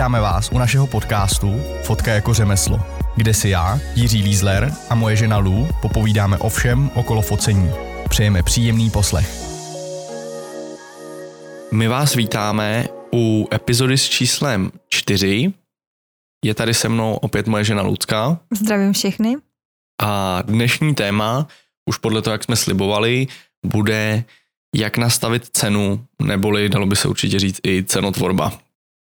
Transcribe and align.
Vítáme 0.00 0.20
vás 0.20 0.52
u 0.52 0.58
našeho 0.58 0.86
podcastu 0.86 1.60
Fotka 1.82 2.10
jako 2.10 2.34
řemeslo, 2.34 2.80
kde 3.16 3.34
si 3.34 3.48
já, 3.48 3.80
Jiří 3.94 4.22
Lízler 4.22 4.74
a 4.90 4.94
moje 4.94 5.16
žena 5.16 5.38
Lou 5.38 5.68
popovídáme 5.82 6.38
o 6.38 6.48
všem 6.48 6.90
okolo 6.94 7.22
focení. 7.22 7.70
Přejeme 8.08 8.42
příjemný 8.42 8.90
poslech. 8.90 9.30
My 11.72 11.88
vás 11.88 12.14
vítáme 12.14 12.86
u 13.14 13.48
epizody 13.54 13.98
s 13.98 14.08
číslem 14.08 14.72
4. 14.88 15.52
Je 16.44 16.54
tady 16.54 16.74
se 16.74 16.88
mnou 16.88 17.14
opět 17.14 17.46
moje 17.46 17.64
žena 17.64 17.82
Lucka. 17.82 18.38
Zdravím 18.50 18.92
všechny. 18.92 19.36
A 20.02 20.42
dnešní 20.42 20.94
téma, 20.94 21.46
už 21.88 21.98
podle 21.98 22.22
toho, 22.22 22.32
jak 22.32 22.44
jsme 22.44 22.56
slibovali, 22.56 23.26
bude 23.66 24.24
jak 24.76 24.98
nastavit 24.98 25.48
cenu, 25.52 26.04
neboli 26.22 26.68
dalo 26.68 26.86
by 26.86 26.96
se 26.96 27.08
určitě 27.08 27.38
říct 27.38 27.60
i 27.66 27.84
cenotvorba. 27.84 28.52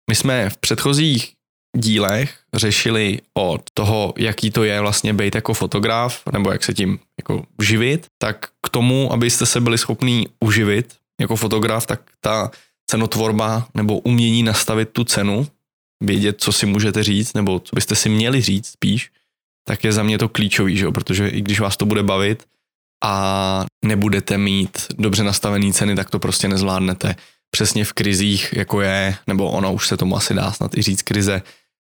My 0.09 0.15
jsme 0.15 0.49
v 0.49 0.57
předchozích 0.57 1.33
dílech 1.77 2.39
řešili 2.53 3.19
od 3.33 3.61
toho, 3.73 4.13
jaký 4.17 4.51
to 4.51 4.63
je 4.63 4.81
vlastně 4.81 5.13
být 5.13 5.35
jako 5.35 5.53
fotograf, 5.53 6.21
nebo 6.31 6.51
jak 6.51 6.63
se 6.63 6.73
tím 6.73 6.99
jako 7.19 7.45
živit, 7.61 8.07
tak 8.17 8.49
k 8.63 8.69
tomu, 8.69 9.13
abyste 9.13 9.45
se 9.45 9.59
byli 9.59 9.77
schopní 9.77 10.27
uživit 10.39 10.95
jako 11.21 11.35
fotograf, 11.35 11.85
tak 11.85 12.01
ta 12.19 12.51
cenotvorba 12.89 13.67
nebo 13.73 13.99
umění 13.99 14.43
nastavit 14.43 14.89
tu 14.89 15.03
cenu, 15.03 15.47
vědět, 16.03 16.41
co 16.41 16.51
si 16.51 16.65
můžete 16.65 17.03
říct, 17.03 17.33
nebo 17.33 17.59
co 17.59 17.75
byste 17.75 17.95
si 17.95 18.09
měli 18.09 18.41
říct 18.41 18.67
spíš, 18.67 19.11
tak 19.67 19.83
je 19.83 19.91
za 19.91 20.03
mě 20.03 20.17
to 20.17 20.29
klíčový, 20.29 20.77
že? 20.77 20.91
protože 20.91 21.27
i 21.27 21.41
když 21.41 21.59
vás 21.59 21.77
to 21.77 21.85
bude 21.85 22.03
bavit 22.03 22.45
a 23.03 23.65
nebudete 23.85 24.37
mít 24.37 24.77
dobře 24.97 25.23
nastavené 25.23 25.73
ceny, 25.73 25.95
tak 25.95 26.09
to 26.09 26.19
prostě 26.19 26.47
nezvládnete. 26.47 27.15
Přesně 27.55 27.85
v 27.85 27.93
krizích, 27.93 28.53
jako 28.53 28.81
je, 28.81 29.15
nebo 29.27 29.51
ono 29.51 29.73
už 29.73 29.87
se 29.87 29.97
tomu 29.97 30.15
asi 30.17 30.33
dá 30.33 30.51
snad 30.51 30.77
i 30.77 30.81
říct 30.81 31.01
krize, 31.01 31.41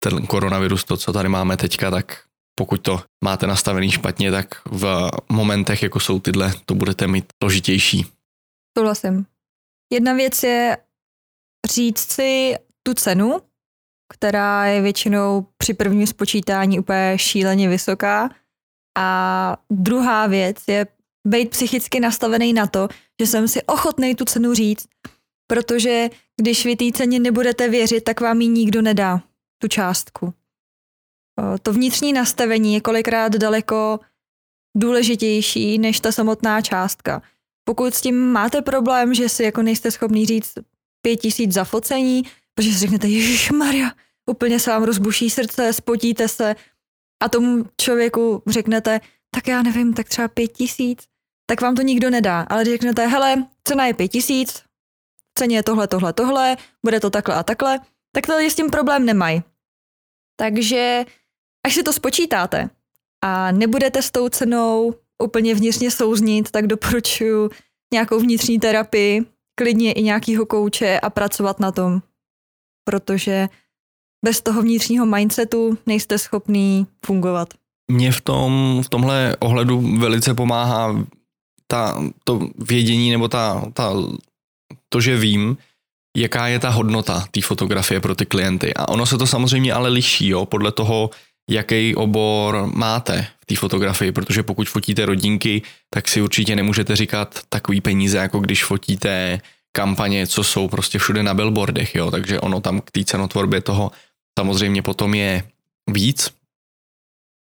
ten 0.04 0.28
koronavirus, 0.28 0.84
to, 0.84 0.98
co 0.98 1.14
tady 1.14 1.30
máme 1.30 1.58
teďka, 1.58 1.92
tak 1.92 2.24
pokud 2.56 2.78
to 2.82 3.04
máte 3.24 3.48
nastavený 3.48 3.92
špatně, 3.92 4.32
tak 4.32 4.48
v 4.66 5.10
momentech, 5.30 5.84
jako 5.84 6.00
jsou 6.00 6.20
tyhle, 6.20 6.54
to 6.66 6.76
budete 6.76 7.08
mít 7.08 7.26
složitější. 7.44 8.06
Souhlasím. 8.78 9.26
Jedna 9.94 10.14
věc 10.14 10.44
je 10.44 10.78
říct 11.72 12.12
si 12.12 12.56
tu 12.84 12.94
cenu, 12.94 13.42
která 14.14 14.66
je 14.66 14.82
většinou 14.82 15.48
při 15.58 15.74
prvním 15.74 16.08
spočítání 16.08 16.80
úplně 16.80 17.14
šíleně 17.18 17.70
vysoká. 17.70 18.30
A 18.98 19.58
druhá 19.72 20.28
věc 20.28 20.58
je 20.68 20.88
být 21.28 21.50
psychicky 21.50 22.00
nastavený 22.00 22.54
na 22.54 22.68
to, 22.68 22.88
že 23.22 23.28
jsem 23.28 23.48
si 23.48 23.64
ochotný 23.64 24.16
tu 24.16 24.26
cenu 24.26 24.54
říct, 24.54 24.88
protože 25.48 26.10
když 26.42 26.66
vy 26.66 26.76
té 26.76 26.92
ceně 26.94 27.20
nebudete 27.20 27.70
věřit, 27.70 28.04
tak 28.04 28.22
vám 28.22 28.42
ji 28.42 28.48
nikdo 28.48 28.82
nedá, 28.82 29.22
tu 29.62 29.68
částku. 29.68 30.34
To 31.62 31.74
vnitřní 31.74 32.14
nastavení 32.14 32.74
je 32.74 32.82
kolikrát 32.82 33.36
daleko 33.36 34.00
důležitější 34.78 35.78
než 35.78 36.00
ta 36.00 36.12
samotná 36.12 36.62
částka. 36.62 37.22
Pokud 37.64 37.94
s 37.94 38.02
tím 38.02 38.32
máte 38.32 38.62
problém, 38.62 39.14
že 39.14 39.30
si 39.30 39.44
jako 39.44 39.62
nejste 39.62 39.92
schopný 39.92 40.26
říct 40.26 40.54
pět 41.02 41.16
tisíc 41.16 41.54
za 41.54 41.64
focení, 41.64 42.24
protože 42.54 42.74
si 42.74 42.80
řeknete, 42.80 43.08
Ježíš 43.08 43.52
Maria, 43.52 43.92
úplně 44.30 44.60
se 44.60 44.70
vám 44.70 44.84
rozbuší 44.84 45.30
srdce, 45.30 45.74
spotíte 45.74 46.28
se 46.28 46.56
a 47.24 47.30
tomu 47.30 47.66
člověku 47.82 48.44
řeknete, 48.48 49.02
tak 49.32 49.48
já 49.48 49.62
nevím, 49.62 49.94
tak 49.94 50.10
třeba 50.10 50.28
pět 50.28 50.48
tisíc, 50.48 51.00
tak 51.46 51.62
vám 51.62 51.76
to 51.76 51.82
nikdo 51.82 52.10
nedá. 52.10 52.42
Ale 52.42 52.66
řeknete, 52.66 53.08
hele, 53.08 53.48
cena 53.64 53.86
je 53.86 53.94
pět 53.94 54.08
tisíc, 54.08 54.64
ceně 55.38 55.58
je 55.58 55.64
tohle, 55.64 55.88
tohle, 55.88 56.14
tohle, 56.14 56.58
bude 56.86 57.00
to 57.00 57.10
takhle 57.10 57.36
a 57.36 57.44
takhle, 57.44 57.80
tak 58.12 58.28
to 58.28 58.34
s 58.34 58.56
tím 58.56 58.70
problém 58.70 59.06
nemají. 59.06 59.44
Takže 60.36 61.06
až 61.66 61.74
si 61.74 61.84
to 61.84 61.94
spočítáte 61.94 62.70
a 63.22 63.52
nebudete 63.52 64.02
s 64.02 64.12
tou 64.12 64.30
cenou 64.30 64.94
úplně 65.24 65.56
vnitřně 65.56 65.92
souznit, 65.92 66.52
tak 66.52 66.68
doporučuji 66.68 67.50
nějakou 67.94 68.20
vnitřní 68.20 68.60
terapii, 68.60 69.26
klidně 69.56 69.94
i 69.94 70.04
nějakýho 70.04 70.46
kouče 70.46 71.00
a 71.00 71.10
pracovat 71.10 71.60
na 71.60 71.72
tom. 71.72 72.02
Protože 72.84 73.50
bez 74.26 74.42
toho 74.42 74.62
vnitřního 74.62 75.06
mindsetu 75.06 75.78
nejste 75.86 76.18
schopný 76.18 76.88
fungovat. 77.06 77.54
Mně 77.92 78.12
v, 78.12 78.22
tom, 78.22 78.82
v 78.86 78.90
tomhle 78.90 79.36
ohledu 79.40 79.98
velice 79.98 80.34
pomáhá 80.34 81.06
ta, 81.68 82.04
to 82.24 82.40
vědění 82.58 83.12
nebo 83.12 83.28
ta, 83.28 83.66
ta, 83.74 83.94
to, 84.90 85.02
že 85.02 85.18
vím, 85.18 85.58
jaká 86.18 86.48
je 86.48 86.60
ta 86.60 86.70
hodnota 86.70 87.26
té 87.32 87.42
fotografie 87.42 88.00
pro 88.00 88.16
ty 88.16 88.26
klienty. 88.26 88.74
A 88.74 88.90
ono 88.90 89.06
se 89.06 89.18
to 89.18 89.28
samozřejmě 89.28 89.74
ale 89.74 89.90
liší, 89.90 90.28
jo, 90.28 90.46
podle 90.46 90.72
toho, 90.72 91.10
jaký 91.50 91.96
obor 91.96 92.70
máte 92.74 93.28
v 93.40 93.46
té 93.46 93.56
fotografii, 93.56 94.12
protože 94.12 94.44
pokud 94.44 94.70
fotíte 94.70 95.06
rodinky, 95.06 95.62
tak 95.90 96.08
si 96.08 96.22
určitě 96.22 96.56
nemůžete 96.56 96.96
říkat 96.96 97.40
takový 97.50 97.82
peníze, 97.82 98.18
jako 98.18 98.40
když 98.40 98.64
fotíte 98.64 99.42
kampaně, 99.72 100.28
co 100.28 100.44
jsou 100.44 100.68
prostě 100.68 101.00
všude 101.00 101.24
na 101.24 101.34
billboardech, 101.34 101.96
jo, 101.96 102.12
takže 102.12 102.40
ono 102.40 102.62
tam 102.62 102.82
k 102.82 102.92
té 102.92 103.04
cenotvorbě 103.04 103.62
toho 103.62 103.92
samozřejmě 104.40 104.82
potom 104.82 105.14
je 105.14 105.44
víc, 105.90 106.34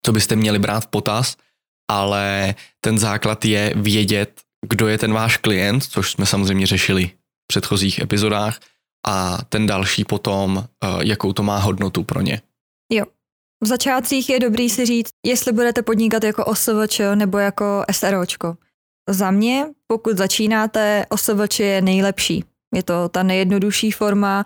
co 0.06 0.12
byste 0.12 0.36
měli 0.36 0.60
brát 0.60 0.84
v 0.84 0.88
potaz, 0.88 1.38
ale 1.92 2.56
ten 2.82 3.00
základ 3.00 3.46
je 3.46 3.74
vědět, 3.76 4.42
kdo 4.70 4.88
je 4.88 4.98
ten 4.98 5.14
váš 5.14 5.38
klient, 5.38 5.84
což 5.84 6.12
jsme 6.12 6.26
samozřejmě 6.26 6.68
řešili 6.68 7.08
v 7.08 7.48
předchozích 7.48 8.00
epizodách, 8.00 8.60
a 9.08 9.38
ten 9.50 9.68
další 9.68 10.06
potom, 10.06 10.64
eh, 10.84 10.88
jakou 11.02 11.34
to 11.34 11.44
má 11.44 11.58
hodnotu 11.58 12.04
pro 12.04 12.22
ně. 12.22 12.42
Jo. 12.92 13.06
V 13.64 13.68
začátcích 13.68 14.30
je 14.30 14.40
dobrý 14.40 14.70
si 14.70 14.86
říct, 14.86 15.12
jestli 15.26 15.52
budete 15.52 15.82
podnikat 15.82 16.24
jako 16.24 16.46
OSVČ 16.46 17.02
nebo 17.16 17.38
jako 17.38 17.84
SROčko. 17.92 18.58
Za 19.10 19.32
mě, 19.32 19.66
pokud 19.88 20.18
začínáte, 20.18 21.06
OSVČ 21.10 21.60
je 21.60 21.82
nejlepší. 21.82 22.44
Je 22.76 22.84
to 22.84 23.10
ta 23.10 23.24
nejjednodušší 23.24 23.92
forma, 23.92 24.46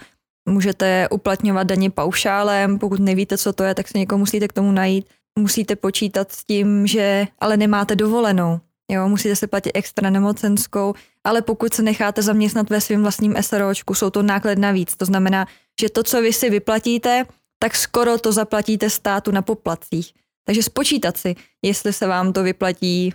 můžete 0.49 1.07
uplatňovat 1.09 1.67
daně 1.67 1.89
paušálem, 1.89 2.79
pokud 2.79 2.99
nevíte, 2.99 3.37
co 3.37 3.53
to 3.53 3.63
je, 3.63 3.75
tak 3.75 3.87
se 3.87 3.97
někoho 3.97 4.19
musíte 4.19 4.47
k 4.47 4.53
tomu 4.53 4.71
najít. 4.71 5.05
Musíte 5.39 5.75
počítat 5.75 6.31
s 6.31 6.45
tím, 6.45 6.87
že 6.87 7.27
ale 7.39 7.57
nemáte 7.57 7.95
dovolenou. 7.95 8.59
Jo, 8.91 9.09
musíte 9.09 9.35
se 9.35 9.47
platit 9.47 9.71
extra 9.73 10.09
nemocenskou, 10.09 10.93
ale 11.23 11.41
pokud 11.41 11.73
se 11.73 11.81
necháte 11.81 12.21
zaměstnat 12.21 12.69
ve 12.69 12.81
svém 12.81 13.01
vlastním 13.01 13.35
SROčku, 13.41 13.93
jsou 13.93 14.09
to 14.09 14.23
náklady 14.23 14.61
navíc. 14.61 14.95
To 14.95 15.05
znamená, 15.05 15.47
že 15.81 15.89
to, 15.89 16.03
co 16.03 16.21
vy 16.21 16.33
si 16.33 16.49
vyplatíte, 16.49 17.25
tak 17.59 17.75
skoro 17.75 18.17
to 18.17 18.31
zaplatíte 18.31 18.89
státu 18.89 19.31
na 19.31 19.41
poplatcích. 19.41 20.13
Takže 20.45 20.63
spočítat 20.63 21.17
si, 21.17 21.35
jestli 21.61 21.93
se 21.93 22.07
vám 22.07 22.33
to 22.33 22.43
vyplatí, 22.43 23.13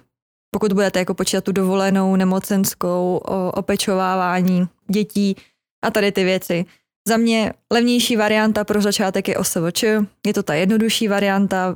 pokud 0.51 0.73
budete 0.73 0.99
jako 0.99 1.15
počítat 1.15 1.45
tu 1.45 1.53
dovolenou, 1.53 2.17
nemocenskou, 2.17 3.17
opečovávání 3.55 4.69
dětí 4.91 5.37
a 5.85 5.91
tady 5.91 6.13
ty 6.13 6.25
věci. 6.25 6.65
Za 7.09 7.17
mě 7.17 7.53
levnější 7.73 8.17
varianta 8.17 8.65
pro 8.65 8.83
začátek 8.83 9.29
je 9.29 9.37
OSVČ, 9.37 9.83
je 10.27 10.35
to 10.35 10.43
ta 10.43 10.55
jednodušší 10.55 11.09
varianta, 11.09 11.75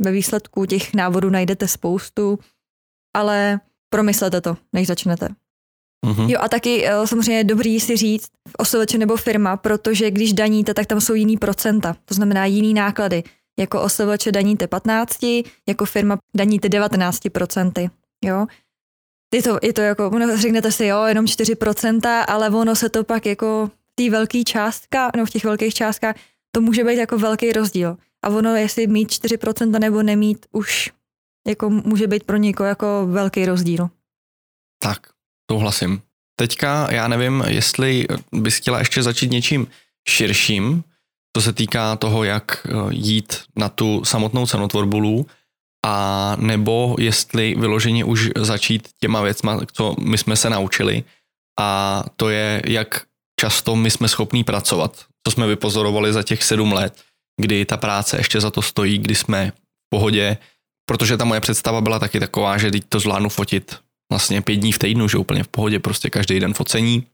ve 0.00 0.10
výsledku 0.10 0.66
těch 0.66 0.94
návodů 0.94 1.30
najdete 1.30 1.68
spoustu, 1.68 2.38
ale 3.16 3.60
promyslete 3.90 4.40
to, 4.40 4.56
než 4.72 4.86
začnete. 4.86 5.28
Mm-hmm. 6.06 6.30
Jo 6.30 6.38
a 6.42 6.48
taky 6.48 6.86
eh, 6.86 7.06
samozřejmě 7.06 7.36
je 7.36 7.44
dobrý 7.44 7.80
si 7.80 7.96
říct 7.96 8.28
OSVČ 8.58 8.94
nebo 8.94 9.16
firma, 9.16 9.56
protože 9.56 10.10
když 10.10 10.32
daníte, 10.32 10.74
tak 10.74 10.86
tam 10.86 11.00
jsou 11.00 11.14
jiný 11.14 11.36
procenta, 11.36 11.96
to 12.04 12.14
znamená 12.14 12.44
jiný 12.44 12.74
náklady. 12.74 13.22
Jako 13.58 13.82
OSVČ 13.82 14.28
daníte 14.30 14.66
15, 14.66 15.18
jako 15.68 15.84
firma 15.84 16.18
daníte 16.36 16.68
19%. 16.68 17.90
Jo? 18.24 18.46
Je 19.34 19.42
to, 19.42 19.58
je 19.62 19.72
to 19.72 19.80
jako, 19.80 20.10
řeknete 20.34 20.72
si, 20.72 20.86
jo, 20.86 21.04
jenom 21.04 21.24
4%, 21.24 22.24
ale 22.28 22.50
ono 22.50 22.74
se 22.76 22.88
to 22.88 23.04
pak 23.04 23.26
jako 23.26 23.70
té 23.94 24.10
velké 24.10 24.44
částka, 24.44 25.10
no 25.16 25.26
v 25.26 25.30
těch 25.30 25.44
velkých 25.44 25.74
částkách, 25.74 26.16
to 26.52 26.60
může 26.60 26.84
být 26.84 26.96
jako 26.96 27.18
velký 27.18 27.52
rozdíl. 27.52 27.96
A 28.24 28.28
ono, 28.28 28.56
jestli 28.56 28.86
mít 28.86 29.08
4% 29.08 29.78
nebo 29.78 30.02
nemít, 30.02 30.46
už 30.52 30.90
jako 31.46 31.70
může 31.70 32.06
být 32.06 32.24
pro 32.24 32.36
někoho 32.36 32.66
jako 32.66 33.06
velký 33.06 33.46
rozdíl. 33.46 33.90
Tak, 34.82 35.06
souhlasím. 35.50 36.02
Teďka 36.38 36.92
já 36.92 37.08
nevím, 37.08 37.44
jestli 37.46 38.06
bys 38.32 38.56
chtěla 38.56 38.78
ještě 38.78 39.02
začít 39.02 39.30
něčím 39.30 39.66
širším, 40.08 40.84
co 41.36 41.42
se 41.42 41.52
týká 41.52 41.96
toho, 41.96 42.24
jak 42.24 42.66
eh, 42.66 42.70
jít 42.90 43.42
na 43.56 43.68
tu 43.68 44.04
samotnou 44.04 44.46
cenotvorbu 44.46 45.26
a 45.86 46.36
nebo 46.40 46.96
jestli 46.98 47.54
vyloženě 47.54 48.04
už 48.04 48.30
začít 48.36 48.88
těma 49.00 49.22
věcma, 49.22 49.60
co 49.72 49.94
my 50.00 50.18
jsme 50.18 50.36
se 50.36 50.50
naučili 50.50 51.04
a 51.60 52.04
to 52.16 52.28
je, 52.28 52.62
jak 52.66 53.06
často 53.40 53.76
my 53.76 53.90
jsme 53.90 54.08
schopní 54.08 54.44
pracovat, 54.44 55.04
co 55.26 55.30
jsme 55.30 55.46
vypozorovali 55.46 56.12
za 56.12 56.22
těch 56.22 56.44
sedm 56.44 56.72
let, 56.72 57.02
kdy 57.40 57.64
ta 57.64 57.76
práce 57.76 58.16
ještě 58.16 58.40
za 58.40 58.50
to 58.50 58.62
stojí, 58.62 58.98
kdy 58.98 59.14
jsme 59.14 59.50
v 59.50 59.88
pohodě, 59.90 60.36
protože 60.86 61.16
ta 61.16 61.24
moje 61.24 61.40
představa 61.40 61.80
byla 61.80 61.98
taky 61.98 62.20
taková, 62.20 62.58
že 62.58 62.70
teď 62.70 62.84
to 62.88 63.00
zvládnu 63.00 63.28
fotit 63.28 63.76
vlastně 64.12 64.42
pět 64.42 64.56
dní 64.56 64.72
v 64.72 64.78
týdnu, 64.78 65.08
že 65.08 65.18
úplně 65.18 65.42
v 65.42 65.48
pohodě, 65.48 65.78
prostě 65.78 66.10
každý 66.10 66.40
den 66.40 66.54
focení. 66.54 67.06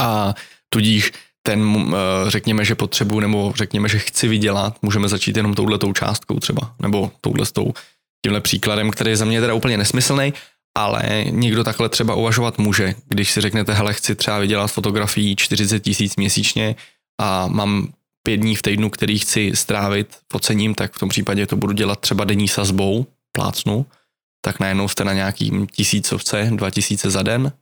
A 0.00 0.34
tudíž 0.68 1.12
ten, 1.42 1.94
eh, 1.94 2.30
řekněme, 2.30 2.64
že 2.64 2.74
potřebuji, 2.74 3.20
nebo 3.20 3.52
řekněme, 3.56 3.88
že 3.88 3.98
chci 3.98 4.28
vydělat, 4.28 4.82
můžeme 4.82 5.08
začít 5.08 5.36
jenom 5.36 5.54
touhletou 5.54 5.92
částkou 5.92 6.40
třeba, 6.40 6.74
nebo 6.82 7.10
touhle 7.20 7.46
tímhle 8.24 8.40
příkladem, 8.40 8.90
který 8.90 9.10
je 9.10 9.16
za 9.16 9.24
mě 9.24 9.40
teda 9.40 9.54
úplně 9.54 9.76
nesmyslný, 9.76 10.32
ale 10.76 11.24
někdo 11.30 11.64
takhle 11.64 11.88
třeba 11.88 12.14
uvažovat 12.14 12.58
může, 12.58 12.94
když 13.08 13.30
si 13.30 13.40
řeknete, 13.40 13.72
hele, 13.72 13.94
chci 13.94 14.14
třeba 14.14 14.38
vydělat 14.38 14.66
fotografií 14.66 15.36
40 15.36 15.80
tisíc 15.80 16.16
měsíčně 16.16 16.76
a 17.20 17.46
mám 17.46 17.88
pět 18.26 18.36
dní 18.36 18.54
v 18.54 18.62
týdnu, 18.62 18.90
který 18.90 19.18
chci 19.18 19.52
strávit 19.54 20.18
focením, 20.32 20.74
tak 20.74 20.92
v 20.92 20.98
tom 20.98 21.08
případě 21.08 21.46
to 21.46 21.56
budu 21.56 21.72
dělat 21.72 22.00
třeba 22.00 22.24
denní 22.24 22.48
sazbou, 22.48 23.06
plácnu, 23.32 23.86
tak 24.44 24.60
najednou 24.60 24.88
jste 24.88 25.04
na 25.04 25.12
nějakým 25.12 25.66
tisícovce, 25.66 26.50
dva 26.52 26.70
tisíce 26.70 27.10
za 27.10 27.22
den. 27.22 27.52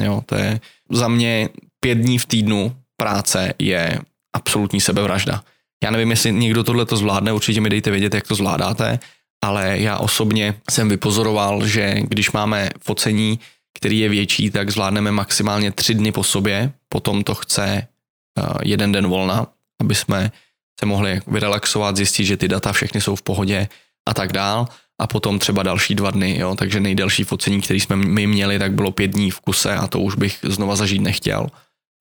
Jo, 0.00 0.22
to 0.26 0.34
je 0.34 0.60
za 0.90 1.08
mě 1.08 1.48
pět 1.80 1.94
dní 1.94 2.18
v 2.18 2.26
týdnu 2.26 2.76
práce 2.96 3.54
je 3.58 4.00
absolutní 4.36 4.80
sebevražda. 4.80 5.44
Já 5.84 5.90
nevím, 5.90 6.10
jestli 6.10 6.32
někdo 6.32 6.64
tohle 6.64 6.86
to 6.86 6.96
zvládne, 6.96 7.32
určitě 7.32 7.60
mi 7.60 7.70
dejte 7.70 7.90
vědět, 7.90 8.14
jak 8.14 8.28
to 8.28 8.34
zvládáte, 8.34 8.98
ale 9.44 9.78
já 9.78 9.98
osobně 9.98 10.54
jsem 10.70 10.88
vypozoroval, 10.88 11.66
že 11.66 11.94
když 12.00 12.32
máme 12.32 12.70
focení, 12.80 13.40
který 13.78 13.98
je 13.98 14.08
větší, 14.08 14.50
tak 14.50 14.70
zvládneme 14.70 15.12
maximálně 15.12 15.72
tři 15.72 15.94
dny 15.94 16.12
po 16.12 16.24
sobě, 16.24 16.72
potom 16.88 17.24
to 17.24 17.34
chce 17.34 17.66
eh, 17.68 18.42
jeden 18.62 18.92
den 18.92 19.06
volna, 19.06 19.46
aby 19.80 19.94
jsme 19.94 20.32
se 20.80 20.86
mohli 20.86 21.20
vyrelaxovat, 21.26 21.96
zjistit, 21.96 22.24
že 22.24 22.36
ty 22.36 22.48
data 22.48 22.72
všechny 22.72 23.00
jsou 23.00 23.16
v 23.16 23.22
pohodě 23.22 23.68
a 24.08 24.14
tak 24.14 24.32
dál 24.32 24.68
a 25.00 25.06
potom 25.06 25.38
třeba 25.38 25.62
další 25.62 25.94
dva 25.94 26.10
dny, 26.10 26.38
jo, 26.38 26.54
takže 26.54 26.80
nejdelší 26.80 27.24
focení, 27.24 27.60
který 27.60 27.80
jsme 27.80 27.96
my 27.96 28.26
měli, 28.26 28.58
tak 28.58 28.72
bylo 28.72 28.90
pět 28.90 29.06
dní 29.06 29.30
v 29.30 29.40
kuse 29.40 29.74
a 29.74 29.86
to 29.86 30.00
už 30.00 30.14
bych 30.14 30.38
znova 30.42 30.76
zažít 30.76 31.02
nechtěl. 31.02 31.46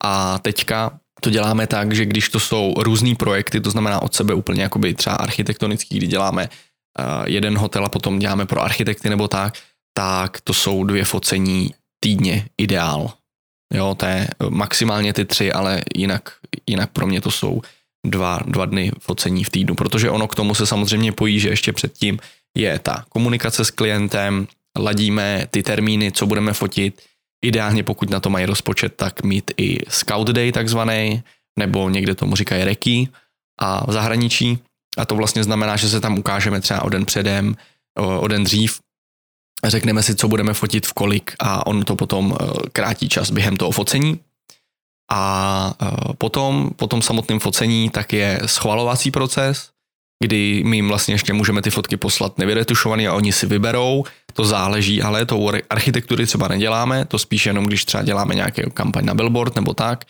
A 0.04 0.40
teďka 0.40 1.00
to 1.22 1.30
děláme 1.30 1.68
tak, 1.68 1.94
že 1.94 2.06
když 2.06 2.30
to 2.30 2.40
jsou 2.40 2.74
různý 2.78 3.16
projekty, 3.16 3.62
to 3.62 3.72
znamená 3.72 4.02
od 4.02 4.16
sebe 4.16 4.34
úplně 4.34 4.62
jakoby 4.62 4.94
třeba 4.94 5.16
architektonický, 5.16 5.98
kdy 5.98 6.08
děláme 6.08 6.50
uh, 6.50 7.06
jeden 7.26 7.58
hotel 7.58 7.86
a 7.86 7.90
potom 7.90 8.20
děláme 8.20 8.46
pro 8.46 8.62
architekty 8.62 9.10
nebo 9.10 9.28
tak, 9.28 9.54
tak 9.94 10.42
to 10.42 10.54
jsou 10.54 10.84
dvě 10.84 11.06
focení 11.06 11.74
týdně 12.00 12.48
ideál. 12.58 13.14
Jo, 13.76 13.96
to 13.96 14.06
je 14.06 14.28
maximálně 14.50 15.14
ty 15.14 15.26
tři, 15.26 15.52
ale 15.52 15.82
jinak, 15.96 16.32
jinak 16.68 16.90
pro 16.92 17.08
mě 17.08 17.22
to 17.22 17.32
jsou 17.32 17.62
dva, 18.06 18.40
dva 18.46 18.66
dny 18.66 18.92
focení 19.00 19.44
v 19.44 19.50
týdnu, 19.50 19.76
protože 19.76 20.10
ono 20.10 20.28
k 20.28 20.36
tomu 20.36 20.56
se 20.56 20.66
samozřejmě 20.66 21.12
pojí, 21.12 21.40
že 21.40 21.50
ještě 21.50 21.74
předtím 21.74 22.20
je 22.58 22.80
ta 22.80 23.06
komunikace 23.10 23.66
s 23.66 23.72
klientem, 23.72 24.48
ladíme 24.80 25.48
ty 25.52 25.64
termíny, 25.64 26.12
co 26.12 26.26
budeme 26.26 26.54
fotit, 26.54 27.02
ideálně 27.46 27.84
pokud 27.84 28.10
na 28.10 28.20
to 28.20 28.30
mají 28.30 28.46
rozpočet, 28.46 28.96
tak 28.96 29.24
mít 29.24 29.52
i 29.58 29.80
scout 29.90 30.28
day 30.28 30.52
takzvaný, 30.52 31.24
nebo 31.60 31.90
někde 31.90 32.16
tomu 32.16 32.36
říkají 32.36 32.64
reki 32.64 33.10
a 33.60 33.92
v 33.92 33.94
zahraničí. 33.94 34.60
A 34.98 35.06
to 35.06 35.16
vlastně 35.16 35.44
znamená, 35.44 35.76
že 35.76 35.90
se 35.90 36.02
tam 36.02 36.20
ukážeme 36.20 36.62
třeba 36.62 36.82
o 36.82 36.90
den 36.90 37.06
předem, 37.06 37.56
o 37.96 38.28
den 38.28 38.44
dřív, 38.44 38.80
řekneme 39.64 40.04
si, 40.04 40.16
co 40.16 40.28
budeme 40.28 40.54
fotit 40.54 40.86
v 40.86 40.94
kolik 40.94 41.36
a 41.40 41.68
on 41.68 41.84
to 41.84 41.96
potom 41.96 42.38
eh, 42.42 42.46
krátí 42.72 43.10
čas 43.10 43.32
během 43.32 43.58
toho 43.58 43.72
focení. 43.72 44.20
A 45.12 45.74
eh, 45.82 46.14
potom, 46.18 46.70
po 46.76 46.88
tom 46.88 47.02
samotném 47.02 47.40
focení, 47.40 47.90
tak 47.90 48.14
je 48.14 48.40
schvalovací 48.46 49.12
proces, 49.12 49.70
kdy 50.24 50.64
my 50.66 50.78
jim 50.78 50.88
vlastně 50.88 51.14
ještě 51.14 51.34
můžeme 51.34 51.62
ty 51.62 51.70
fotky 51.70 51.98
poslat 51.98 52.38
nevyretušovaný 52.38 53.08
a 53.08 53.14
oni 53.14 53.32
si 53.32 53.46
vyberou, 53.46 54.04
to 54.34 54.46
záleží, 54.46 55.02
ale 55.02 55.26
to 55.26 55.52
architektury 55.70 56.26
třeba 56.26 56.48
neděláme, 56.48 57.06
to 57.06 57.20
spíš 57.20 57.46
jenom 57.46 57.66
když 57.66 57.86
třeba 57.86 58.04
děláme 58.04 58.36
nějaký 58.36 58.62
kampaň 58.74 59.06
na 59.06 59.14
billboard 59.14 59.56
nebo 59.56 59.74
tak 59.74 60.06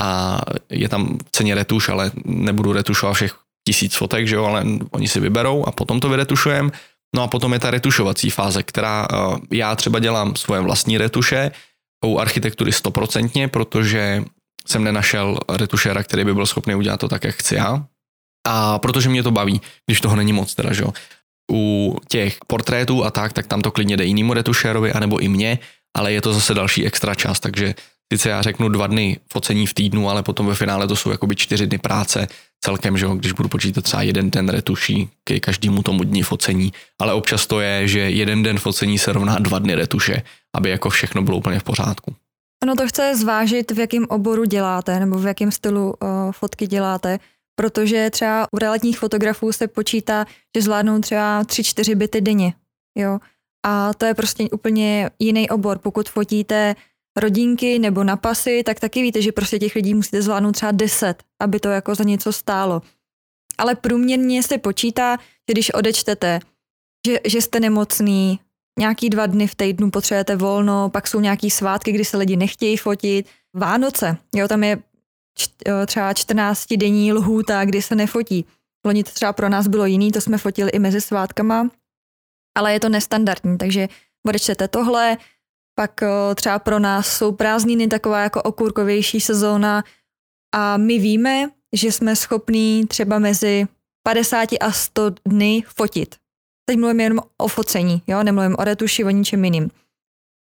a 0.00 0.40
je 0.70 0.88
tam 0.88 1.18
v 1.18 1.30
ceně 1.30 1.54
retuš, 1.54 1.88
ale 1.88 2.10
nebudu 2.24 2.72
retušovat 2.72 3.14
všech 3.14 3.34
tisíc 3.66 3.96
fotek, 3.96 4.28
že 4.28 4.34
jo, 4.34 4.44
ale 4.44 4.64
oni 4.90 5.08
si 5.08 5.20
vyberou 5.20 5.64
a 5.64 5.72
potom 5.72 6.00
to 6.00 6.08
vyretušujeme. 6.08 6.70
No 7.14 7.22
a 7.22 7.28
potom 7.28 7.52
je 7.52 7.58
ta 7.58 7.70
retušovací 7.70 8.30
fáze, 8.30 8.62
která 8.62 9.08
eh, 9.10 9.16
já 9.52 9.76
třeba 9.76 9.98
dělám 9.98 10.36
svoje 10.36 10.60
vlastní 10.60 10.98
retuše, 10.98 11.50
u 12.04 12.18
architektury 12.18 12.72
stoprocentně, 12.72 13.48
protože 13.48 14.24
jsem 14.66 14.84
nenašel 14.84 15.38
retušéra, 15.48 16.02
který 16.02 16.24
by 16.24 16.34
byl 16.34 16.46
schopný 16.46 16.74
udělat 16.74 17.00
to 17.00 17.08
tak, 17.08 17.24
jak 17.24 17.34
chci 17.34 17.54
já. 17.54 17.84
A 18.48 18.78
protože 18.78 19.08
mě 19.08 19.22
to 19.22 19.30
baví, 19.30 19.60
když 19.86 20.00
toho 20.00 20.16
není 20.16 20.32
moc 20.32 20.54
teda, 20.54 20.72
že 20.72 20.82
jo. 20.82 20.92
U 21.52 21.96
těch 22.08 22.38
portrétů 22.46 23.04
a 23.04 23.10
tak, 23.10 23.32
tak 23.32 23.46
tam 23.46 23.62
to 23.62 23.70
klidně 23.70 23.96
jde 23.96 24.04
jinému 24.04 24.34
retušérovi, 24.34 24.92
anebo 24.92 25.18
i 25.18 25.28
mě, 25.28 25.58
ale 25.96 26.12
je 26.12 26.20
to 26.22 26.34
zase 26.34 26.54
další 26.54 26.86
extra 26.86 27.14
čas, 27.14 27.40
takže 27.40 27.74
sice 28.12 28.28
já 28.28 28.42
řeknu 28.42 28.68
dva 28.68 28.86
dny 28.86 29.18
focení 29.32 29.66
v 29.66 29.74
týdnu, 29.74 30.10
ale 30.10 30.22
potom 30.22 30.46
ve 30.46 30.54
finále 30.54 30.88
to 30.88 30.96
jsou 30.96 31.10
jakoby 31.10 31.36
čtyři 31.36 31.66
dny 31.66 31.78
práce 31.78 32.28
celkem, 32.64 32.98
že 32.98 33.04
jo, 33.04 33.14
když 33.14 33.32
budu 33.32 33.48
počítat 33.48 33.84
třeba 33.84 34.02
jeden 34.02 34.30
den 34.30 34.48
retuší 34.48 35.10
ke 35.24 35.40
každému 35.40 35.82
tomu 35.82 36.04
dni 36.04 36.22
focení, 36.22 36.72
ale 37.00 37.12
občas 37.12 37.46
to 37.46 37.60
je, 37.60 37.88
že 37.88 38.00
jeden 38.00 38.42
den 38.42 38.58
focení 38.58 38.98
se 38.98 39.12
rovná 39.12 39.38
dva 39.38 39.58
dny 39.58 39.74
retuše, 39.74 40.22
aby 40.56 40.70
jako 40.70 40.90
všechno 40.90 41.22
bylo 41.22 41.36
úplně 41.36 41.58
v 41.58 41.64
pořádku. 41.64 42.14
Ono 42.62 42.76
to 42.76 42.88
chce 42.88 43.16
zvážit, 43.16 43.70
v 43.70 43.78
jakém 43.78 44.06
oboru 44.08 44.44
děláte 44.44 45.00
nebo 45.00 45.18
v 45.18 45.26
jakém 45.26 45.52
stylu 45.52 45.94
uh, 46.02 46.32
fotky 46.32 46.66
děláte, 46.66 47.18
protože 47.56 48.10
třeba 48.10 48.46
u 48.52 48.58
realitních 48.58 48.98
fotografů 48.98 49.52
se 49.52 49.68
počítá, 49.68 50.24
že 50.56 50.62
zvládnou 50.62 51.00
třeba 51.00 51.42
3-4 51.42 51.94
byty 51.94 52.20
denně. 52.20 52.54
Jo? 52.98 53.18
A 53.66 53.94
to 53.94 54.06
je 54.06 54.14
prostě 54.14 54.50
úplně 54.50 55.10
jiný 55.18 55.50
obor. 55.50 55.78
Pokud 55.78 56.08
fotíte 56.08 56.74
rodinky 57.16 57.78
nebo 57.78 58.04
na 58.04 58.16
pasy, 58.16 58.62
tak 58.66 58.80
taky 58.80 59.02
víte, 59.02 59.22
že 59.22 59.32
prostě 59.32 59.58
těch 59.58 59.74
lidí 59.74 59.94
musíte 59.94 60.22
zvládnout 60.22 60.52
třeba 60.52 60.72
10, 60.72 61.22
aby 61.40 61.60
to 61.60 61.68
jako 61.68 61.94
za 61.94 62.04
něco 62.04 62.32
stálo. 62.32 62.82
Ale 63.58 63.74
průměrně 63.74 64.42
se 64.42 64.58
počítá, 64.58 65.16
že 65.48 65.52
když 65.52 65.70
odečtete, 65.70 66.40
že, 67.06 67.20
že 67.24 67.42
jste 67.42 67.60
nemocný, 67.60 68.40
nějaký 68.78 69.10
dva 69.10 69.26
dny 69.26 69.46
v 69.46 69.54
týdnu 69.54 69.90
potřebujete 69.90 70.36
volno, 70.36 70.90
pak 70.90 71.08
jsou 71.08 71.20
nějaký 71.20 71.50
svátky, 71.50 71.92
kdy 71.92 72.04
se 72.04 72.16
lidi 72.16 72.36
nechtějí 72.36 72.76
fotit, 72.76 73.26
Vánoce, 73.56 74.16
jo, 74.34 74.48
tam 74.48 74.64
je 74.64 74.78
třeba 75.86 76.14
14 76.14 76.66
denní 76.76 77.12
lhůta, 77.12 77.64
kdy 77.64 77.82
se 77.82 77.94
nefotí. 77.94 78.44
Loni 78.86 79.04
to 79.04 79.10
třeba 79.10 79.32
pro 79.32 79.48
nás 79.48 79.66
bylo 79.66 79.86
jiný, 79.86 80.12
to 80.12 80.20
jsme 80.20 80.38
fotili 80.38 80.70
i 80.70 80.78
mezi 80.78 81.00
svátkama, 81.00 81.70
ale 82.56 82.72
je 82.72 82.80
to 82.80 82.88
nestandardní, 82.88 83.58
takže 83.58 83.88
odečtete 84.26 84.68
tohle, 84.68 85.16
pak 85.78 86.00
třeba 86.34 86.58
pro 86.58 86.78
nás 86.78 87.16
jsou 87.16 87.32
prázdniny 87.32 87.88
taková 87.88 88.20
jako 88.20 88.42
okurkovější 88.42 89.20
sezóna 89.20 89.84
a 90.54 90.76
my 90.76 90.98
víme, 90.98 91.50
že 91.72 91.92
jsme 91.92 92.16
schopní 92.16 92.86
třeba 92.86 93.18
mezi 93.18 93.66
50 94.02 94.48
a 94.60 94.72
100 94.72 95.10
dny 95.24 95.62
fotit. 95.66 96.14
Teď 96.68 96.78
mluvím 96.78 97.00
jenom 97.00 97.20
o 97.38 97.48
focení, 97.48 98.02
jo? 98.06 98.22
nemluvím 98.22 98.56
o 98.58 98.64
retuši, 98.64 99.04
o 99.04 99.10
ničem 99.10 99.44
jiným. 99.44 99.70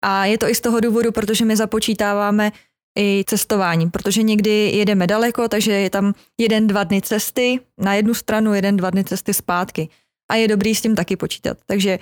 A 0.04 0.24
je 0.24 0.38
to 0.38 0.48
i 0.48 0.54
z 0.54 0.60
toho 0.60 0.80
důvodu, 0.80 1.12
protože 1.12 1.44
my 1.44 1.56
započítáváme 1.56 2.52
i 2.98 3.24
cestování, 3.26 3.90
protože 3.90 4.22
někdy 4.22 4.50
jedeme 4.50 5.06
daleko, 5.06 5.48
takže 5.48 5.72
je 5.72 5.90
tam 5.90 6.14
jeden, 6.40 6.66
dva 6.66 6.84
dny 6.84 7.02
cesty 7.02 7.60
na 7.78 7.94
jednu 7.94 8.14
stranu, 8.14 8.54
jeden, 8.54 8.76
dva 8.76 8.90
dny 8.90 9.04
cesty 9.04 9.34
zpátky. 9.34 9.88
A 10.30 10.34
je 10.34 10.48
dobrý 10.48 10.74
s 10.74 10.82
tím 10.82 10.94
taky 10.94 11.16
počítat. 11.16 11.58
Takže 11.66 11.98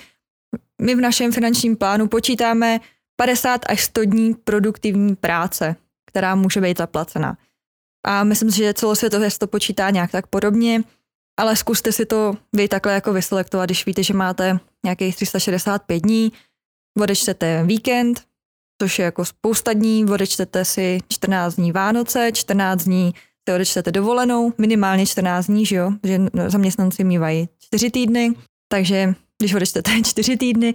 my 0.83 0.95
v 0.95 1.01
našem 1.01 1.33
finančním 1.33 1.77
plánu 1.77 2.09
počítáme 2.09 2.81
50 3.21 3.61
až 3.69 3.85
100 3.85 4.05
dní 4.05 4.35
produktivní 4.35 5.17
práce, 5.17 5.77
která 6.07 6.35
může 6.35 6.61
být 6.61 6.79
zaplacena. 6.79 7.37
A 8.07 8.25
myslím 8.25 8.51
si, 8.51 8.59
že 8.59 8.75
celosvětově 8.75 9.31
se 9.31 9.39
to 9.39 9.47
počítá 9.47 9.91
nějak 9.91 10.11
tak 10.11 10.27
podobně, 10.27 10.83
ale 11.41 11.57
zkuste 11.57 11.93
si 11.93 12.07
to 12.07 12.35
vy 12.53 12.69
takhle 12.69 12.93
jako 12.93 13.13
vyselektovat, 13.13 13.69
když 13.69 13.87
víte, 13.87 14.03
že 14.03 14.15
máte 14.15 14.59
nějakých 14.85 15.17
365 15.17 15.99
dní, 15.99 16.33
odečtete 17.01 17.65
víkend, 17.65 18.23
což 18.83 18.99
je 18.99 19.05
jako 19.05 19.25
spousta 19.25 19.73
dní, 19.73 20.05
odečtete 20.05 20.65
si 20.65 20.99
14 21.09 21.55
dní 21.55 21.73
Vánoce, 21.73 22.33
14 22.33 22.85
dní 22.85 23.15
si 23.49 23.55
odečtete 23.55 23.93
dovolenou, 23.93 24.53
minimálně 24.59 25.07
14 25.07 25.47
dní, 25.47 25.67
že 25.67 25.77
jo, 25.77 25.93
že 26.05 26.21
zaměstnanci 26.47 27.05
mývají 27.05 27.49
4 27.59 27.91
týdny, 27.91 28.35
takže 28.69 29.15
když 29.39 29.55
odečtete 29.55 29.91
4 30.05 30.37
týdny, 30.37 30.75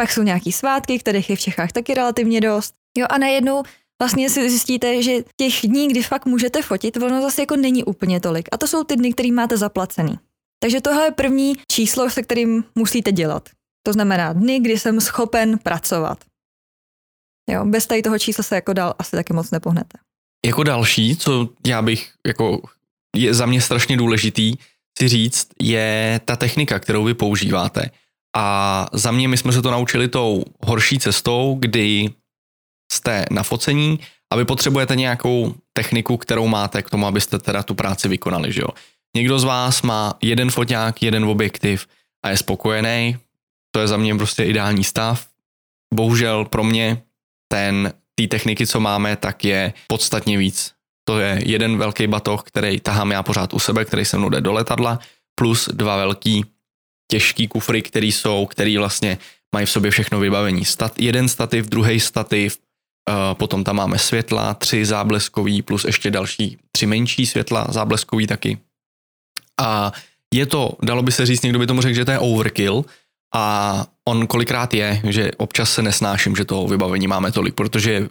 pak 0.00 0.12
jsou 0.12 0.22
nějaký 0.22 0.52
svátky, 0.52 0.98
kterých 0.98 1.30
je 1.30 1.36
v 1.36 1.40
Čechách 1.40 1.72
taky 1.72 1.94
relativně 1.94 2.40
dost. 2.40 2.74
Jo 2.98 3.06
a 3.10 3.18
najednou 3.18 3.62
vlastně 4.02 4.30
si 4.30 4.50
zjistíte, 4.50 5.02
že 5.02 5.12
těch 5.36 5.54
dní, 5.64 5.88
kdy 5.88 6.02
fakt 6.02 6.26
můžete 6.26 6.62
fotit, 6.62 6.96
ono 6.96 7.22
zase 7.22 7.42
jako 7.42 7.56
není 7.56 7.84
úplně 7.84 8.20
tolik. 8.20 8.48
A 8.52 8.56
to 8.56 8.66
jsou 8.66 8.84
ty 8.84 8.96
dny, 8.96 9.12
které 9.12 9.32
máte 9.32 9.56
zaplacený. 9.56 10.18
Takže 10.62 10.80
tohle 10.80 11.04
je 11.04 11.10
první 11.10 11.54
číslo, 11.72 12.10
se 12.10 12.22
kterým 12.22 12.64
musíte 12.74 13.12
dělat. 13.12 13.48
To 13.86 13.92
znamená 13.92 14.32
dny, 14.32 14.60
kdy 14.60 14.78
jsem 14.78 15.00
schopen 15.00 15.58
pracovat. 15.58 16.18
Jo, 17.50 17.64
bez 17.64 17.86
tady 17.86 18.02
toho 18.02 18.18
čísla 18.18 18.44
se 18.44 18.54
jako 18.54 18.72
dál 18.72 18.94
asi 18.98 19.10
taky 19.10 19.32
moc 19.32 19.50
nepohnete. 19.50 19.98
Jako 20.46 20.62
další, 20.62 21.16
co 21.16 21.48
já 21.66 21.82
bych 21.82 22.12
jako 22.26 22.60
je 23.16 23.34
za 23.34 23.46
mě 23.46 23.60
strašně 23.60 23.96
důležitý 23.96 24.54
si 24.98 25.08
říct, 25.08 25.48
je 25.62 26.20
ta 26.24 26.36
technika, 26.36 26.78
kterou 26.78 27.04
vy 27.04 27.14
používáte. 27.14 27.90
A 28.36 28.86
za 28.92 29.10
mě 29.10 29.28
my 29.28 29.36
jsme 29.36 29.52
se 29.52 29.62
to 29.62 29.70
naučili 29.70 30.08
tou 30.08 30.44
horší 30.64 30.98
cestou, 30.98 31.56
kdy 31.58 32.10
jste 32.92 33.26
na 33.30 33.42
focení 33.42 34.00
A 34.32 34.36
vy 34.36 34.44
potřebujete 34.44 34.96
nějakou 34.96 35.54
techniku, 35.72 36.16
kterou 36.16 36.46
máte 36.46 36.82
k 36.82 36.90
tomu, 36.90 37.06
abyste 37.06 37.38
teda 37.38 37.62
tu 37.62 37.74
práci 37.74 38.08
vykonali, 38.08 38.52
že 38.52 38.60
jo. 38.60 38.68
Někdo 39.16 39.38
z 39.38 39.44
vás 39.44 39.82
má 39.82 40.18
jeden 40.22 40.50
foťák, 40.50 41.02
jeden 41.02 41.24
objektiv 41.24 41.86
a 42.24 42.30
je 42.30 42.36
spokojený, 42.36 43.16
to 43.70 43.80
je 43.80 43.88
za 43.88 43.96
mě 43.96 44.14
prostě 44.14 44.44
ideální 44.44 44.84
stav. 44.84 45.26
Bohužel 45.94 46.44
pro 46.44 46.64
mě 46.64 47.02
ten, 47.48 47.92
té 48.14 48.26
techniky, 48.26 48.66
co 48.66 48.80
máme, 48.80 49.16
tak 49.16 49.44
je 49.44 49.72
podstatně 49.88 50.38
víc. 50.38 50.72
To 51.08 51.18
je 51.18 51.40
jeden 51.44 51.78
velký 51.78 52.06
batoh, 52.06 52.42
který 52.42 52.80
tahám 52.80 53.10
já 53.10 53.22
pořád 53.22 53.54
u 53.54 53.58
sebe, 53.58 53.84
který 53.84 54.04
se 54.04 54.18
mnou 54.18 54.28
jde 54.28 54.40
do 54.40 54.52
letadla, 54.52 54.98
plus 55.34 55.68
dva 55.72 55.96
velký 55.96 56.44
těžký 57.10 57.48
kufry, 57.48 57.82
který 57.82 58.12
jsou, 58.12 58.46
který 58.46 58.78
vlastně 58.78 59.18
mají 59.54 59.66
v 59.66 59.70
sobě 59.70 59.90
všechno 59.90 60.20
vybavení. 60.20 60.64
Stat, 60.64 60.98
jeden 60.98 61.28
stativ, 61.28 61.66
druhý 61.66 62.00
stativ, 62.00 62.58
uh, 63.08 63.34
potom 63.34 63.64
tam 63.64 63.76
máme 63.76 63.98
světla, 63.98 64.54
tři 64.54 64.84
zábleskový, 64.84 65.62
plus 65.62 65.84
ještě 65.84 66.10
další 66.10 66.58
tři 66.72 66.86
menší 66.86 67.26
světla 67.26 67.66
zábleskový 67.68 68.26
taky. 68.26 68.58
A 69.60 69.92
je 70.34 70.46
to, 70.46 70.72
dalo 70.82 71.02
by 71.02 71.12
se 71.12 71.26
říct, 71.26 71.42
někdo 71.42 71.58
by 71.58 71.66
tomu 71.66 71.82
řekl, 71.82 71.94
že 71.94 72.04
to 72.04 72.10
je 72.10 72.18
overkill, 72.18 72.84
a 73.34 73.86
on 74.08 74.26
kolikrát 74.26 74.74
je, 74.74 75.00
že 75.04 75.30
občas 75.36 75.72
se 75.72 75.82
nesnáším, 75.82 76.36
že 76.36 76.44
to 76.44 76.66
vybavení 76.66 77.06
máme 77.06 77.32
tolik, 77.32 77.54
protože 77.54 78.08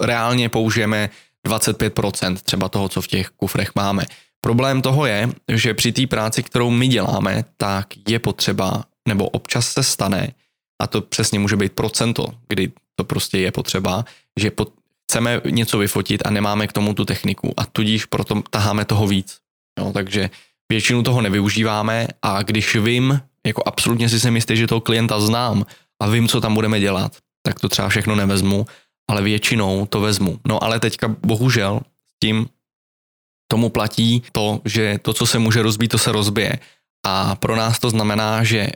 reálně 0.00 0.48
použijeme 0.48 1.10
25% 1.46 2.36
třeba 2.36 2.68
toho, 2.68 2.88
co 2.88 3.02
v 3.02 3.06
těch 3.06 3.28
kufrech 3.28 3.70
máme. 3.74 4.04
Problém 4.48 4.82
toho 4.82 5.06
je, 5.06 5.28
že 5.52 5.74
při 5.74 5.92
té 5.92 6.06
práci, 6.06 6.42
kterou 6.42 6.70
my 6.70 6.88
děláme, 6.88 7.44
tak 7.56 7.86
je 8.08 8.18
potřeba, 8.18 8.84
nebo 9.08 9.28
občas 9.28 9.72
se 9.72 9.82
stane, 9.82 10.32
a 10.82 10.86
to 10.86 11.00
přesně 11.00 11.38
může 11.38 11.56
být 11.56 11.72
procento, 11.72 12.26
kdy 12.48 12.72
to 12.94 13.04
prostě 13.04 13.38
je 13.38 13.52
potřeba, 13.52 14.04
že 14.40 14.50
pot, 14.50 14.72
chceme 15.04 15.40
něco 15.50 15.78
vyfotit 15.78 16.26
a 16.26 16.30
nemáme 16.30 16.66
k 16.66 16.72
tomu 16.72 16.94
tu 16.94 17.04
techniku 17.04 17.52
a 17.56 17.66
tudíž 17.66 18.04
proto 18.04 18.42
taháme 18.50 18.84
toho 18.84 19.06
víc. 19.06 19.36
Jo, 19.78 19.92
takže 19.92 20.30
většinu 20.68 21.02
toho 21.02 21.20
nevyužíváme 21.20 22.08
a 22.22 22.42
když 22.42 22.76
vím, 22.76 23.20
jako 23.46 23.62
absolutně 23.66 24.08
si 24.08 24.20
jsem 24.20 24.36
jistý, 24.36 24.56
že 24.56 24.66
toho 24.66 24.80
klienta 24.80 25.20
znám 25.20 25.66
a 26.02 26.08
vím, 26.08 26.28
co 26.28 26.40
tam 26.40 26.54
budeme 26.54 26.80
dělat, 26.80 27.16
tak 27.42 27.60
to 27.60 27.68
třeba 27.68 27.88
všechno 27.88 28.16
nevezmu, 28.16 28.66
ale 29.10 29.22
většinou 29.22 29.86
to 29.86 30.00
vezmu. 30.00 30.40
No 30.46 30.64
ale 30.64 30.80
teďka 30.80 31.08
bohužel 31.08 31.80
s 31.84 32.18
tím 32.20 32.48
tomu 33.50 33.68
platí 33.68 34.22
to, 34.32 34.60
že 34.64 34.98
to, 35.02 35.12
co 35.12 35.26
se 35.26 35.38
může 35.38 35.62
rozbít, 35.62 35.90
to 35.90 35.98
se 35.98 36.12
rozbije. 36.12 36.58
A 37.06 37.34
pro 37.34 37.56
nás 37.56 37.78
to 37.78 37.90
znamená, 37.90 38.44
že 38.44 38.68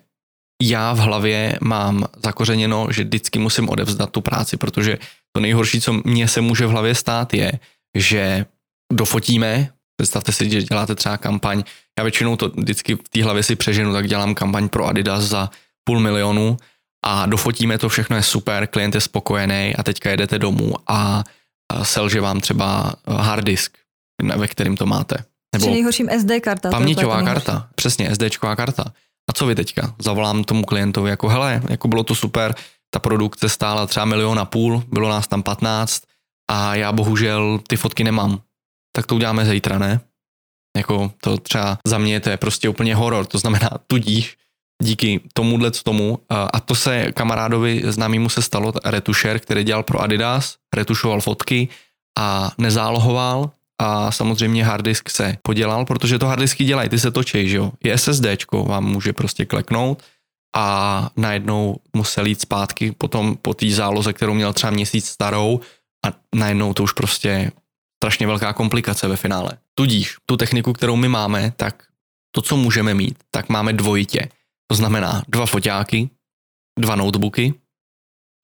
já 0.63 0.93
v 0.93 0.99
hlavě 0.99 1.59
mám 1.61 2.05
zakořeněno, 2.25 2.87
že 2.91 3.05
vždycky 3.05 3.39
musím 3.39 3.69
odevzdat 3.69 4.11
tu 4.11 4.21
práci, 4.21 4.57
protože 4.57 4.99
to 5.33 5.41
nejhorší, 5.41 5.81
co 5.81 5.93
mně 5.93 6.29
se 6.29 6.41
může 6.41 6.67
v 6.67 6.71
hlavě 6.71 6.95
stát, 6.95 7.35
je, 7.35 7.53
že 7.99 8.47
dofotíme, 8.93 9.69
představte 9.97 10.33
si, 10.33 10.51
že 10.51 10.63
děláte 10.63 10.95
třeba 10.95 11.17
kampaň, 11.17 11.63
já 11.99 12.05
většinou 12.05 12.37
to 12.37 12.49
vždycky 12.49 12.95
v 12.95 13.09
té 13.09 13.25
hlavě 13.25 13.43
si 13.43 13.57
přeženu, 13.57 13.93
tak 13.93 14.09
dělám 14.09 14.35
kampaň 14.35 14.69
pro 14.69 14.87
Adidas 14.87 15.25
za 15.25 15.51
půl 15.85 16.01
milionu 16.01 16.57
a 17.05 17.27
dofotíme 17.27 17.79
to, 17.79 17.89
všechno 17.89 18.17
je 18.17 18.23
super, 18.23 18.67
klient 18.67 18.95
je 18.95 19.01
spokojený 19.01 19.75
a 19.79 19.83
teďka 19.83 20.11
jedete 20.11 20.39
domů 20.39 20.75
a 20.89 21.25
selže 21.83 22.21
vám 22.21 22.41
třeba 22.41 22.95
hard 23.07 23.45
disk, 23.45 23.79
ve 24.37 24.49
kterým 24.49 24.77
to 24.77 24.87
máte. 24.87 25.25
Nebo 25.55 25.67
nejhorším 25.67 26.09
SD 26.21 26.31
karta. 26.43 26.71
Paměťová 26.71 27.23
karta, 27.23 27.69
přesně, 27.75 28.15
SDčková 28.15 28.57
karta. 28.57 28.85
A 29.31 29.33
co 29.33 29.47
vy 29.47 29.55
teďka? 29.55 29.95
Zavolám 29.99 30.45
tomu 30.45 30.65
klientovi 30.65 31.11
jako, 31.11 31.29
hele, 31.29 31.63
jako 31.69 31.89
bylo 31.89 32.05
to 32.05 32.15
super, 32.15 32.55
ta 32.91 32.99
produkce 32.99 33.49
stála 33.49 33.87
třeba 33.87 34.07
milion 34.07 34.39
a 34.39 34.45
půl, 34.45 34.85
bylo 34.89 35.09
nás 35.09 35.29
tam 35.29 35.43
15 35.43 36.03
a 36.51 36.75
já 36.75 36.93
bohužel 36.93 37.61
ty 37.69 37.77
fotky 37.77 38.05
nemám. 38.05 38.41
Tak 38.97 39.07
to 39.07 39.15
uděláme 39.15 39.45
zítra, 39.45 39.79
ne? 39.79 40.01
Jako 40.77 41.13
to 41.21 41.39
třeba 41.39 41.79
za 41.87 41.99
mě 41.99 42.21
to 42.21 42.31
je 42.31 42.37
prostě 42.37 42.69
úplně 42.69 42.95
horor, 42.95 43.27
to 43.27 43.39
znamená 43.39 43.71
tudíž 43.87 44.37
díky 44.83 45.21
tomuhle 45.33 45.71
tomu, 45.71 46.19
a 46.53 46.61
to 46.61 46.75
se 46.75 47.13
kamarádovi 47.13 47.83
známýmu 47.85 48.29
se 48.29 48.43
stalo, 48.43 48.73
retušer, 48.85 49.39
který 49.39 49.65
dělal 49.65 49.83
pro 49.83 50.01
Adidas, 50.01 50.57
retušoval 50.75 51.21
fotky 51.21 51.69
a 52.19 52.53
nezálohoval 52.59 53.51
a 53.83 54.11
samozřejmě 54.11 54.65
harddisk 54.65 55.11
se 55.11 55.37
podělal, 55.43 55.85
protože 55.85 56.19
to 56.19 56.27
harddisky 56.27 56.65
dělají, 56.65 56.89
ty 56.89 56.99
se 56.99 57.11
točí, 57.11 57.49
že 57.49 57.57
jo. 57.57 57.73
Je 57.85 57.99
SSDčko, 57.99 58.65
vám 58.65 58.85
může 58.85 59.13
prostě 59.13 59.45
kleknout 59.45 60.03
a 60.57 61.11
najednou 61.17 61.77
musel 61.97 62.27
jít 62.27 62.41
zpátky 62.41 62.93
potom 62.93 63.37
po 63.37 63.55
té 63.55 63.71
záloze, 63.71 64.13
kterou 64.13 64.35
měl 64.35 64.53
třeba 64.53 64.71
měsíc 64.71 65.07
starou 65.07 65.61
a 66.07 66.13
najednou 66.35 66.75
to 66.75 66.83
už 66.83 66.93
prostě 66.93 67.53
strašně 68.03 68.27
velká 68.27 68.53
komplikace 68.53 69.09
ve 69.09 69.17
finále. 69.17 69.51
Tudíž 69.75 70.17
tu 70.27 70.37
techniku, 70.37 70.73
kterou 70.73 70.97
my 70.97 71.09
máme, 71.09 71.53
tak 71.57 71.83
to, 72.35 72.43
co 72.43 72.57
můžeme 72.57 72.95
mít, 72.95 73.19
tak 73.31 73.49
máme 73.49 73.73
dvojitě. 73.73 74.29
To 74.67 74.77
znamená 74.77 75.23
dva 75.29 75.47
foťáky, 75.47 76.11
dva 76.79 76.97
notebooky, 76.97 77.55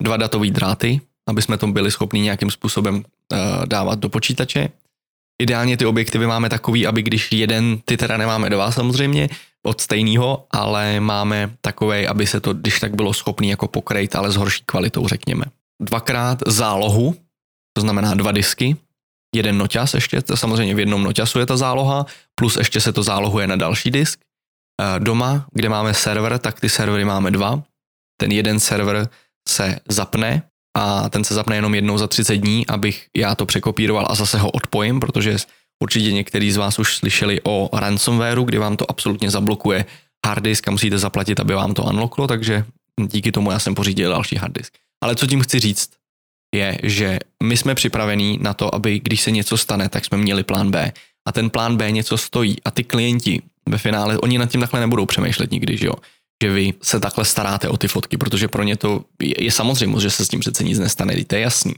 dva 0.02 0.16
datové 0.16 0.50
dráty, 0.50 1.00
aby 1.28 1.42
jsme 1.42 1.58
to 1.58 1.66
byli 1.66 1.90
schopni 1.90 2.20
nějakým 2.20 2.50
způsobem 2.50 2.94
uh, 2.94 3.66
dávat 3.66 3.98
do 3.98 4.08
počítače. 4.08 4.68
Ideálně 5.42 5.76
ty 5.76 5.86
objektivy 5.86 6.26
máme 6.26 6.48
takový, 6.48 6.86
aby 6.86 7.02
když 7.02 7.32
jeden, 7.32 7.78
ty 7.84 7.96
teda 7.96 8.16
nemáme 8.16 8.50
dva 8.50 8.72
samozřejmě, 8.72 9.28
od 9.62 9.80
stejného, 9.80 10.46
ale 10.50 11.00
máme 11.00 11.50
takový, 11.60 12.06
aby 12.06 12.26
se 12.26 12.40
to, 12.40 12.54
když 12.54 12.80
tak 12.80 12.96
bylo 12.96 13.12
schopný 13.12 13.48
jako 13.48 13.68
pokrejt, 13.68 14.16
ale 14.16 14.30
s 14.30 14.36
horší 14.36 14.62
kvalitou, 14.66 15.08
řekněme. 15.08 15.44
Dvakrát 15.82 16.42
zálohu, 16.46 17.16
to 17.72 17.80
znamená 17.80 18.14
dva 18.14 18.32
disky, 18.32 18.76
jeden 19.34 19.58
noťas 19.58 19.94
ještě, 19.94 20.22
to 20.22 20.36
samozřejmě 20.36 20.74
v 20.74 20.78
jednom 20.78 21.02
noťasu 21.02 21.38
je 21.38 21.46
ta 21.46 21.56
záloha, 21.56 22.06
plus 22.34 22.56
ještě 22.56 22.80
se 22.80 22.92
to 22.92 23.02
zálohuje 23.02 23.46
na 23.46 23.56
další 23.56 23.90
disk. 23.90 24.20
Eh, 24.80 25.00
doma, 25.00 25.46
kde 25.52 25.68
máme 25.68 25.94
server, 25.94 26.38
tak 26.38 26.60
ty 26.60 26.68
servery 26.68 27.04
máme 27.04 27.30
dva. 27.30 27.62
Ten 28.20 28.32
jeden 28.32 28.60
server 28.60 29.08
se 29.48 29.80
zapne 29.88 30.42
a 30.76 31.08
ten 31.08 31.24
se 31.24 31.34
zapne 31.34 31.56
jenom 31.56 31.74
jednou 31.74 31.98
za 31.98 32.06
30 32.06 32.36
dní, 32.36 32.66
abych 32.66 33.06
já 33.16 33.34
to 33.34 33.46
překopíroval 33.46 34.06
a 34.08 34.14
zase 34.14 34.38
ho 34.38 34.50
odpojím, 34.50 35.00
protože 35.00 35.36
určitě 35.82 36.12
některý 36.12 36.52
z 36.52 36.56
vás 36.56 36.78
už 36.78 36.96
slyšeli 36.96 37.40
o 37.44 37.68
ransomwareu, 37.72 38.44
kdy 38.44 38.58
vám 38.58 38.76
to 38.76 38.90
absolutně 38.90 39.30
zablokuje 39.30 39.84
hard 40.26 40.42
disk 40.44 40.68
a 40.68 40.70
musíte 40.70 40.98
zaplatit, 40.98 41.40
aby 41.40 41.54
vám 41.54 41.74
to 41.74 41.82
unlocklo, 41.82 42.26
takže 42.26 42.64
díky 43.06 43.32
tomu 43.32 43.50
já 43.50 43.58
jsem 43.58 43.74
pořídil 43.74 44.10
další 44.10 44.36
hard 44.36 44.58
disk. 44.58 44.72
Ale 45.02 45.16
co 45.16 45.26
tím 45.26 45.40
chci 45.40 45.60
říct? 45.60 45.98
je, 46.54 46.78
že 46.82 47.18
my 47.42 47.56
jsme 47.56 47.74
připravení 47.74 48.38
na 48.42 48.54
to, 48.54 48.74
aby 48.74 49.00
když 49.00 49.20
se 49.20 49.30
něco 49.30 49.56
stane, 49.56 49.88
tak 49.88 50.04
jsme 50.04 50.18
měli 50.18 50.42
plán 50.42 50.70
B. 50.70 50.92
A 51.28 51.32
ten 51.32 51.50
plán 51.50 51.76
B 51.76 51.92
něco 51.92 52.16
stojí. 52.16 52.56
A 52.64 52.70
ty 52.70 52.84
klienti 52.84 53.42
ve 53.68 53.78
finále, 53.78 54.18
oni 54.18 54.38
nad 54.38 54.50
tím 54.50 54.60
takhle 54.60 54.80
nebudou 54.80 55.06
přemýšlet 55.06 55.50
nikdy, 55.50 55.76
že 55.76 55.86
jo? 55.86 55.94
Že 56.42 56.50
vy 56.50 56.74
se 56.82 57.00
takhle 57.00 57.24
staráte 57.24 57.68
o 57.68 57.76
ty 57.76 57.88
fotky, 57.88 58.16
protože 58.16 58.48
pro 58.48 58.62
ně 58.62 58.76
to 58.76 59.04
je, 59.22 59.44
je 59.44 59.50
samozřejmost, 59.50 60.02
že 60.02 60.10
se 60.10 60.24
s 60.24 60.28
tím 60.28 60.40
přece 60.40 60.64
nic 60.64 60.78
nestane, 60.78 61.24
to 61.24 61.34
je 61.34 61.40
jasný. 61.40 61.74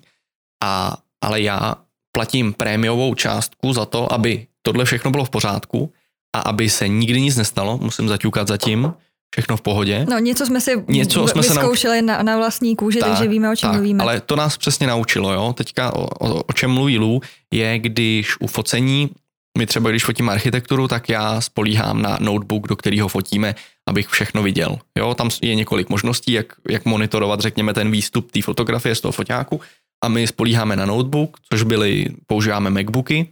A, 0.65 0.97
ale 1.21 1.41
já 1.41 1.75
platím 2.13 2.53
prémiovou 2.53 3.15
částku 3.15 3.73
za 3.73 3.85
to, 3.85 4.13
aby 4.13 4.47
tohle 4.63 4.85
všechno 4.85 5.11
bylo 5.11 5.25
v 5.25 5.31
pořádku 5.31 5.93
a 6.37 6.41
aby 6.41 6.71
se 6.71 6.89
nikdy 6.89 7.21
nic 7.21 7.37
nestalo, 7.37 7.79
musím 7.79 8.09
zaťukat 8.09 8.49
zatím, 8.49 8.93
všechno 9.35 9.57
v 9.57 9.61
pohodě. 9.61 10.07
No 10.11 10.19
něco 10.19 10.47
jsme 10.47 10.61
si 10.61 10.85
něco 10.89 11.29
jsme 11.29 11.43
vyzkoušeli 11.43 11.99
se 11.99 12.03
nauč... 12.03 12.19
na, 12.19 12.23
na 12.23 12.37
vlastní 12.37 12.77
kůži, 12.77 12.99
tak, 12.99 13.09
takže 13.09 13.29
víme, 13.29 13.51
o 13.51 13.57
čem 13.57 13.69
tak, 13.69 13.75
mluvíme. 13.75 14.03
Ale 14.03 14.21
to 14.21 14.37
nás 14.37 14.57
přesně 14.57 14.87
naučilo, 14.87 15.33
jo. 15.33 15.53
Teďka 15.53 15.97
o, 15.97 16.05
o, 16.05 16.43
o 16.43 16.53
čem 16.53 16.71
mluví 16.71 16.99
Lou, 16.99 17.21
je, 17.53 17.79
když 17.79 18.41
u 18.41 18.47
focení, 18.47 19.11
my 19.59 19.67
třeba 19.67 19.91
když 19.91 20.05
fotíme 20.05 20.33
architekturu, 20.33 20.89
tak 20.89 21.09
já 21.09 21.41
spolíhám 21.41 22.03
na 22.03 22.19
notebook, 22.21 22.69
do 22.69 22.77
kterého 22.77 23.09
fotíme, 23.09 23.55
abych 23.89 24.09
všechno 24.09 24.43
viděl. 24.43 24.79
Jo, 24.99 25.15
tam 25.15 25.31
je 25.43 25.55
několik 25.55 25.89
možností, 25.89 26.33
jak, 26.33 26.47
jak 26.71 26.85
monitorovat, 26.85 27.41
řekněme, 27.41 27.75
ten 27.75 27.91
výstup 27.91 28.31
té 28.31 28.43
fotografie 28.43 28.95
z 28.95 29.01
toho 29.01 29.13
foťáku 29.13 29.61
a 30.05 30.09
my 30.09 30.27
spolíháme 30.27 30.77
na 30.77 30.87
notebook, 30.87 31.37
což 31.53 31.63
byly, 31.63 32.07
používáme 32.27 32.71
Macbooky, 32.71 33.29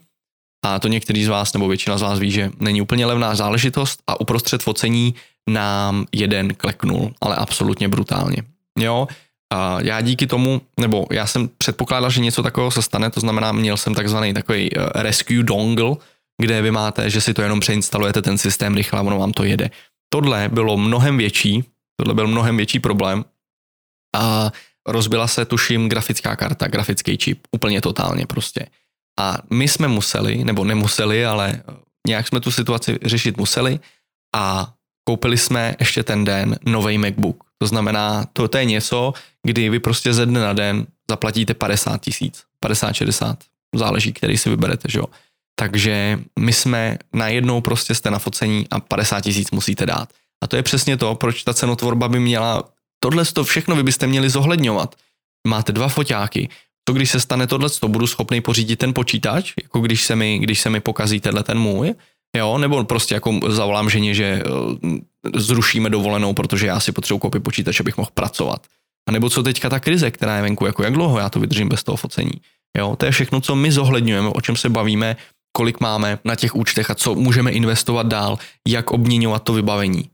a 0.65 0.79
to 0.79 0.89
některý 0.89 1.25
z 1.25 1.29
vás 1.29 1.53
nebo 1.53 1.69
většina 1.69 1.99
z 1.99 2.03
vás 2.03 2.19
ví, 2.19 2.31
že 2.31 2.51
není 2.61 2.83
úplně 2.83 3.07
levná 3.07 3.35
záležitost 3.35 4.03
a 4.07 4.21
uprostřed 4.21 4.63
focení 4.63 5.15
nám 5.51 6.07
jeden 6.13 6.55
kleknul, 6.55 7.13
ale 7.21 7.37
absolutně 7.37 7.89
brutálně. 7.89 8.43
Jo, 8.79 9.09
a 9.53 9.81
já 9.81 10.01
díky 10.01 10.27
tomu, 10.27 10.61
nebo 10.81 11.07
já 11.11 11.27
jsem 11.27 11.51
předpokládal, 11.59 12.11
že 12.11 12.21
něco 12.21 12.43
takového 12.43 12.71
se 12.71 12.83
stane, 12.83 13.11
to 13.11 13.21
znamená, 13.21 13.53
měl 13.53 13.77
jsem 13.77 13.95
takzvaný 13.95 14.35
takový 14.35 14.77
eh, 14.77 15.03
rescue 15.03 15.43
dongle, 15.43 15.97
kde 16.43 16.63
vy 16.63 16.71
máte, 16.71 17.11
že 17.11 17.21
si 17.21 17.35
to 17.35 17.43
jenom 17.43 17.61
přeinstalujete 17.61 18.23
ten 18.23 18.39
systém 18.39 18.75
rychle 18.75 18.99
a 18.99 19.03
ono 19.03 19.19
vám 19.19 19.33
to 19.33 19.45
jede. 19.45 19.71
Tohle 20.13 20.49
bylo 20.53 20.77
mnohem 20.77 21.19
větší, 21.19 21.65
tohle 21.97 22.15
byl 22.15 22.27
mnohem 22.27 22.57
větší 22.57 22.81
problém 22.81 23.25
a 24.17 24.53
rozbila 24.89 25.27
se, 25.27 25.45
tuším, 25.45 25.89
grafická 25.89 26.37
karta, 26.37 26.69
grafický 26.69 27.19
čip, 27.19 27.47
úplně 27.53 27.81
totálně 27.81 28.27
prostě. 28.27 28.67
A 29.21 29.39
my 29.51 29.69
jsme 29.69 29.89
museli, 29.89 30.45
nebo 30.45 30.65
nemuseli, 30.65 31.27
ale 31.27 31.63
nějak 32.07 32.29
jsme 32.29 32.41
tu 32.41 32.51
situaci 32.51 32.99
řešit 33.03 33.37
museli 33.37 33.81
a 34.37 34.73
koupili 35.05 35.39
jsme 35.39 35.77
ještě 35.81 36.03
ten 36.03 36.25
den 36.25 36.59
nový 36.65 36.99
MacBook. 36.99 37.48
To 37.59 37.67
znamená, 37.67 38.25
to, 38.33 38.49
to 38.49 38.59
je 38.59 38.65
něco, 38.65 39.13
kdy 39.47 39.71
vy 39.71 39.79
prostě 39.79 40.13
ze 40.13 40.27
dne 40.27 40.41
na 40.41 40.53
den 40.53 40.87
zaplatíte 41.11 41.55
50 41.55 42.01
tisíc. 42.01 42.45
50-60, 42.65 43.37
záleží, 43.75 44.13
který 44.13 44.39
si 44.39 44.51
vyberete, 44.51 44.89
že 44.91 44.99
jo. 44.99 45.05
Takže 45.59 46.19
my 46.39 46.53
jsme 46.53 46.99
najednou 47.13 47.61
prostě 47.61 47.95
jste 47.95 48.11
na 48.11 48.19
focení 48.19 48.67
a 48.71 48.81
50 48.81 49.21
tisíc 49.21 49.51
musíte 49.51 49.87
dát. 49.87 50.09
A 50.45 50.47
to 50.47 50.57
je 50.57 50.63
přesně 50.63 50.97
to, 50.97 51.15
proč 51.15 51.43
ta 51.43 51.55
cenotvorba 51.55 52.09
by 52.09 52.21
měla, 52.21 52.63
tohle 53.03 53.25
to 53.25 53.45
všechno 53.45 53.77
vy 53.77 53.83
byste 53.83 54.07
měli 54.07 54.31
zohledňovat. 54.31 54.95
Máte 55.49 55.73
dva 55.73 55.89
foťáky, 55.89 56.49
to 56.85 56.93
když 56.93 57.11
se 57.11 57.21
stane 57.21 57.47
tohle, 57.47 57.71
to 57.71 57.89
budu 57.89 58.07
schopný 58.07 58.41
pořídit 58.41 58.77
ten 58.77 58.95
počítač, 58.95 59.53
jako 59.63 59.81
když 59.81 60.05
se 60.05 60.17
mi, 60.17 60.39
když 60.39 60.61
se 60.61 60.71
mi 60.71 60.81
pokazí 60.81 61.21
tenhle 61.21 61.43
ten 61.43 61.59
můj, 61.59 61.95
jo, 62.37 62.59
nebo 62.59 62.85
prostě 62.85 63.15
jako 63.15 63.41
zavolám 63.49 63.91
ženě, 63.91 64.15
že 64.15 64.25
eh, 64.25 64.99
zrušíme 65.37 65.91
dovolenou, 65.91 66.35
protože 66.35 66.67
já 66.67 66.81
si 66.81 66.93
potřebuji 66.93 67.19
koupit 67.19 67.43
počítač, 67.43 67.81
abych 67.81 67.97
mohl 67.97 68.11
pracovat. 68.15 68.67
A 69.09 69.13
nebo 69.13 69.31
co 69.31 69.43
teďka 69.43 69.71
ta 69.71 69.81
krize, 69.81 70.11
která 70.11 70.37
je 70.37 70.43
venku, 70.43 70.67
jako 70.67 70.85
jak 70.85 70.93
dlouho 70.93 71.19
já 71.19 71.31
to 71.31 71.41
vydržím 71.41 71.69
bez 71.69 71.85
toho 71.85 71.97
focení. 71.97 72.33
Jo, 72.77 72.97
to 72.97 73.07
je 73.07 73.13
všechno, 73.13 73.41
co 73.41 73.57
my 73.57 73.73
zohledňujeme, 73.73 74.29
o 74.29 74.41
čem 74.41 74.57
se 74.57 74.69
bavíme, 74.69 75.17
kolik 75.53 75.81
máme 75.81 76.19
na 76.25 76.35
těch 76.35 76.57
účtech 76.57 76.91
a 76.91 76.95
co 76.95 77.15
můžeme 77.15 77.51
investovat 77.51 78.07
dál, 78.07 78.39
jak 78.69 78.91
obměňovat 78.91 79.43
to 79.43 79.53
vybavení. 79.53 80.11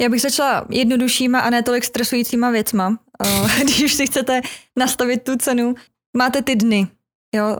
Já 0.00 0.08
bych 0.08 0.20
začala 0.20 0.66
jednoduššíma 0.70 1.40
a 1.40 1.50
ne 1.50 1.62
tolik 1.62 1.84
stresujícíma 1.84 2.50
věcma. 2.50 2.98
Eh, 3.24 3.64
když 3.64 3.94
si 3.94 4.06
chcete 4.06 4.40
nastavit 4.78 5.22
tu 5.22 5.36
cenu, 5.36 5.74
máte 6.16 6.42
ty 6.42 6.56
dny, 6.56 6.88
jo, 7.36 7.56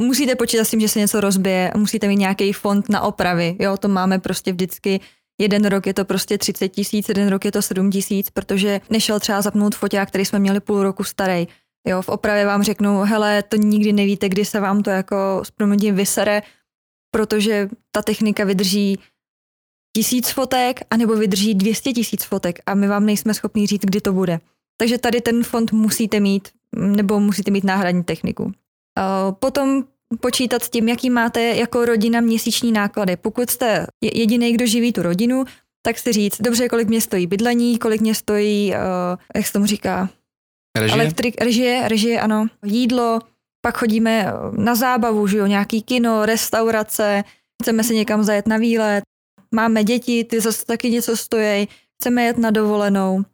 musíte 0.00 0.34
počítat 0.34 0.64
s 0.64 0.70
tím, 0.70 0.80
že 0.80 0.88
se 0.88 0.98
něco 0.98 1.20
rozbije, 1.20 1.72
musíte 1.76 2.08
mít 2.08 2.16
nějaký 2.16 2.52
fond 2.52 2.88
na 2.88 3.00
opravy, 3.00 3.56
jo, 3.60 3.76
to 3.76 3.88
máme 3.88 4.18
prostě 4.18 4.52
vždycky 4.52 5.00
Jeden 5.40 5.64
rok 5.64 5.86
je 5.86 5.94
to 5.94 6.04
prostě 6.04 6.38
30 6.38 6.68
tisíc, 6.68 7.08
jeden 7.08 7.28
rok 7.28 7.44
je 7.44 7.52
to 7.52 7.62
7 7.62 7.90
tisíc, 7.90 8.30
protože 8.30 8.80
nešel 8.90 9.20
třeba 9.20 9.42
zapnout 9.42 9.74
foťák, 9.74 10.08
který 10.08 10.24
jsme 10.24 10.38
měli 10.38 10.60
půl 10.60 10.82
roku 10.82 11.04
starý. 11.04 11.48
Jo, 11.88 12.02
v 12.02 12.08
opravě 12.08 12.46
vám 12.46 12.62
řeknu, 12.62 13.00
hele, 13.00 13.42
to 13.42 13.56
nikdy 13.56 13.92
nevíte, 13.92 14.28
kdy 14.28 14.44
se 14.44 14.60
vám 14.60 14.82
to 14.82 14.90
jako 14.90 15.40
s 15.42 15.50
proměnitím 15.50 15.94
vysere, 15.94 16.42
protože 17.10 17.68
ta 17.90 18.02
technika 18.02 18.44
vydrží 18.44 18.98
tisíc 19.96 20.30
fotek, 20.30 20.80
anebo 20.90 21.16
vydrží 21.16 21.54
200 21.54 21.92
tisíc 21.92 22.24
fotek 22.24 22.58
a 22.66 22.74
my 22.74 22.88
vám 22.88 23.06
nejsme 23.06 23.34
schopni 23.34 23.66
říct, 23.66 23.84
kdy 23.84 24.00
to 24.00 24.12
bude. 24.12 24.40
Takže 24.76 24.98
tady 24.98 25.20
ten 25.20 25.44
fond 25.44 25.72
musíte 25.72 26.20
mít, 26.20 26.48
nebo 26.76 27.20
musíte 27.20 27.50
mít 27.50 27.64
náhradní 27.64 28.04
techniku. 28.04 28.52
Potom 29.30 29.84
počítat 30.20 30.62
s 30.62 30.70
tím, 30.70 30.88
jaký 30.88 31.10
máte 31.10 31.42
jako 31.42 31.84
rodina 31.84 32.20
měsíční 32.20 32.72
náklady. 32.72 33.16
Pokud 33.16 33.50
jste 33.50 33.86
jediný, 34.02 34.52
kdo 34.52 34.66
živí 34.66 34.92
tu 34.92 35.02
rodinu, 35.02 35.44
tak 35.82 35.98
si 35.98 36.12
říct, 36.12 36.42
dobře, 36.42 36.68
kolik 36.68 36.88
mě 36.88 37.00
stojí 37.00 37.26
bydlení, 37.26 37.78
kolik 37.78 38.00
mě 38.00 38.14
stojí, 38.14 38.70
uh, 38.70 38.76
jak 39.36 39.46
se 39.46 39.52
tomu 39.52 39.66
říká, 39.66 40.10
Režie? 40.78 40.94
elektrik, 40.94 41.40
režie, 41.40 41.88
režie, 41.88 42.20
ano, 42.20 42.46
jídlo, 42.64 43.20
pak 43.60 43.78
chodíme 43.78 44.26
na 44.52 44.74
zábavu, 44.74 45.26
že 45.26 45.38
jo, 45.38 45.46
nějaký 45.46 45.82
kino, 45.82 46.26
restaurace, 46.26 47.24
chceme 47.62 47.84
se 47.84 47.94
někam 47.94 48.24
zajet 48.24 48.46
na 48.46 48.56
výlet, 48.56 49.04
máme 49.54 49.84
děti, 49.84 50.24
ty 50.24 50.40
zase 50.40 50.66
taky 50.66 50.90
něco 50.90 51.16
stojí, 51.16 51.68
chceme 52.00 52.24
jet 52.24 52.38
na 52.38 52.50
dovolenou. 52.50 53.24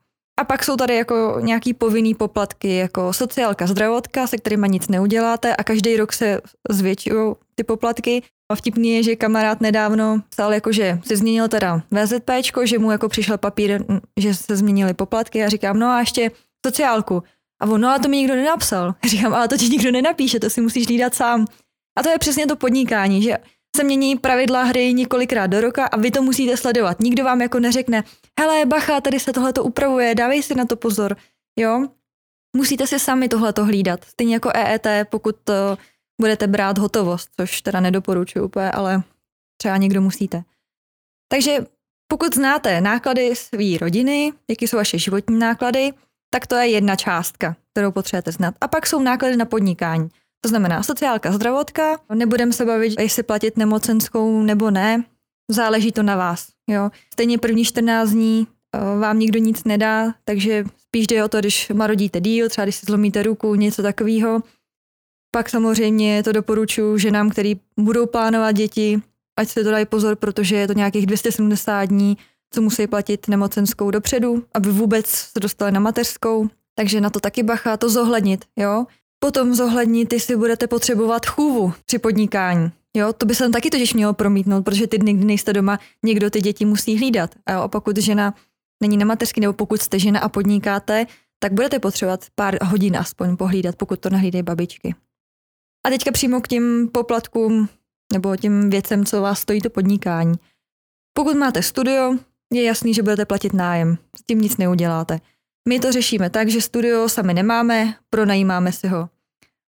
A 0.43 0.45
pak 0.45 0.65
jsou 0.65 0.77
tady 0.77 0.97
jako 0.97 1.37
nějaký 1.41 1.75
povinný 1.75 2.15
poplatky, 2.15 2.77
jako 2.77 3.13
sociálka, 3.13 3.67
zdravotka, 3.67 4.27
se 4.27 4.37
kterými 4.37 4.69
nic 4.69 4.89
neuděláte 4.89 5.57
a 5.57 5.65
každý 5.65 5.97
rok 5.97 6.13
se 6.13 6.41
zvětšují 6.71 7.35
ty 7.55 7.65
poplatky. 7.65 8.23
A 8.53 8.55
vtipný 8.55 8.91
je, 8.95 9.03
že 9.03 9.17
kamarád 9.17 9.61
nedávno 9.61 10.23
psal, 10.29 10.55
jako, 10.55 10.73
že 10.73 10.99
si 11.05 11.17
změnil 11.17 11.49
teda 11.49 11.83
VZP, 11.91 12.31
že 12.65 12.79
mu 12.79 12.91
jako 12.91 13.09
přišel 13.09 13.39
papír, 13.39 13.85
že 14.17 14.35
se 14.35 14.57
změnily 14.57 14.95
poplatky 14.95 15.45
a 15.45 15.49
říkám, 15.49 15.79
no 15.79 15.87
a 15.87 16.01
ještě 16.01 16.31
sociálku. 16.67 17.23
A 17.63 17.67
on, 17.67 17.81
no 17.81 17.89
a 17.89 17.99
to 17.99 18.09
mi 18.09 18.17
nikdo 18.17 18.35
nenapsal. 18.35 18.95
Říkám, 19.05 19.35
ale 19.35 19.49
to 19.49 19.57
ti 19.57 19.69
nikdo 19.69 19.91
nenapíše, 19.91 20.41
to 20.41 20.51
si 20.51 20.61
musíš 20.61 20.87
hlídat 20.87 21.15
sám. 21.15 21.47
A 21.99 22.03
to 22.03 22.09
je 22.09 22.19
přesně 22.19 22.47
to 22.47 22.57
podnikání, 22.57 23.23
že 23.23 23.37
se 23.77 23.85
mění 23.85 24.19
pravidla 24.19 24.63
hry 24.63 24.95
několikrát 24.95 25.47
do 25.47 25.61
roka 25.61 25.87
a 25.87 25.97
vy 25.97 26.11
to 26.11 26.23
musíte 26.23 26.57
sledovat. 26.57 27.01
Nikdo 27.01 27.25
vám 27.25 27.43
jako 27.43 27.61
neřekne, 27.61 28.05
hele, 28.41 28.67
bacha, 28.67 29.01
tady 29.01 29.21
se 29.21 29.33
tohle 29.33 29.53
to 29.53 29.65
upravuje, 29.65 30.15
dávej 30.15 30.43
si 30.43 30.55
na 30.55 30.65
to 30.65 30.77
pozor, 30.77 31.17
jo. 31.59 31.89
Musíte 32.57 32.87
si 32.87 32.99
sami 32.99 33.29
tohle 33.29 33.53
to 33.53 33.65
hlídat. 33.65 34.05
Stejně 34.05 34.35
jako 34.35 34.51
EET, 34.55 34.87
pokud 35.11 35.37
to 35.45 35.79
budete 36.21 36.47
brát 36.47 36.79
hotovost, 36.79 37.31
což 37.37 37.63
teda 37.63 37.81
nedoporučuji 37.81 38.45
úplně, 38.45 38.71
ale 38.71 39.03
třeba 39.57 39.77
někdo 39.77 40.01
musíte. 40.01 40.43
Takže 41.29 41.67
pokud 42.09 42.35
znáte 42.35 42.81
náklady 42.81 43.37
své 43.37 43.79
rodiny, 43.81 44.33
jaký 44.51 44.69
jsou 44.69 44.77
vaše 44.77 44.99
životní 44.99 45.39
náklady, 45.39 45.93
tak 46.31 46.47
to 46.47 46.55
je 46.55 46.69
jedna 46.69 46.97
částka, 46.97 47.57
kterou 47.73 47.93
potřebujete 47.93 48.33
znát. 48.33 48.55
A 48.61 48.69
pak 48.69 48.87
jsou 48.87 49.03
náklady 49.03 49.37
na 49.37 49.45
podnikání. 49.45 50.09
To 50.45 50.49
znamená 50.49 50.83
sociálka, 50.83 51.33
zdravotka. 51.33 52.01
Nebudeme 52.15 52.53
se 52.53 52.65
bavit, 52.65 53.01
jestli 53.01 53.23
platit 53.23 53.57
nemocenskou 53.57 54.43
nebo 54.43 54.71
ne. 54.71 55.05
Záleží 55.51 55.93
to 55.93 56.03
na 56.03 56.17
vás. 56.17 56.49
Jo. 56.71 56.91
Stejně 57.13 57.39
první 57.39 57.65
14 57.65 58.11
dní 58.11 58.47
eh, 58.75 58.99
vám 58.99 59.19
nikdo 59.19 59.39
nic 59.39 59.65
nedá, 59.65 60.15
takže 60.25 60.65
spíš 60.79 61.07
jde 61.07 61.25
o 61.25 61.29
to, 61.29 61.39
když 61.39 61.69
marodíte 61.69 62.21
díl, 62.21 62.49
třeba 62.49 62.65
když 62.65 62.77
si 62.77 62.87
zlomíte 62.87 63.23
ruku, 63.23 63.55
něco 63.55 63.83
takového. 63.83 64.43
Pak 65.31 65.51
samozřejmě 65.51 66.23
to 66.23 66.33
doporučuji 66.33 66.99
ženám, 66.99 67.31
který 67.31 67.61
budou 67.77 68.07
plánovat 68.07 68.57
děti, 68.57 69.03
ať 69.37 69.49
se 69.49 69.65
to 69.65 69.71
dají 69.71 69.87
pozor, 69.87 70.17
protože 70.17 70.57
je 70.57 70.67
to 70.67 70.73
nějakých 70.73 71.07
270 71.07 71.85
dní, 71.85 72.17
co 72.51 72.63
musí 72.63 72.87
platit 72.87 73.29
nemocenskou 73.29 73.91
dopředu, 73.91 74.45
aby 74.55 74.71
vůbec 74.71 75.07
se 75.07 75.41
dostali 75.41 75.73
na 75.73 75.81
mateřskou. 75.81 76.49
Takže 76.75 77.01
na 77.01 77.11
to 77.11 77.21
taky 77.21 77.43
bacha, 77.43 77.77
to 77.77 77.89
zohlednit, 77.89 78.45
jo. 78.57 78.87
Potom 79.25 79.55
zohlednit, 79.55 80.13
jestli 80.13 80.37
budete 80.37 80.67
potřebovat 80.67 81.27
chůvu 81.27 81.73
při 81.87 81.99
podnikání. 81.99 82.73
Jo, 82.97 83.13
to 83.13 83.27
by 83.27 83.35
se 83.35 83.45
tam 83.45 83.53
taky 83.53 83.71
totiž 83.71 83.95
mělo 83.95 84.13
promítnout, 84.13 84.63
protože 84.63 84.87
ty 84.87 84.99
dny, 84.99 85.13
kdy 85.13 85.25
nejste 85.25 85.53
doma, 85.53 85.79
někdo 86.05 86.31
ty 86.31 86.41
děti 86.41 86.65
musí 86.65 86.97
hlídat. 86.97 87.35
A, 87.47 87.53
jo, 87.53 87.61
a 87.61 87.69
pokud 87.69 87.97
žena 87.97 88.35
není 88.83 88.97
na 88.97 89.07
mateřský, 89.07 89.41
nebo 89.41 89.53
pokud 89.53 89.83
jste 89.83 89.99
žena 89.99 90.21
a 90.21 90.29
podnikáte, 90.29 91.07
tak 91.39 91.53
budete 91.53 91.79
potřebovat 91.79 92.27
pár 92.35 92.65
hodin 92.65 92.97
aspoň 92.97 93.37
pohlídat, 93.37 93.77
pokud 93.77 94.01
to 94.01 94.11
nahlídají 94.11 94.43
babičky. 94.43 94.95
A 95.87 95.91
teďka 95.91 96.13
přímo 96.13 96.41
k 96.41 96.49
těm 96.49 96.89
poplatkům 96.93 97.69
nebo 98.13 98.37
těm 98.37 98.71
věcem, 98.71 99.05
co 99.05 99.21
vás 99.21 99.41
stojí 99.41 99.61
to 99.61 99.71
podnikání. 99.71 100.35
Pokud 101.13 101.37
máte 101.37 101.63
studio, 101.63 102.17
je 102.53 102.63
jasný, 102.63 102.95
že 102.95 103.03
budete 103.03 103.25
platit 103.25 103.53
nájem. 103.53 103.99
S 104.21 104.23
tím 104.23 104.41
nic 104.41 104.57
neuděláte. 104.57 105.21
My 105.69 105.81
to 105.81 105.93
řešíme 105.93 106.31
tak, 106.31 106.49
že 106.49 106.61
studio 106.61 107.09
sami 107.09 107.35
nemáme, 107.35 107.95
pronajímáme 108.11 108.73
si 108.73 108.89
ho. 108.89 109.09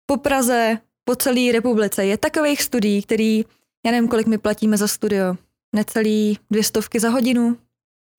Po 0.07 0.17
Praze, 0.17 0.79
po 1.05 1.17
celé 1.17 1.53
republice 1.53 2.07
je 2.07 2.19
takových 2.19 2.63
studií, 2.63 3.03
který, 3.03 3.45
já 3.87 3.93
nevím, 3.93 4.09
kolik 4.09 4.27
my 4.27 4.39
platíme 4.39 4.77
za 4.77 4.89
studio, 4.89 5.37
necelý 5.75 6.39
dvě 6.51 6.65
stovky 6.65 7.01
za 7.01 7.09
hodinu. 7.09 7.57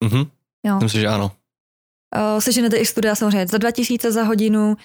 Mhm, 0.04 0.24
jo. 0.66 0.78
myslím, 0.82 1.00
že 1.00 1.08
ano. 1.08 1.32
Uh, 2.16 2.40
seženete 2.40 2.76
i 2.76 2.86
studia 2.86 3.14
samozřejmě 3.14 3.46
za 3.46 3.58
2000 3.58 4.12
za 4.12 4.22
hodinu, 4.22 4.76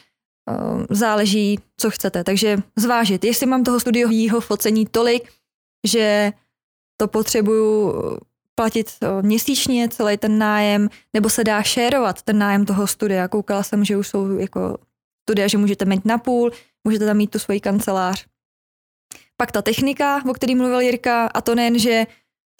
uh, 0.49 0.85
záleží, 0.89 1.59
co 1.77 1.91
chcete. 1.91 2.23
Takže 2.23 2.57
zvážit, 2.75 3.23
jestli 3.23 3.45
mám 3.45 3.63
toho 3.63 3.79
studiojího 3.79 4.41
focení 4.41 4.85
tolik, 4.85 5.31
že 5.87 6.33
to 6.97 7.07
potřebuju 7.07 7.93
platit 8.55 8.91
měsíčně 9.21 9.89
celý 9.89 10.17
ten 10.17 10.37
nájem, 10.37 10.89
nebo 11.13 11.29
se 11.29 11.43
dá 11.43 11.63
šérovat 11.63 12.21
ten 12.21 12.37
nájem 12.37 12.65
toho 12.65 12.87
studia. 12.87 13.27
Koukala 13.27 13.63
jsem, 13.63 13.85
že 13.85 13.97
už 13.97 14.07
jsou 14.07 14.37
jako 14.37 14.77
studia, 15.29 15.47
že 15.47 15.57
můžete 15.57 15.85
mít 15.85 16.05
na 16.05 16.17
půl, 16.17 16.51
můžete 16.83 17.05
tam 17.05 17.17
mít 17.17 17.31
tu 17.31 17.39
svoji 17.39 17.59
kancelář. 17.59 18.25
Pak 19.37 19.51
ta 19.51 19.61
technika, 19.61 20.23
o 20.29 20.33
který 20.33 20.55
mluvil 20.55 20.79
Jirka, 20.79 21.27
a 21.27 21.41
to 21.41 21.55
nejen, 21.55 21.79
že 21.79 22.07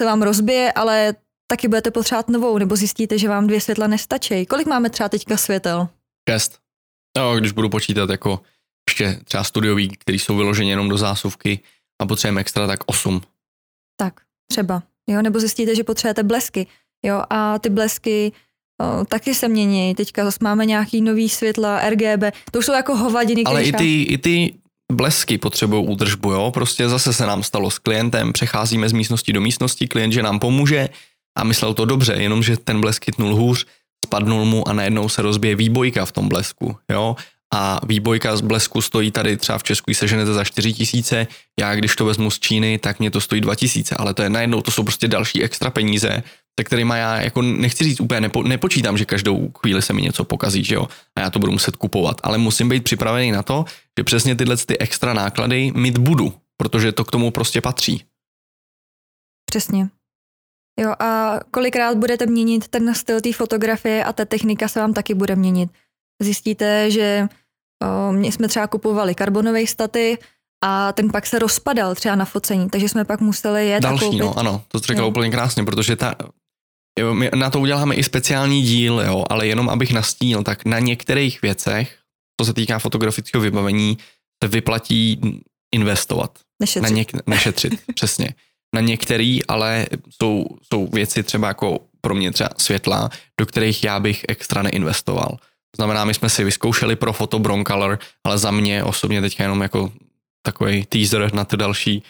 se 0.02 0.06
vám 0.06 0.22
rozbije, 0.22 0.72
ale 0.72 1.16
taky 1.48 1.68
budete 1.68 1.92
potřebovat 1.92 2.30
novou, 2.30 2.58
nebo 2.58 2.76
zjistíte, 2.76 3.18
že 3.18 3.30
vám 3.30 3.48
dvě 3.48 3.62
světla 3.62 3.88
nestačí. 3.88 4.46
Kolik 4.46 4.68
máme 4.68 4.90
třeba 4.90 5.10
teďka 5.10 5.38
světel? 5.38 5.88
Šest. 6.30 6.60
No, 7.18 7.36
když 7.36 7.52
budu 7.52 7.70
počítat 7.70 8.10
jako 8.10 8.42
ještě 8.90 9.20
třeba 9.24 9.44
studiový, 9.44 9.90
který 9.90 10.20
jsou 10.20 10.38
vyloženi 10.38 10.70
jenom 10.70 10.90
do 10.90 10.98
zásuvky 10.98 11.60
a 12.02 12.06
potřebujeme 12.06 12.42
extra, 12.42 12.68
tak 12.68 12.80
osm. 12.86 13.22
Tak, 13.98 14.14
třeba 14.52 14.84
jo, 15.10 15.22
nebo 15.22 15.40
zjistíte, 15.40 15.76
že 15.76 15.84
potřebujete 15.84 16.24
blesky, 16.24 16.68
jo, 17.06 17.24
a 17.30 17.60
ty 17.60 17.70
blesky 17.70 18.32
o, 18.82 19.06
taky 19.06 19.36
se 19.36 19.48
mění, 19.48 19.96
teďka 19.96 20.26
zase 20.26 20.38
máme 20.42 20.66
nějaký 20.66 21.02
nový 21.02 21.30
světla, 21.30 21.90
RGB, 21.90 22.24
to 22.52 22.60
už 22.60 22.66
jsou 22.66 22.74
jako 22.74 22.96
hovadiny. 22.96 23.44
Ale 23.44 23.64
i 23.64 23.74
ty, 23.74 24.04
i 24.04 24.18
ty 24.18 24.54
blesky 24.92 25.38
potřebují 25.38 25.88
údržbu, 25.88 26.32
jo, 26.32 26.52
prostě 26.52 26.90
zase 26.90 27.14
se 27.14 27.26
nám 27.26 27.44
stalo 27.44 27.72
s 27.72 27.80
klientem, 27.80 28.34
přecházíme 28.34 28.90
z 28.90 28.94
místnosti 28.94 29.34
do 29.34 29.42
místnosti, 29.42 29.88
klient, 29.88 30.12
že 30.12 30.24
nám 30.24 30.40
pomůže 30.40 30.90
a 31.38 31.44
myslel 31.44 31.74
to 31.74 31.86
dobře, 31.86 32.14
jenomže 32.14 32.58
ten 32.58 32.82
blesk 32.82 33.06
chytnul 33.06 33.36
hůř, 33.36 33.66
spadnul 34.06 34.46
mu 34.46 34.68
a 34.68 34.74
najednou 34.74 35.10
se 35.10 35.22
rozbije 35.22 35.56
výbojka 35.56 36.06
v 36.06 36.12
tom 36.12 36.30
blesku, 36.30 36.78
jo, 36.92 37.16
a 37.56 37.80
výbojka 37.86 38.36
z 38.38 38.42
blesku 38.42 38.82
stojí 38.82 39.12
tady 39.12 39.38
třeba 39.38 39.58
v 39.58 39.64
Česku, 39.64 39.94
se 39.94 40.08
ženete 40.08 40.34
za 40.34 40.44
4 40.44 40.74
tisíce, 40.74 41.28
já 41.60 41.76
když 41.76 41.96
to 41.96 42.06
vezmu 42.06 42.32
z 42.32 42.40
Číny, 42.40 42.78
tak 42.78 43.00
mě 43.00 43.12
to 43.12 43.22
stojí 43.22 43.42
2 43.42 43.56
tisíce, 43.56 43.96
ale 43.96 44.14
to 44.14 44.24
je 44.24 44.30
najednou, 44.30 44.62
to 44.62 44.72
jsou 44.72 44.84
prostě 44.84 45.08
další 45.08 45.44
extra 45.44 45.70
peníze, 45.70 46.24
se 46.60 46.64
kterými 46.64 46.94
já 46.98 47.22
jako 47.22 47.42
nechci 47.42 47.84
říct 47.84 48.00
úplně, 48.00 48.22
nepo, 48.22 48.44
nepočítám, 48.44 48.98
že 48.98 49.06
každou 49.06 49.52
chvíli 49.52 49.82
se 49.82 49.94
mi 49.94 50.02
něco 50.02 50.24
pokazí, 50.24 50.64
že 50.64 50.76
jo, 50.76 50.88
a 51.16 51.22
já 51.22 51.30
to 51.30 51.40
budu 51.40 51.52
muset 51.52 51.76
kupovat, 51.76 52.18
ale 52.24 52.38
musím 52.38 52.70
být 52.70 52.84
připravený 52.84 53.32
na 53.32 53.44
to, 53.44 53.66
že 54.00 54.04
přesně 54.04 54.36
tyhle 54.36 54.58
ty 54.58 54.78
extra 54.78 55.14
náklady 55.14 55.72
mít 55.76 55.98
budu, 55.98 56.34
protože 56.58 56.92
to 56.92 57.06
k 57.06 57.12
tomu 57.12 57.32
prostě 57.32 57.62
patří. 57.62 58.04
Přesně. 59.46 59.90
Jo, 60.80 60.94
a 61.00 61.40
kolikrát 61.52 61.98
budete 61.98 62.26
měnit 62.26 62.68
ten 62.68 62.94
styl 62.96 63.22
té 63.22 63.34
fotografie 63.34 64.04
a 64.04 64.14
ta 64.14 64.26
technika 64.26 64.68
se 64.68 64.80
vám 64.80 64.94
taky 64.94 65.14
bude 65.14 65.36
měnit. 65.36 65.70
Zjistíte, 66.22 66.92
že 66.92 67.28
my 68.12 68.32
jsme 68.32 68.48
třeba 68.48 68.68
kupovali 68.68 69.16
karbonové 69.16 69.68
staty 69.68 70.18
a 70.64 70.92
ten 70.92 71.12
pak 71.12 71.26
se 71.26 71.40
rozpadal 71.40 71.96
třeba 71.96 72.16
na 72.16 72.26
focení, 72.26 72.70
takže 72.70 72.90
jsme 72.90 73.06
pak 73.06 73.22
museli 73.22 73.68
jet 73.68 73.84
Další, 73.84 74.06
a 74.06 74.10
koupit. 74.10 74.20
no, 74.20 74.40
ano, 74.40 74.62
to 74.68 74.80
jsi 74.80 74.86
řekla 74.88 75.06
úplně 75.06 75.32
krásně, 75.32 75.64
protože 75.64 75.96
ta, 75.96 76.16
jo, 77.00 77.14
my 77.14 77.30
na 77.36 77.50
to 77.50 77.60
uděláme 77.60 77.96
i 77.96 78.04
speciální 78.04 78.62
díl, 78.62 79.02
jo, 79.06 79.26
ale 79.30 79.48
jenom 79.48 79.70
abych 79.70 79.94
nastínil, 79.94 80.44
tak 80.44 80.66
na 80.66 80.80
některých 80.80 81.42
věcech, 81.42 81.98
co 82.42 82.46
se 82.46 82.54
týká 82.54 82.80
fotografického 82.80 83.42
vybavení, 83.42 83.98
se 84.44 84.48
vyplatí 84.48 85.22
investovat. 85.76 86.40
Nešetřit. 86.62 86.92
Na 86.94 87.02
něk- 87.02 87.22
nešetřit, 87.28 87.74
přesně. 87.96 88.30
Na 88.76 88.82
některý, 88.82 89.46
ale 89.46 89.86
jsou, 90.22 90.46
jsou 90.74 90.88
věci 90.88 91.24
třeba 91.24 91.48
jako 91.48 91.80
pro 92.02 92.16
mě 92.16 92.32
třeba 92.32 92.50
světla, 92.58 93.10
do 93.40 93.46
kterých 93.46 93.84
já 93.84 94.00
bych 94.00 94.26
extra 94.28 94.62
neinvestoval. 94.62 95.38
To 95.76 95.84
znamená, 95.84 96.06
my 96.06 96.14
jsme 96.14 96.30
si 96.30 96.44
vyzkoušeli 96.44 96.96
pro 96.96 97.14
foto 97.14 97.40
Broncolor, 97.40 98.00
ale 98.24 98.38
za 98.38 98.52
mě 98.52 98.84
osobně 98.84 99.22
teďka 99.22 99.44
jenom 99.44 99.62
jako 99.62 99.92
takový 100.42 100.86
teaser 100.86 101.34
na 101.34 101.46
ty 101.46 101.58
další, 101.58 102.04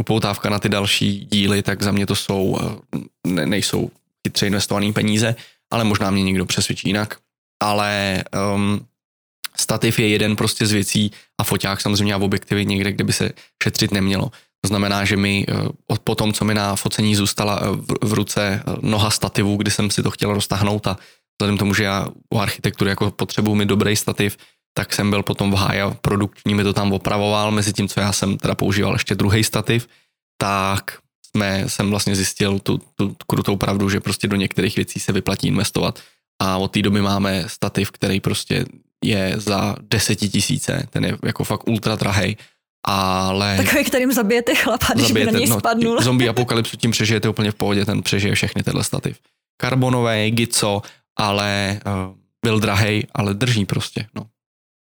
upoutávka 0.00 0.50
na 0.50 0.58
ty 0.58 0.68
další 0.68 1.26
díly, 1.30 1.62
tak 1.62 1.82
za 1.82 1.92
mě 1.92 2.06
to 2.06 2.14
jsou, 2.14 2.58
eh, 2.60 2.98
ne, 3.26 3.46
nejsou 3.46 3.90
chytře 4.26 4.46
investované 4.46 4.92
peníze, 4.92 5.34
ale 5.72 5.84
možná 5.84 6.10
mě 6.10 6.22
někdo 6.22 6.46
přesvědčí 6.46 6.88
jinak. 6.88 7.16
Ale 7.62 8.24
um, 8.54 8.86
stativ 9.56 9.98
je 9.98 10.08
jeden 10.08 10.36
prostě 10.36 10.66
z 10.66 10.72
věcí 10.72 11.10
a 11.40 11.44
foťák 11.44 11.80
samozřejmě 11.80 12.14
a 12.14 12.16
objektivy 12.16 12.66
někde, 12.66 12.92
kde 12.92 13.04
by 13.04 13.12
se 13.12 13.30
šetřit 13.62 13.92
nemělo. 13.92 14.30
To 14.60 14.68
znamená, 14.68 15.04
že 15.04 15.16
mi 15.16 15.46
eh, 15.48 15.68
od 15.86 16.00
potom, 16.00 16.32
co 16.32 16.44
mi 16.44 16.54
na 16.54 16.76
focení 16.76 17.16
zůstala 17.16 17.60
eh, 17.62 17.66
v, 17.70 18.08
v 18.08 18.12
ruce 18.12 18.62
noha 18.80 19.10
stativu, 19.10 19.56
kdy 19.56 19.70
jsem 19.70 19.90
si 19.90 20.02
to 20.02 20.10
chtěl 20.10 20.34
roztáhnout 20.34 20.86
a 20.86 20.96
vzhledem 21.40 21.58
tomu, 21.58 21.74
že 21.74 21.84
já 21.84 22.08
u 22.34 22.38
architektury 22.38 22.90
jako 22.90 23.10
potřebuji 23.10 23.54
mi 23.54 23.66
dobrý 23.66 23.96
stativ, 23.96 24.36
tak 24.76 24.94
jsem 24.94 25.10
byl 25.10 25.22
potom 25.22 25.50
v 25.50 25.54
háji 25.54 25.80
a 25.80 25.90
produkční 25.90 26.54
mi 26.54 26.64
to 26.64 26.72
tam 26.72 26.92
opravoval, 26.92 27.50
mezi 27.50 27.72
tím, 27.72 27.88
co 27.88 28.00
já 28.00 28.12
jsem 28.12 28.38
teda 28.38 28.54
používal 28.54 28.92
ještě 28.92 29.14
druhý 29.14 29.44
stativ, 29.44 29.88
tak 30.40 30.98
jsme, 31.36 31.64
jsem 31.66 31.90
vlastně 31.90 32.16
zjistil 32.16 32.58
tu, 32.58 32.80
tu 32.94 33.16
krutou 33.26 33.56
pravdu, 33.56 33.90
že 33.90 34.00
prostě 34.00 34.28
do 34.28 34.36
některých 34.36 34.76
věcí 34.76 35.00
se 35.00 35.12
vyplatí 35.12 35.46
investovat 35.46 36.00
a 36.42 36.56
od 36.56 36.68
té 36.68 36.82
doby 36.82 37.02
máme 37.02 37.44
stativ, 37.46 37.90
který 37.90 38.20
prostě 38.20 38.64
je 39.04 39.34
za 39.36 39.76
desetitisíce, 39.80 40.88
ten 40.90 41.04
je 41.04 41.18
jako 41.24 41.44
fakt 41.44 41.68
ultra 41.68 41.96
drahej, 41.96 42.36
ale... 42.86 43.56
Takový, 43.56 43.84
kterým 43.84 44.12
zabijete 44.12 44.54
chlapa, 44.54 44.86
když 44.94 45.08
zabijete, 45.08 45.30
by 45.30 45.32
na 45.32 45.38
něj 45.38 45.48
no, 45.48 45.58
spadnul. 45.58 46.00
Zombie 46.00 46.30
apokalypsu 46.30 46.76
tím 46.76 46.90
přežijete 46.90 47.28
úplně 47.28 47.50
v 47.50 47.54
pohodě, 47.54 47.84
ten 47.84 48.02
přežije 48.02 48.34
všechny 48.34 48.62
tyhle 48.62 48.84
stativ. 48.84 49.18
Karbonové, 49.60 50.30
gico, 50.30 50.82
ale 51.18 51.80
uh, 51.86 52.14
byl 52.44 52.60
drahej, 52.60 53.06
ale 53.14 53.34
drží 53.34 53.64
prostě, 53.64 54.06
no. 54.14 54.26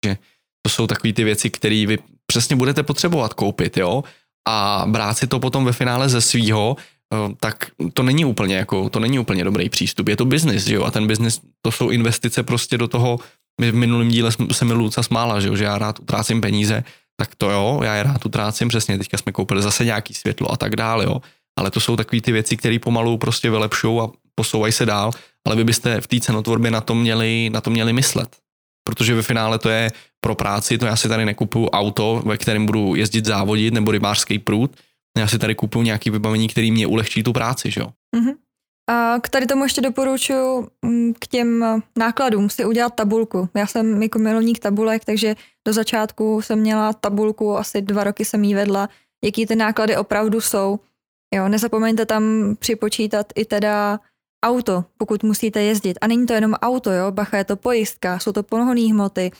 Že 0.05 0.17
to 0.61 0.69
jsou 0.69 0.87
takové 0.87 1.13
ty 1.13 1.23
věci, 1.23 1.49
které 1.49 1.85
vy 1.87 1.97
přesně 2.25 2.55
budete 2.55 2.83
potřebovat 2.83 3.33
koupit, 3.33 3.77
jo, 3.77 4.03
a 4.47 4.85
brát 4.87 5.17
si 5.17 5.27
to 5.27 5.39
potom 5.39 5.65
ve 5.65 5.71
finále 5.71 6.09
ze 6.09 6.21
svýho, 6.21 6.75
uh, 7.13 7.33
tak 7.39 7.71
to 7.93 8.03
není 8.03 8.25
úplně 8.25 8.55
jako, 8.55 8.89
to 8.89 8.99
není 8.99 9.19
úplně 9.19 9.43
dobrý 9.43 9.69
přístup. 9.69 10.09
Je 10.09 10.15
to 10.15 10.25
biznis, 10.25 10.67
jo, 10.67 10.83
a 10.83 10.91
ten 10.91 11.07
biznis, 11.07 11.41
to 11.61 11.71
jsou 11.71 11.89
investice 11.89 12.43
prostě 12.43 12.77
do 12.77 12.87
toho, 12.87 13.19
my 13.61 13.71
v 13.71 13.75
minulém 13.75 14.09
díle 14.09 14.31
se 14.51 14.65
mi 14.65 14.73
Luca 14.73 15.03
smála, 15.03 15.39
že, 15.39 15.47
jo, 15.47 15.55
že 15.55 15.63
já 15.63 15.77
rád 15.77 15.99
utrácím 15.99 16.41
peníze, 16.41 16.83
tak 17.19 17.35
to 17.35 17.51
jo, 17.51 17.81
já 17.83 17.95
je 17.95 18.03
rád 18.03 18.25
utrácím, 18.25 18.67
přesně, 18.67 18.97
teďka 18.97 19.17
jsme 19.17 19.31
koupili 19.31 19.61
zase 19.61 19.85
nějaký 19.85 20.13
světlo 20.13 20.51
a 20.51 20.57
tak 20.57 20.75
dále, 20.75 21.05
jo. 21.05 21.21
Ale 21.59 21.71
to 21.71 21.79
jsou 21.79 21.95
takové 21.95 22.21
ty 22.21 22.31
věci, 22.31 22.57
které 22.57 22.79
pomalu 22.79 23.17
prostě 23.17 23.49
vylepšou 23.49 24.01
a 24.01 24.11
posouvají 24.39 24.71
se 24.73 24.85
dál, 24.85 25.11
ale 25.47 25.55
vy 25.55 25.63
byste 25.63 26.01
v 26.01 26.07
té 26.07 26.19
cenotvorbě 26.19 26.71
na 26.71 26.81
to 26.81 26.95
měli, 26.95 27.49
na 27.51 27.61
to 27.61 27.69
měli 27.69 27.93
myslet. 27.93 28.29
Protože 28.87 29.15
ve 29.15 29.21
finále 29.21 29.59
to 29.59 29.69
je 29.69 29.91
pro 30.23 30.35
práci, 30.35 30.77
to 30.77 30.85
já 30.85 30.95
si 30.95 31.09
tady 31.09 31.25
nekupuju 31.25 31.67
auto, 31.67 32.23
ve 32.25 32.37
kterém 32.37 32.65
budu 32.65 32.95
jezdit 32.95 33.25
závodit 33.25 33.73
nebo 33.73 33.91
rybářský 33.91 34.39
průd, 34.39 34.71
já 35.17 35.27
si 35.27 35.39
tady 35.39 35.55
kupuju 35.55 35.83
nějaký 35.83 36.09
vybavení, 36.09 36.47
který 36.47 36.71
mě 36.71 36.87
ulehčí 36.87 37.23
tu 37.23 37.33
práci, 37.33 37.71
že 37.71 37.81
jo. 37.81 37.91
Mm-hmm. 38.15 38.35
A 38.89 39.19
k 39.19 39.29
tady 39.29 39.45
tomu 39.45 39.63
ještě 39.63 39.81
doporučuji 39.81 40.67
mm, 40.85 41.13
k 41.19 41.27
těm 41.27 41.65
nákladům 41.97 42.49
si 42.49 42.65
udělat 42.65 42.95
tabulku. 42.95 43.49
Já 43.55 43.67
jsem 43.67 44.03
jako 44.03 44.19
milovník 44.19 44.59
tabulek, 44.59 45.05
takže 45.05 45.35
do 45.67 45.73
začátku 45.73 46.41
jsem 46.41 46.59
měla 46.59 46.93
tabulku, 46.93 47.57
asi 47.57 47.81
dva 47.81 48.03
roky 48.03 48.25
jsem 48.25 48.43
jí 48.43 48.55
vedla, 48.55 48.89
jaký 49.23 49.45
ty 49.45 49.55
náklady 49.55 49.97
opravdu 49.97 50.41
jsou. 50.41 50.79
Jo, 51.35 51.47
nezapomeňte 51.47 52.05
tam 52.05 52.55
připočítat 52.59 53.33
i 53.35 53.45
teda 53.45 53.99
auto, 54.45 54.85
pokud 54.97 55.23
musíte 55.23 55.61
jezdit. 55.61 55.97
A 56.01 56.07
není 56.07 56.25
to 56.25 56.33
jenom 56.33 56.53
auto, 56.53 56.91
jo, 56.91 57.11
bacha, 57.11 57.37
je 57.37 57.43
to 57.43 57.55
pojistka, 57.55 58.19
jsou 58.19 58.31
to 58.31 58.43
pohonné 58.43 58.81
hmoty, 58.81 59.31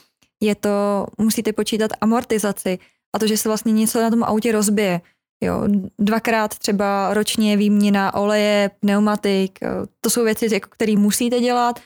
je 0.42 0.54
to, 0.54 1.06
musíte 1.18 1.52
počítat 1.52 1.90
amortizaci 2.00 2.78
a 3.16 3.18
to, 3.18 3.26
že 3.26 3.36
se 3.36 3.48
vlastně 3.48 3.72
něco 3.72 4.02
na 4.02 4.10
tom 4.10 4.24
autě 4.24 4.52
rozbije. 4.52 5.00
Jo, 5.44 5.64
dvakrát 5.98 6.58
třeba 6.58 7.14
ročně 7.14 7.56
výměna 7.56 8.14
oleje, 8.14 8.70
pneumatik, 8.80 9.58
to 10.00 10.10
jsou 10.10 10.24
věci, 10.24 10.54
jako, 10.54 10.68
které 10.68 10.96
musíte 10.96 11.40
dělat 11.40 11.80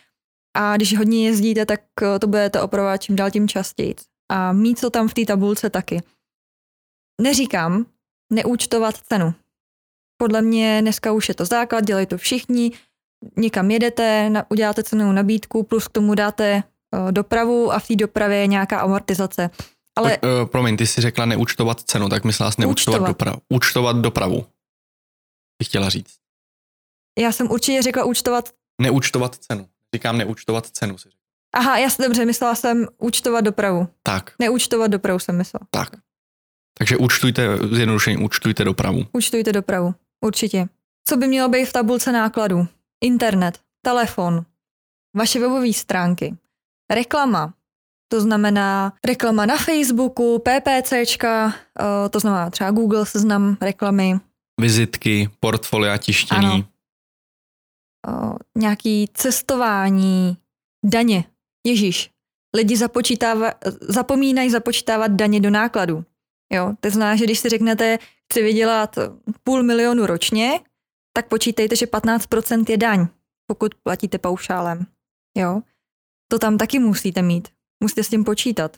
a 0.56 0.76
když 0.76 0.98
hodně 0.98 1.26
jezdíte, 1.26 1.66
tak 1.66 1.80
to 2.20 2.26
budete 2.26 2.60
opravovat 2.60 3.02
čím 3.02 3.16
dál 3.16 3.30
tím 3.30 3.48
častěji. 3.48 3.94
A 4.32 4.52
mít 4.52 4.80
to 4.80 4.90
tam 4.90 5.08
v 5.08 5.14
té 5.14 5.24
tabulce 5.24 5.70
taky. 5.70 6.02
Neříkám 7.20 7.86
neúčtovat 8.32 8.96
cenu. 8.96 9.34
Podle 10.16 10.42
mě 10.42 10.78
dneska 10.82 11.12
už 11.12 11.28
je 11.28 11.34
to 11.34 11.44
základ, 11.44 11.84
dělají 11.84 12.06
to 12.06 12.18
všichni, 12.18 12.72
někam 13.36 13.70
jedete, 13.70 14.32
uděláte 14.48 14.82
cenovou 14.82 15.12
nabídku, 15.12 15.62
plus 15.62 15.88
k 15.88 15.92
tomu 15.92 16.14
dáte 16.14 16.62
dopravu 17.10 17.72
a 17.72 17.78
v 17.78 17.86
té 17.86 17.96
dopravě 17.96 18.38
je 18.38 18.46
nějaká 18.46 18.80
amortizace. 18.80 19.50
Ale... 19.96 20.18
Uh, 20.18 20.48
promiň, 20.48 20.76
ty 20.76 20.86
jsi 20.86 21.00
řekla 21.00 21.24
neúčtovat 21.24 21.80
cenu, 21.80 22.08
tak 22.08 22.24
myslela 22.24 22.50
jsi 22.50 22.60
neúčtovat 22.60 23.02
dopravu. 23.06 23.38
Účtovat 23.48 23.96
dopravu. 23.96 24.46
Bych 25.58 25.68
chtěla 25.68 25.88
říct. 25.88 26.14
Já 27.18 27.32
jsem 27.32 27.50
určitě 27.50 27.82
řekla 27.82 28.04
účtovat... 28.04 28.48
Neúčtovat 28.80 29.34
cenu. 29.34 29.68
Říkám 29.94 30.18
neúčtovat 30.18 30.66
cenu. 30.66 30.98
Si 30.98 31.08
řekla. 31.08 31.20
Aha, 31.54 31.78
já 31.78 31.90
jsem 31.90 32.04
dobře, 32.04 32.24
myslela 32.24 32.54
jsem 32.54 32.86
účtovat 32.98 33.40
dopravu. 33.40 33.88
Tak. 34.02 34.32
Neúčtovat 34.38 34.90
dopravu 34.90 35.18
jsem 35.18 35.36
myslela. 35.36 35.66
Tak. 35.70 35.90
Takže 36.78 36.96
účtujte, 36.96 37.58
zjednodušeně 37.72 38.18
účtujte 38.18 38.64
dopravu. 38.64 39.06
Účtujte 39.12 39.52
dopravu, 39.52 39.94
určitě. 40.24 40.68
Co 41.08 41.16
by 41.16 41.28
mělo 41.28 41.48
být 41.48 41.64
v 41.64 41.72
tabulce 41.72 42.12
nákladů? 42.12 42.66
Internet, 43.04 43.60
telefon, 43.82 44.44
vaše 45.16 45.40
webové 45.40 45.72
stránky, 45.72 46.36
reklama, 46.90 47.54
to 48.08 48.20
znamená 48.20 48.92
reklama 49.06 49.46
na 49.46 49.56
Facebooku, 49.56 50.38
PPCčka, 50.38 51.54
eh, 51.80 52.08
to 52.08 52.20
znamená 52.20 52.50
třeba 52.50 52.70
Google 52.70 53.06
seznam 53.06 53.56
reklamy. 53.60 54.20
Vizitky, 54.60 55.28
portfolia 55.40 55.98
tištění. 55.98 56.46
Ano. 56.46 56.64
Eh, 58.08 58.38
nějaký 58.58 59.08
cestování, 59.14 60.36
daně. 60.84 61.24
Ježíš, 61.66 62.10
lidi 62.56 62.76
zapomínají 63.80 64.50
započítávat 64.50 65.10
daně 65.10 65.40
do 65.40 65.50
nákladu. 65.50 66.04
Jo, 66.52 66.72
to 66.80 66.90
znamená, 66.90 67.16
že 67.16 67.24
když 67.24 67.38
si 67.38 67.48
řeknete, 67.48 67.98
chci 68.30 68.42
vydělat 68.42 68.98
půl 69.42 69.62
milionu 69.62 70.06
ročně, 70.06 70.60
tak 71.16 71.28
počítejte, 71.28 71.76
že 71.76 71.86
15% 71.86 72.64
je 72.68 72.76
daň, 72.76 73.06
pokud 73.46 73.74
platíte 73.74 74.18
paušálem. 74.18 74.86
Jo, 75.38 75.62
to 76.28 76.38
tam 76.38 76.58
taky 76.58 76.78
musíte 76.78 77.22
mít. 77.22 77.48
Musíte 77.82 78.04
s 78.04 78.08
tím 78.08 78.24
počítat. 78.24 78.76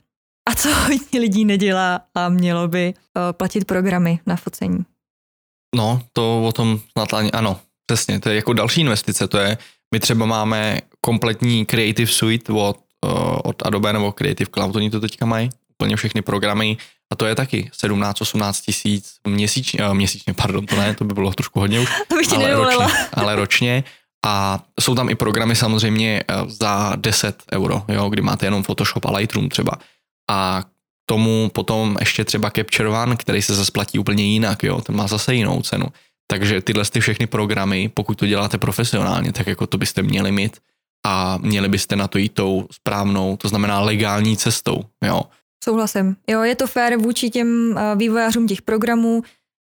A 0.49 0.55
co 0.55 0.75
hodně 0.75 1.21
lidí 1.21 1.45
nedělá 1.45 2.01
a 2.15 2.29
mělo 2.29 2.69
by 2.69 2.95
uh, 2.95 3.33
platit 3.33 3.65
programy 3.65 4.21
na 4.27 4.37
focení. 4.37 4.85
No, 5.77 6.03
to 6.13 6.45
o 6.45 6.53
tom 6.53 6.81
snad 6.93 7.15
ani, 7.15 7.33
ano, 7.33 7.61
přesně, 7.87 8.21
to 8.21 8.29
je 8.29 8.37
jako 8.37 8.53
další 8.53 8.81
investice, 8.81 9.29
to 9.29 9.39
je, 9.39 9.59
my 9.95 10.01
třeba 10.01 10.27
máme 10.27 10.81
kompletní 11.01 11.67
Creative 11.67 12.13
Suite 12.13 12.53
od, 12.53 12.79
uh, 13.05 13.39
od 13.45 13.67
Adobe 13.67 13.93
nebo 13.93 14.13
Creative 14.13 14.51
Cloud, 14.55 14.77
oni 14.77 14.91
to 14.91 15.01
teďka 15.01 15.27
mají, 15.27 15.51
úplně 15.71 15.97
všechny 15.97 16.23
programy 16.23 16.77
a 17.13 17.17
to 17.17 17.27
je 17.27 17.35
taky 17.35 17.71
17-18 17.83 18.65
tisíc 18.65 19.15
měsíčně, 19.29 19.89
uh, 19.89 19.95
měsíčně, 19.95 20.35
pardon, 20.35 20.67
to 20.67 20.77
ne, 20.77 20.95
to 20.95 21.05
by 21.05 21.15
bylo 21.15 21.33
trošku 21.33 21.61
hodně 21.61 21.81
už, 21.81 21.89
to 22.09 22.15
bych 22.15 22.33
ale, 22.33 22.55
ročně, 22.55 22.87
ale 23.13 23.37
ročně 23.37 23.85
a 24.27 24.61
jsou 24.81 24.95
tam 24.95 25.11
i 25.11 25.15
programy 25.15 25.57
samozřejmě 25.57 26.23
eh, 26.29 26.35
za 26.47 26.93
10 26.97 27.43
euro, 27.53 27.85
jo, 27.89 28.09
kdy 28.09 28.23
máte 28.23 28.47
jenom 28.47 28.63
Photoshop 28.63 29.05
a 29.05 29.17
Lightroom 29.17 29.49
třeba. 29.49 29.73
A 30.31 30.65
tomu 31.09 31.51
potom 31.55 31.97
ještě 32.01 32.25
třeba 32.25 32.51
Capture 32.51 32.89
One, 32.89 33.17
který 33.17 33.43
se 33.43 33.55
zase 33.55 33.73
platí 33.73 33.99
úplně 33.99 34.25
jinak, 34.25 34.63
jo, 34.63 34.81
ten 34.81 34.97
má 34.97 35.07
zase 35.07 35.35
jinou 35.35 35.63
cenu. 35.63 35.87
Takže 36.31 36.61
tyhle 36.61 36.85
ty 36.85 37.01
všechny 37.01 37.27
programy, 37.27 37.89
pokud 37.95 38.19
to 38.19 38.27
děláte 38.27 38.59
profesionálně, 38.59 39.33
tak 39.33 39.47
jako 39.47 39.67
to 39.67 39.79
byste 39.79 40.03
měli 40.03 40.33
mít 40.33 40.57
a 41.07 41.39
měli 41.39 41.69
byste 41.69 41.97
na 41.97 42.09
to 42.09 42.19
jít 42.19 42.35
tou 42.35 42.67
správnou, 42.73 43.37
to 43.37 43.49
znamená 43.49 43.81
legální 43.81 44.37
cestou, 44.37 44.85
jo. 45.05 45.23
Souhlasím. 45.65 46.17
Jo, 46.29 46.43
je 46.43 46.57
to 46.57 46.67
fér 46.67 46.97
vůči 46.97 47.31
těm 47.31 47.79
eh, 47.79 47.97
vývojářům 47.97 48.47
těch 48.47 48.63
programů 48.63 49.23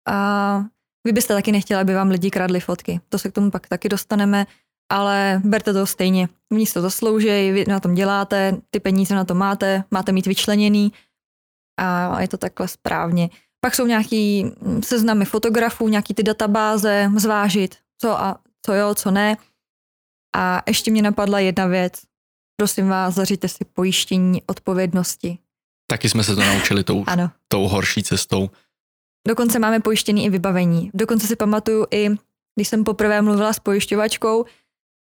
a 0.07 0.63
vy 1.05 1.11
byste 1.11 1.33
taky 1.33 1.51
nechtěli, 1.51 1.81
aby 1.81 1.93
vám 1.93 2.09
lidi 2.09 2.31
kradli 2.31 2.59
fotky. 2.59 2.99
To 3.09 3.19
se 3.19 3.29
k 3.29 3.33
tomu 3.33 3.51
pak 3.51 3.67
taky 3.67 3.89
dostaneme, 3.89 4.45
ale 4.91 5.41
berte 5.43 5.73
to 5.73 5.85
stejně. 5.85 6.29
Oni 6.51 6.65
to 6.65 6.81
zaslouží, 6.81 7.27
vy 7.27 7.65
na 7.67 7.79
tom 7.79 7.95
děláte, 7.95 8.57
ty 8.69 8.79
peníze 8.79 9.15
na 9.15 9.25
to 9.25 9.35
máte, 9.35 9.83
máte 9.91 10.11
mít 10.11 10.25
vyčleněný 10.25 10.93
a 11.79 12.21
je 12.21 12.27
to 12.27 12.37
takhle 12.37 12.67
správně. 12.67 13.29
Pak 13.59 13.75
jsou 13.75 13.85
nějaký 13.85 14.43
hm, 14.43 14.81
seznamy 14.83 15.25
fotografů, 15.25 15.87
nějaký 15.87 16.13
ty 16.13 16.23
databáze, 16.23 17.11
zvážit, 17.15 17.77
co 18.01 18.19
a 18.21 18.39
co 18.65 18.73
jo, 18.73 18.95
co 18.95 19.11
ne. 19.11 19.37
A 20.35 20.63
ještě 20.67 20.91
mě 20.91 21.01
napadla 21.01 21.39
jedna 21.39 21.67
věc. 21.67 21.93
Prosím 22.57 22.89
vás, 22.89 23.13
zaříte 23.13 23.47
si 23.47 23.65
pojištění 23.65 24.41
odpovědnosti. 24.47 25.37
Taky 25.87 26.09
jsme 26.09 26.23
se 26.23 26.35
to 26.35 26.41
naučili 26.41 26.83
tou, 26.83 27.03
ano. 27.07 27.31
tou 27.47 27.67
horší 27.67 28.03
cestou. 28.03 28.49
Dokonce 29.27 29.59
máme 29.59 29.79
pojištěný 29.79 30.25
i 30.25 30.29
vybavení. 30.29 30.91
Dokonce 30.93 31.27
si 31.27 31.35
pamatuju 31.35 31.85
i, 31.91 32.09
když 32.55 32.67
jsem 32.67 32.83
poprvé 32.83 33.21
mluvila 33.21 33.53
s 33.53 33.59
pojišťovačkou 33.59 34.45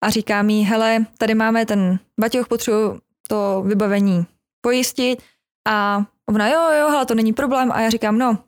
a 0.04 0.10
říká 0.10 0.42
mi, 0.42 0.62
hele, 0.62 1.06
tady 1.18 1.34
máme 1.34 1.66
ten 1.66 1.98
baťoch, 2.20 2.48
potřebuji 2.48 3.00
to 3.28 3.62
vybavení 3.66 4.26
pojistit 4.60 5.22
a 5.68 6.04
ona, 6.28 6.48
jo, 6.48 6.70
jo, 6.80 6.88
hele, 6.88 7.06
to 7.06 7.14
není 7.14 7.32
problém 7.32 7.72
a 7.72 7.80
já 7.80 7.90
říkám, 7.90 8.18
no, 8.18 8.38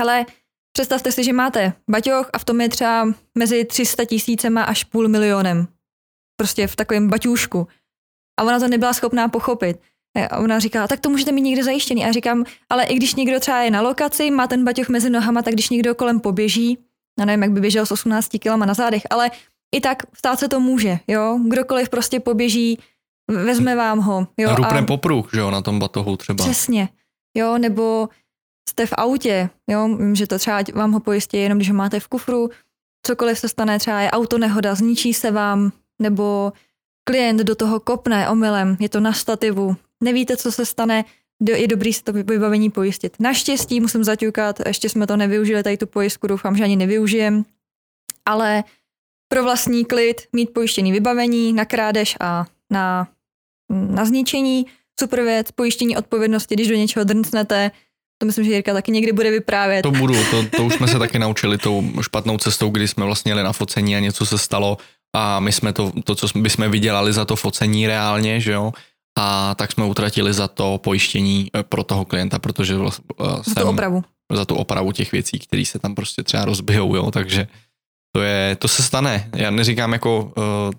hele, 0.00 0.26
představte 0.72 1.12
si, 1.12 1.24
že 1.24 1.32
máte 1.32 1.72
baťoch 1.90 2.30
a 2.32 2.38
v 2.38 2.44
tom 2.44 2.60
je 2.60 2.68
třeba 2.68 3.08
mezi 3.38 3.64
300 3.64 4.04
tisícema 4.04 4.62
až 4.62 4.84
půl 4.84 5.08
milionem. 5.08 5.68
Prostě 6.36 6.66
v 6.66 6.76
takovém 6.76 7.08
baťůšku. 7.08 7.68
A 8.40 8.42
ona 8.42 8.60
to 8.60 8.68
nebyla 8.68 8.92
schopná 8.92 9.28
pochopit. 9.28 9.80
A 10.30 10.38
ona 10.38 10.58
říká, 10.58 10.88
tak 10.88 11.00
to 11.00 11.10
můžete 11.10 11.32
mít 11.32 11.42
někde 11.42 11.64
zajištěný. 11.64 12.04
A 12.04 12.12
říkám, 12.12 12.44
ale 12.70 12.84
i 12.84 12.94
když 12.94 13.14
někdo 13.14 13.40
třeba 13.40 13.60
je 13.60 13.70
na 13.70 13.80
lokaci, 13.80 14.30
má 14.30 14.46
ten 14.46 14.64
baťoch 14.64 14.88
mezi 14.88 15.10
nohama, 15.10 15.42
tak 15.42 15.54
když 15.54 15.70
někdo 15.70 15.94
kolem 15.94 16.20
poběží, 16.20 16.78
já 17.18 17.24
nevím, 17.24 17.42
jak 17.42 17.52
by 17.52 17.60
běžel 17.60 17.86
s 17.86 17.92
18 17.92 18.28
kg 18.28 18.46
na 18.56 18.74
zádech, 18.74 19.02
ale 19.10 19.30
i 19.74 19.80
tak 19.80 20.02
stát 20.16 20.38
se 20.38 20.48
to 20.48 20.60
může, 20.60 20.98
jo. 21.08 21.38
Kdokoliv 21.48 21.88
prostě 21.88 22.20
poběží, 22.20 22.78
vezme 23.30 23.76
vám 23.76 23.98
ho. 23.98 24.26
Jo, 24.36 24.50
a 24.50 24.54
rupne 24.54 24.82
popruh, 24.82 25.30
že 25.34 25.40
jo, 25.40 25.50
na 25.50 25.62
tom 25.62 25.78
batohu 25.78 26.16
třeba. 26.16 26.44
Přesně, 26.44 26.88
jo, 27.36 27.58
nebo 27.58 28.08
jste 28.68 28.86
v 28.86 28.92
autě, 28.96 29.50
jo, 29.70 29.88
vím, 29.88 30.14
že 30.14 30.26
to 30.26 30.38
třeba 30.38 30.62
vám 30.74 30.92
ho 30.92 31.00
pojistí 31.00 31.36
jenom, 31.36 31.58
když 31.58 31.70
ho 31.70 31.76
máte 31.76 32.00
v 32.00 32.08
kufru, 32.08 32.50
cokoliv 33.06 33.38
se 33.38 33.48
stane, 33.48 33.78
třeba 33.78 34.00
je 34.00 34.10
auto 34.10 34.38
nehoda, 34.38 34.74
zničí 34.74 35.14
se 35.14 35.30
vám, 35.30 35.72
nebo 36.02 36.52
klient 37.08 37.40
do 37.40 37.54
toho 37.54 37.80
kopne 37.80 38.28
omylem, 38.28 38.76
je 38.80 38.88
to 38.88 39.00
na 39.00 39.12
stativu, 39.12 39.76
nevíte, 40.02 40.36
co 40.36 40.52
se 40.52 40.66
stane, 40.66 41.04
je 41.56 41.68
dobrý 41.68 41.92
si 41.92 42.02
to 42.02 42.12
vybavení 42.12 42.70
pojistit. 42.70 43.16
Naštěstí 43.20 43.80
musím 43.80 44.04
zaťukat, 44.04 44.60
ještě 44.66 44.88
jsme 44.88 45.06
to 45.06 45.16
nevyužili, 45.16 45.62
tady 45.62 45.76
tu 45.76 45.86
pojistku 45.86 46.26
doufám, 46.26 46.56
že 46.56 46.64
ani 46.64 46.76
nevyužijem, 46.76 47.44
ale 48.24 48.64
pro 49.28 49.42
vlastní 49.42 49.84
klid 49.84 50.22
mít 50.32 50.50
pojištěný 50.52 50.92
vybavení 50.92 51.52
na 51.52 51.64
krádež 51.64 52.16
a 52.20 52.46
na, 52.72 53.08
na 53.70 54.04
zničení, 54.04 54.66
super 55.00 55.22
věc, 55.22 55.50
pojištění 55.50 55.96
odpovědnosti, 55.96 56.54
když 56.54 56.68
do 56.68 56.74
něčeho 56.74 57.04
drncnete, 57.04 57.70
to 58.18 58.26
myslím, 58.26 58.44
že 58.44 58.50
Jirka 58.50 58.72
taky 58.72 58.92
někdy 58.92 59.12
bude 59.12 59.30
vyprávět. 59.30 59.82
To 59.82 59.90
budu, 59.90 60.14
to, 60.30 60.44
to 60.56 60.64
už 60.64 60.74
jsme 60.74 60.88
se 60.88 60.98
taky 60.98 61.18
naučili 61.18 61.58
tou 61.58 61.82
špatnou 62.00 62.38
cestou, 62.38 62.70
kdy 62.70 62.88
jsme 62.88 63.04
vlastně 63.04 63.32
jeli 63.32 63.42
na 63.42 63.52
focení 63.52 63.96
a 63.96 64.00
něco 64.00 64.26
se 64.26 64.38
stalo 64.38 64.78
a 65.16 65.40
my 65.40 65.52
jsme 65.52 65.72
to, 65.72 65.92
to 66.04 66.14
co 66.14 66.38
bychom 66.38 66.70
vydělali 66.70 67.12
za 67.12 67.24
to 67.24 67.36
focení 67.36 67.86
reálně, 67.86 68.40
že 68.40 68.52
jo, 68.52 68.72
a 69.18 69.54
tak 69.54 69.72
jsme 69.72 69.84
utratili 69.84 70.32
za 70.32 70.48
to 70.48 70.78
pojištění 70.78 71.50
eh, 71.54 71.62
pro 71.62 71.84
toho 71.84 72.04
klienta, 72.04 72.38
protože 72.38 72.76
vlastně 72.76 73.04
za 73.46 73.60
tu 73.60 73.68
opravu. 73.68 74.04
Za 74.32 74.44
tu 74.44 74.54
opravu 74.54 74.92
těch 74.92 75.12
věcí, 75.12 75.38
které 75.38 75.64
se 75.64 75.78
tam 75.78 75.94
prostě 75.94 76.22
třeba 76.22 76.44
rozbijou, 76.44 76.96
jo, 76.96 77.10
takže 77.10 77.48
to 78.16 78.22
je, 78.22 78.56
to 78.56 78.68
se 78.68 78.82
stane. 78.82 79.30
Já 79.34 79.50
neříkám 79.50 79.92
jako, 79.92 80.22
uh, 80.22 80.72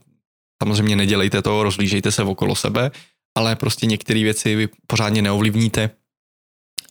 samozřejmě 0.64 0.96
nedělejte 0.96 1.42
to, 1.42 1.64
rozlížejte 1.64 2.12
se 2.12 2.24
okolo 2.24 2.56
sebe, 2.56 2.92
ale 3.38 3.56
prostě 3.56 3.86
některé 3.86 4.24
věci 4.24 4.56
vy 4.56 4.68
pořádně 4.88 5.22
neovlivníte. 5.22 5.90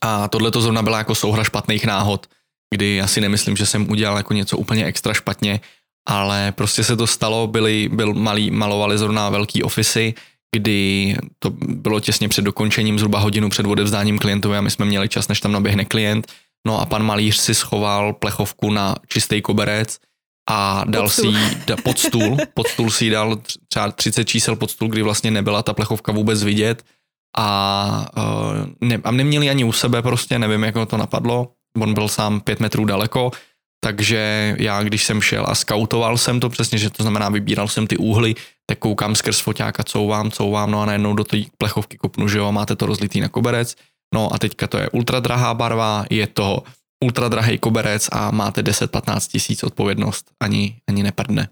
A 0.02 0.28
tohle 0.28 0.50
to 0.50 0.60
zrovna 0.60 0.82
byla 0.82 0.98
jako 0.98 1.14
souhra 1.14 1.44
špatných 1.44 1.84
náhod, 1.86 2.26
kdy 2.74 2.94
já 2.94 3.06
si 3.06 3.20
nemyslím, 3.20 3.56
že 3.56 3.66
jsem 3.66 3.90
udělal 3.90 4.16
jako 4.16 4.34
něco 4.34 4.58
úplně 4.58 4.84
extra 4.84 5.14
špatně, 5.14 5.60
ale 6.08 6.52
prostě 6.52 6.84
se 6.84 6.96
to 6.96 7.06
stalo, 7.06 7.46
byli, 7.46 7.88
byl 7.92 8.14
malý, 8.14 8.50
malovali 8.50 8.98
zrovna 8.98 9.30
velký 9.30 9.62
ofisy, 9.62 10.14
kdy 10.54 11.16
to 11.38 11.50
bylo 11.66 12.00
těsně 12.00 12.28
před 12.28 12.42
dokončením, 12.42 12.98
zhruba 12.98 13.18
hodinu 13.18 13.50
před 13.50 13.66
odevzdáním 13.66 14.18
klientovi 14.18 14.56
a 14.56 14.60
my 14.60 14.70
jsme 14.70 14.84
měli 14.84 15.08
čas, 15.08 15.28
než 15.28 15.40
tam 15.40 15.52
naběhne 15.52 15.84
klient. 15.84 16.32
No 16.66 16.80
a 16.80 16.86
pan 16.86 17.02
malíř 17.02 17.36
si 17.36 17.54
schoval 17.54 18.12
plechovku 18.12 18.70
na 18.70 18.94
čistý 19.08 19.42
koberec 19.42 19.98
a 20.50 20.84
dal 20.86 21.02
pod 21.02 21.12
si 21.12 21.26
ji 21.26 21.36
pod 21.84 21.98
stůl, 21.98 22.36
pod 22.54 22.66
stůl 22.66 22.90
si 22.90 23.10
dal 23.10 23.36
třeba 23.68 23.90
30 23.90 24.24
čísel 24.24 24.56
pod 24.56 24.70
stůl, 24.70 24.88
kdy 24.88 25.02
vlastně 25.02 25.30
nebyla 25.30 25.62
ta 25.62 25.74
plechovka 25.74 26.12
vůbec 26.12 26.44
vidět. 26.44 26.84
A, 27.36 28.06
uh, 28.16 28.66
ne, 28.80 29.00
a 29.04 29.10
neměli 29.10 29.50
ani 29.50 29.64
u 29.64 29.72
sebe 29.72 30.02
prostě, 30.02 30.38
nevím, 30.38 30.62
jak 30.62 30.74
to 30.86 30.96
napadlo, 30.96 31.52
on 31.78 31.94
byl 31.94 32.08
sám 32.08 32.40
pět 32.40 32.60
metrů 32.60 32.84
daleko, 32.84 33.30
takže 33.80 34.54
já, 34.58 34.82
když 34.82 35.04
jsem 35.04 35.20
šel 35.20 35.44
a 35.48 35.54
skautoval 35.54 36.18
jsem 36.18 36.40
to 36.40 36.48
přesně, 36.48 36.78
že 36.78 36.90
to 36.90 37.02
znamená, 37.02 37.28
vybíral 37.28 37.68
jsem 37.68 37.86
ty 37.86 37.96
úhly, 37.96 38.34
tak 38.66 38.78
koukám 38.78 39.14
skrz 39.14 39.40
foťáka, 39.40 39.84
couvám, 39.84 40.30
couvám, 40.30 40.70
no 40.70 40.82
a 40.82 40.86
najednou 40.86 41.14
do 41.14 41.24
té 41.24 41.36
plechovky 41.58 41.96
kopnu, 41.96 42.28
že 42.28 42.38
jo, 42.38 42.52
máte 42.52 42.76
to 42.76 42.86
rozlitý 42.86 43.20
na 43.20 43.28
koberec, 43.28 43.76
no 44.14 44.34
a 44.34 44.38
teďka 44.38 44.66
to 44.66 44.78
je 44.78 44.90
ultra 44.90 45.20
drahá 45.20 45.54
barva, 45.54 46.04
je 46.10 46.26
to 46.26 46.62
ultra 47.04 47.28
drahý 47.28 47.58
koberec 47.58 48.08
a 48.12 48.30
máte 48.30 48.62
10-15 48.62 49.30
tisíc 49.30 49.62
odpovědnost, 49.62 50.30
ani, 50.40 50.76
ani 50.88 51.02
neprdne. 51.02 51.48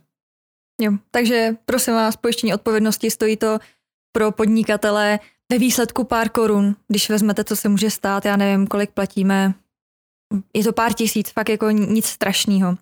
Jo, 0.80 0.92
takže 1.10 1.56
prosím 1.64 1.94
vás, 1.94 2.16
pojištění 2.16 2.54
odpovědnosti 2.54 3.10
stojí 3.10 3.36
to 3.36 3.58
pro 4.12 4.32
podnikatele 4.32 5.20
ve 5.52 5.58
výsledku 5.58 6.04
pár 6.04 6.28
korun, 6.28 6.76
když 6.88 7.10
vezmete, 7.10 7.44
co 7.44 7.56
se 7.56 7.68
může 7.68 7.90
stát, 7.90 8.24
já 8.24 8.36
nevím, 8.36 8.66
kolik 8.66 8.90
platíme, 8.90 9.54
je 10.54 10.64
to 10.64 10.72
pár 10.72 10.92
tisíc, 10.92 11.30
fakt 11.30 11.48
jako 11.48 11.70
nic 11.70 12.06
strašného. 12.06 12.70
Uh, 12.70 12.76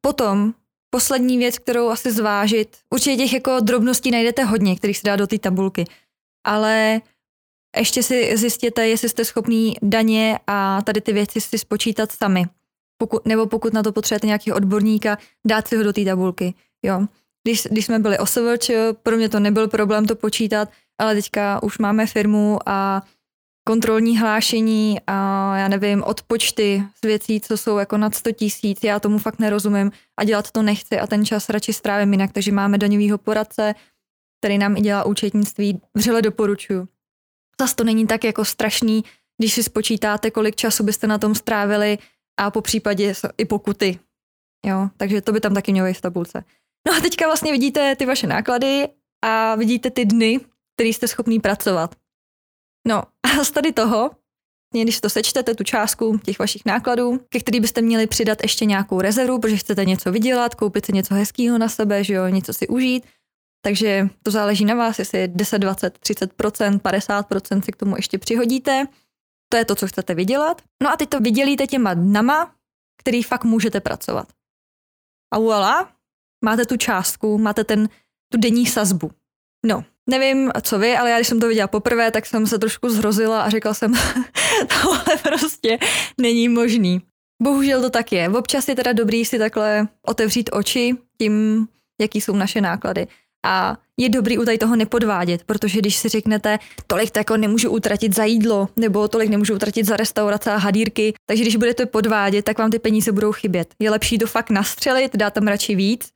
potom 0.00 0.54
poslední 0.90 1.38
věc, 1.38 1.58
kterou 1.58 1.88
asi 1.88 2.12
zvážit, 2.12 2.76
určitě 2.90 3.16
těch 3.16 3.32
jako 3.32 3.60
drobností 3.60 4.10
najdete 4.10 4.44
hodně, 4.44 4.76
kterých 4.76 4.98
se 4.98 5.06
dá 5.06 5.16
do 5.16 5.26
té 5.26 5.38
tabulky, 5.38 5.84
ale 6.46 7.00
ještě 7.76 8.02
si 8.02 8.36
zjistěte, 8.36 8.88
jestli 8.88 9.08
jste 9.08 9.24
schopný 9.24 9.76
daně 9.82 10.38
a 10.46 10.82
tady 10.82 11.00
ty 11.00 11.12
věci 11.12 11.40
si 11.40 11.58
spočítat 11.58 12.12
sami. 12.12 12.44
Pokud, 12.98 13.26
nebo 13.26 13.46
pokud 13.46 13.72
na 13.72 13.82
to 13.82 13.92
potřebujete 13.92 14.26
nějakého 14.26 14.56
odborníka, 14.56 15.18
dát 15.46 15.68
si 15.68 15.76
ho 15.76 15.82
do 15.82 15.92
té 15.92 16.04
tabulky. 16.04 16.54
Jo. 16.82 17.06
Když, 17.42 17.68
když 17.70 17.86
jsme 17.86 17.98
byli 17.98 18.18
OSVČ, 18.18 18.70
pro 19.02 19.16
mě 19.16 19.28
to 19.28 19.40
nebyl 19.40 19.68
problém 19.68 20.06
to 20.06 20.16
počítat, 20.16 20.68
ale 20.98 21.14
teďka 21.14 21.62
už 21.62 21.78
máme 21.78 22.06
firmu 22.06 22.58
a 22.66 23.02
kontrolní 23.66 24.18
hlášení 24.18 25.00
a 25.06 25.12
já 25.56 25.68
nevím, 25.68 26.02
odpočty 26.02 26.84
z 26.96 27.06
věcí, 27.06 27.40
co 27.40 27.56
jsou 27.56 27.78
jako 27.78 27.96
nad 27.96 28.14
100 28.14 28.32
tisíc, 28.32 28.84
já 28.84 29.00
tomu 29.00 29.18
fakt 29.18 29.38
nerozumím 29.38 29.92
a 30.16 30.24
dělat 30.24 30.50
to 30.50 30.62
nechci 30.62 30.98
a 30.98 31.06
ten 31.06 31.24
čas 31.26 31.48
radši 31.48 31.72
strávím 31.72 32.12
jinak, 32.12 32.32
takže 32.32 32.52
máme 32.52 32.78
daňovýho 32.78 33.18
poradce, 33.18 33.74
který 34.40 34.58
nám 34.58 34.76
i 34.76 34.80
dělá 34.80 35.04
účetnictví, 35.04 35.80
vřele 35.94 36.22
doporučuju. 36.22 36.88
Zase 37.60 37.74
to 37.74 37.84
není 37.84 38.06
tak 38.06 38.24
jako 38.24 38.44
strašný, 38.44 39.04
když 39.38 39.52
si 39.52 39.62
spočítáte, 39.62 40.30
kolik 40.30 40.56
času 40.56 40.84
byste 40.84 41.06
na 41.06 41.18
tom 41.18 41.34
strávili 41.34 41.98
a 42.40 42.50
po 42.50 42.60
případě 42.60 43.14
i 43.38 43.44
pokuty. 43.44 43.98
Jo, 44.66 44.88
takže 44.96 45.20
to 45.20 45.32
by 45.32 45.40
tam 45.40 45.54
taky 45.54 45.72
mělo 45.72 45.92
v 45.92 46.00
tabulce. 46.00 46.44
No 46.88 46.96
a 46.96 47.00
teďka 47.00 47.26
vlastně 47.26 47.52
vidíte 47.52 47.96
ty 47.96 48.06
vaše 48.06 48.26
náklady 48.26 48.88
a 49.24 49.54
vidíte 49.54 49.90
ty 49.90 50.04
dny, 50.04 50.40
který 50.76 50.92
jste 50.92 51.08
schopný 51.08 51.40
pracovat. 51.40 51.94
No 52.86 53.02
a 53.22 53.44
z 53.44 53.50
tady 53.50 53.72
toho, 53.72 54.10
když 54.82 55.00
to 55.00 55.10
sečtete, 55.10 55.54
tu 55.54 55.64
částku 55.64 56.18
těch 56.18 56.38
vašich 56.38 56.62
nákladů, 56.66 57.20
ke 57.28 57.40
který 57.40 57.60
byste 57.60 57.82
měli 57.82 58.06
přidat 58.06 58.38
ještě 58.42 58.64
nějakou 58.64 59.00
rezervu, 59.00 59.38
protože 59.38 59.56
chcete 59.56 59.84
něco 59.84 60.12
vydělat, 60.12 60.54
koupit 60.54 60.86
si 60.86 60.92
něco 60.92 61.14
hezkého 61.14 61.58
na 61.58 61.68
sebe, 61.68 62.04
že 62.04 62.14
jo, 62.14 62.28
něco 62.28 62.52
si 62.52 62.68
užít, 62.68 63.06
takže 63.64 64.08
to 64.22 64.30
záleží 64.30 64.64
na 64.64 64.74
vás, 64.74 64.98
jestli 64.98 65.18
je 65.18 65.28
10, 65.28 65.58
20, 65.58 65.98
30% 65.98 66.78
50% 66.78 67.62
si 67.62 67.72
k 67.72 67.76
tomu 67.76 67.96
ještě 67.96 68.18
přihodíte. 68.18 68.84
To 69.48 69.56
je 69.56 69.64
to, 69.64 69.74
co 69.74 69.86
chcete 69.86 70.14
vydělat. 70.14 70.62
No 70.82 70.90
a 70.90 70.96
teď 70.96 71.08
to 71.08 71.20
vydělíte 71.20 71.66
těma 71.66 71.94
dnama, 71.94 72.54
který 73.00 73.22
fakt 73.22 73.44
můžete 73.44 73.80
pracovat. 73.80 74.28
A 75.34 75.38
voilà, 75.38 75.88
máte 76.44 76.66
tu 76.66 76.76
částku, 76.76 77.38
máte 77.38 77.64
ten, 77.64 77.88
tu 78.32 78.38
denní 78.38 78.66
sazbu. 78.66 79.10
No, 79.66 79.84
nevím, 80.10 80.50
co 80.62 80.78
vy, 80.78 80.96
ale 80.96 81.10
já 81.10 81.16
když 81.16 81.28
jsem 81.28 81.40
to 81.40 81.48
viděla 81.48 81.68
poprvé, 81.68 82.10
tak 82.10 82.26
jsem 82.26 82.46
se 82.46 82.58
trošku 82.58 82.88
zhrozila 82.88 83.42
a 83.42 83.50
říkal 83.50 83.74
jsem, 83.74 83.92
tohle 84.82 85.16
prostě 85.22 85.78
není 86.20 86.48
možný. 86.48 87.02
Bohužel 87.42 87.82
to 87.82 87.90
tak 87.90 88.12
je. 88.12 88.28
Občas 88.28 88.68
je 88.68 88.74
teda 88.74 88.92
dobrý 88.92 89.24
si 89.24 89.38
takhle 89.38 89.88
otevřít 90.06 90.50
oči 90.52 90.94
tím, 91.18 91.66
jaký 92.00 92.20
jsou 92.20 92.36
naše 92.36 92.60
náklady. 92.60 93.06
A 93.46 93.76
je 94.00 94.08
dobrý 94.08 94.38
u 94.38 94.44
tady 94.44 94.58
toho 94.58 94.76
nepodvádět, 94.76 95.44
protože 95.44 95.78
když 95.78 95.96
si 95.96 96.08
řeknete, 96.08 96.58
tolik 96.86 97.10
to 97.10 97.18
jako 97.18 97.36
nemůžu 97.36 97.70
utratit 97.70 98.14
za 98.14 98.24
jídlo, 98.24 98.68
nebo 98.76 99.08
tolik 99.08 99.30
nemůžu 99.30 99.54
utratit 99.54 99.86
za 99.86 99.96
restaurace 99.96 100.52
a 100.52 100.56
hadírky, 100.56 101.14
takže 101.26 101.42
když 101.42 101.56
budete 101.56 101.86
podvádět, 101.86 102.44
tak 102.44 102.58
vám 102.58 102.70
ty 102.70 102.78
peníze 102.78 103.12
budou 103.12 103.32
chybět. 103.32 103.74
Je 103.78 103.90
lepší 103.90 104.18
to 104.18 104.26
fakt 104.26 104.50
nastřelit, 104.50 105.16
dát 105.16 105.34
tam 105.34 105.46
radši 105.46 105.74
víc, 105.74 106.08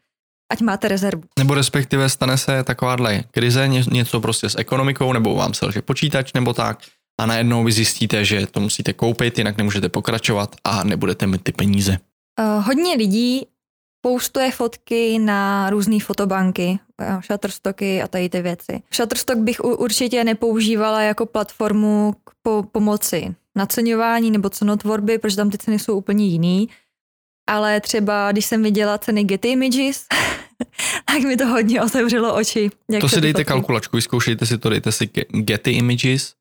ať 0.51 0.61
máte 0.61 0.89
rezervu. 0.89 1.23
Nebo 1.39 1.55
respektive 1.55 2.09
stane 2.09 2.39
se 2.39 2.65
takováhle 2.65 3.23
krize, 3.31 3.69
něco 3.69 4.21
prostě 4.21 4.49
s 4.49 4.59
ekonomikou, 4.59 5.13
nebo 5.13 5.35
vám 5.35 5.55
selže 5.55 5.83
počítač, 5.83 6.33
nebo 6.33 6.53
tak, 6.53 6.79
a 7.21 7.27
najednou 7.27 7.65
vy 7.65 7.73
zjistíte, 7.73 8.25
že 8.25 8.47
to 8.47 8.61
musíte 8.61 8.93
koupit, 8.93 9.39
jinak 9.39 9.57
nemůžete 9.57 9.89
pokračovat 9.89 10.57
a 10.65 10.85
nebudete 10.85 11.27
mít 11.27 11.43
ty 11.43 11.53
peníze. 11.53 11.99
Uh, 12.41 12.65
hodně 12.67 12.95
lidí 12.95 13.47
poustuje 14.01 14.51
fotky 14.51 15.19
na 15.19 15.71
různé 15.71 16.01
fotobanky, 16.01 16.79
Shutterstocky 17.27 18.03
a 18.03 18.09
tady 18.09 18.29
ty 18.29 18.43
věci. 18.43 18.83
Shutterstock 18.95 19.39
bych 19.39 19.61
určitě 19.65 20.25
nepoužívala 20.25 21.03
jako 21.03 21.27
platformu 21.27 22.15
k 22.25 22.31
po- 22.43 22.63
pomoci 22.63 23.35
naceňování 23.57 24.31
nebo 24.31 24.51
cenotvorby, 24.51 25.19
protože 25.19 25.37
tam 25.37 25.51
ty 25.51 25.59
ceny 25.59 25.79
jsou 25.79 25.97
úplně 25.97 26.27
jiný. 26.27 26.69
Ale 27.49 27.81
třeba, 27.81 28.33
když 28.33 28.45
jsem 28.45 28.63
viděla 28.63 28.99
ceny 28.99 29.25
Getty 29.25 29.49
Images, 29.49 30.05
tak 31.05 31.23
mi 31.23 31.37
to 31.37 31.47
hodně 31.47 31.83
otevřelo 31.83 32.35
oči. 32.35 32.71
Jak 32.91 33.01
to 33.01 33.09
si 33.09 33.21
dejte 33.21 33.39
fotky. 33.39 33.49
kalkulačku, 33.49 33.97
vyzkoušejte 33.97 34.47
si 34.47 34.59
to, 34.59 34.69
dejte 34.69 34.93
si 34.93 35.11
Getty 35.33 35.71
Images 35.71 36.35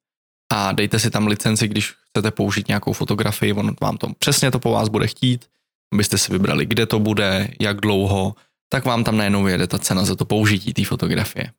a 0.52 0.72
dejte 0.72 1.00
si 1.00 1.10
tam 1.10 1.28
licenci, 1.28 1.68
když 1.68 1.94
chcete 2.10 2.32
použít 2.32 2.68
nějakou 2.68 2.94
fotografii, 2.94 3.54
on 3.54 3.76
vám 3.82 3.98
to 3.98 4.08
přesně 4.20 4.52
to 4.52 4.60
po 4.60 4.72
vás 4.72 4.90
bude 4.90 5.08
chtít, 5.08 5.46
abyste 5.94 6.18
si 6.18 6.32
vybrali, 6.32 6.66
kde 6.66 6.86
to 6.86 7.00
bude, 7.00 7.48
jak 7.60 7.82
dlouho, 7.82 8.36
tak 8.70 8.86
vám 8.86 9.04
tam 9.04 9.18
najednou 9.18 9.44
vyjede 9.44 9.68
ta 9.68 9.80
cena 9.80 10.06
za 10.06 10.16
to 10.16 10.26
použití 10.26 10.74
té 10.74 10.86
fotografie. 10.86 11.52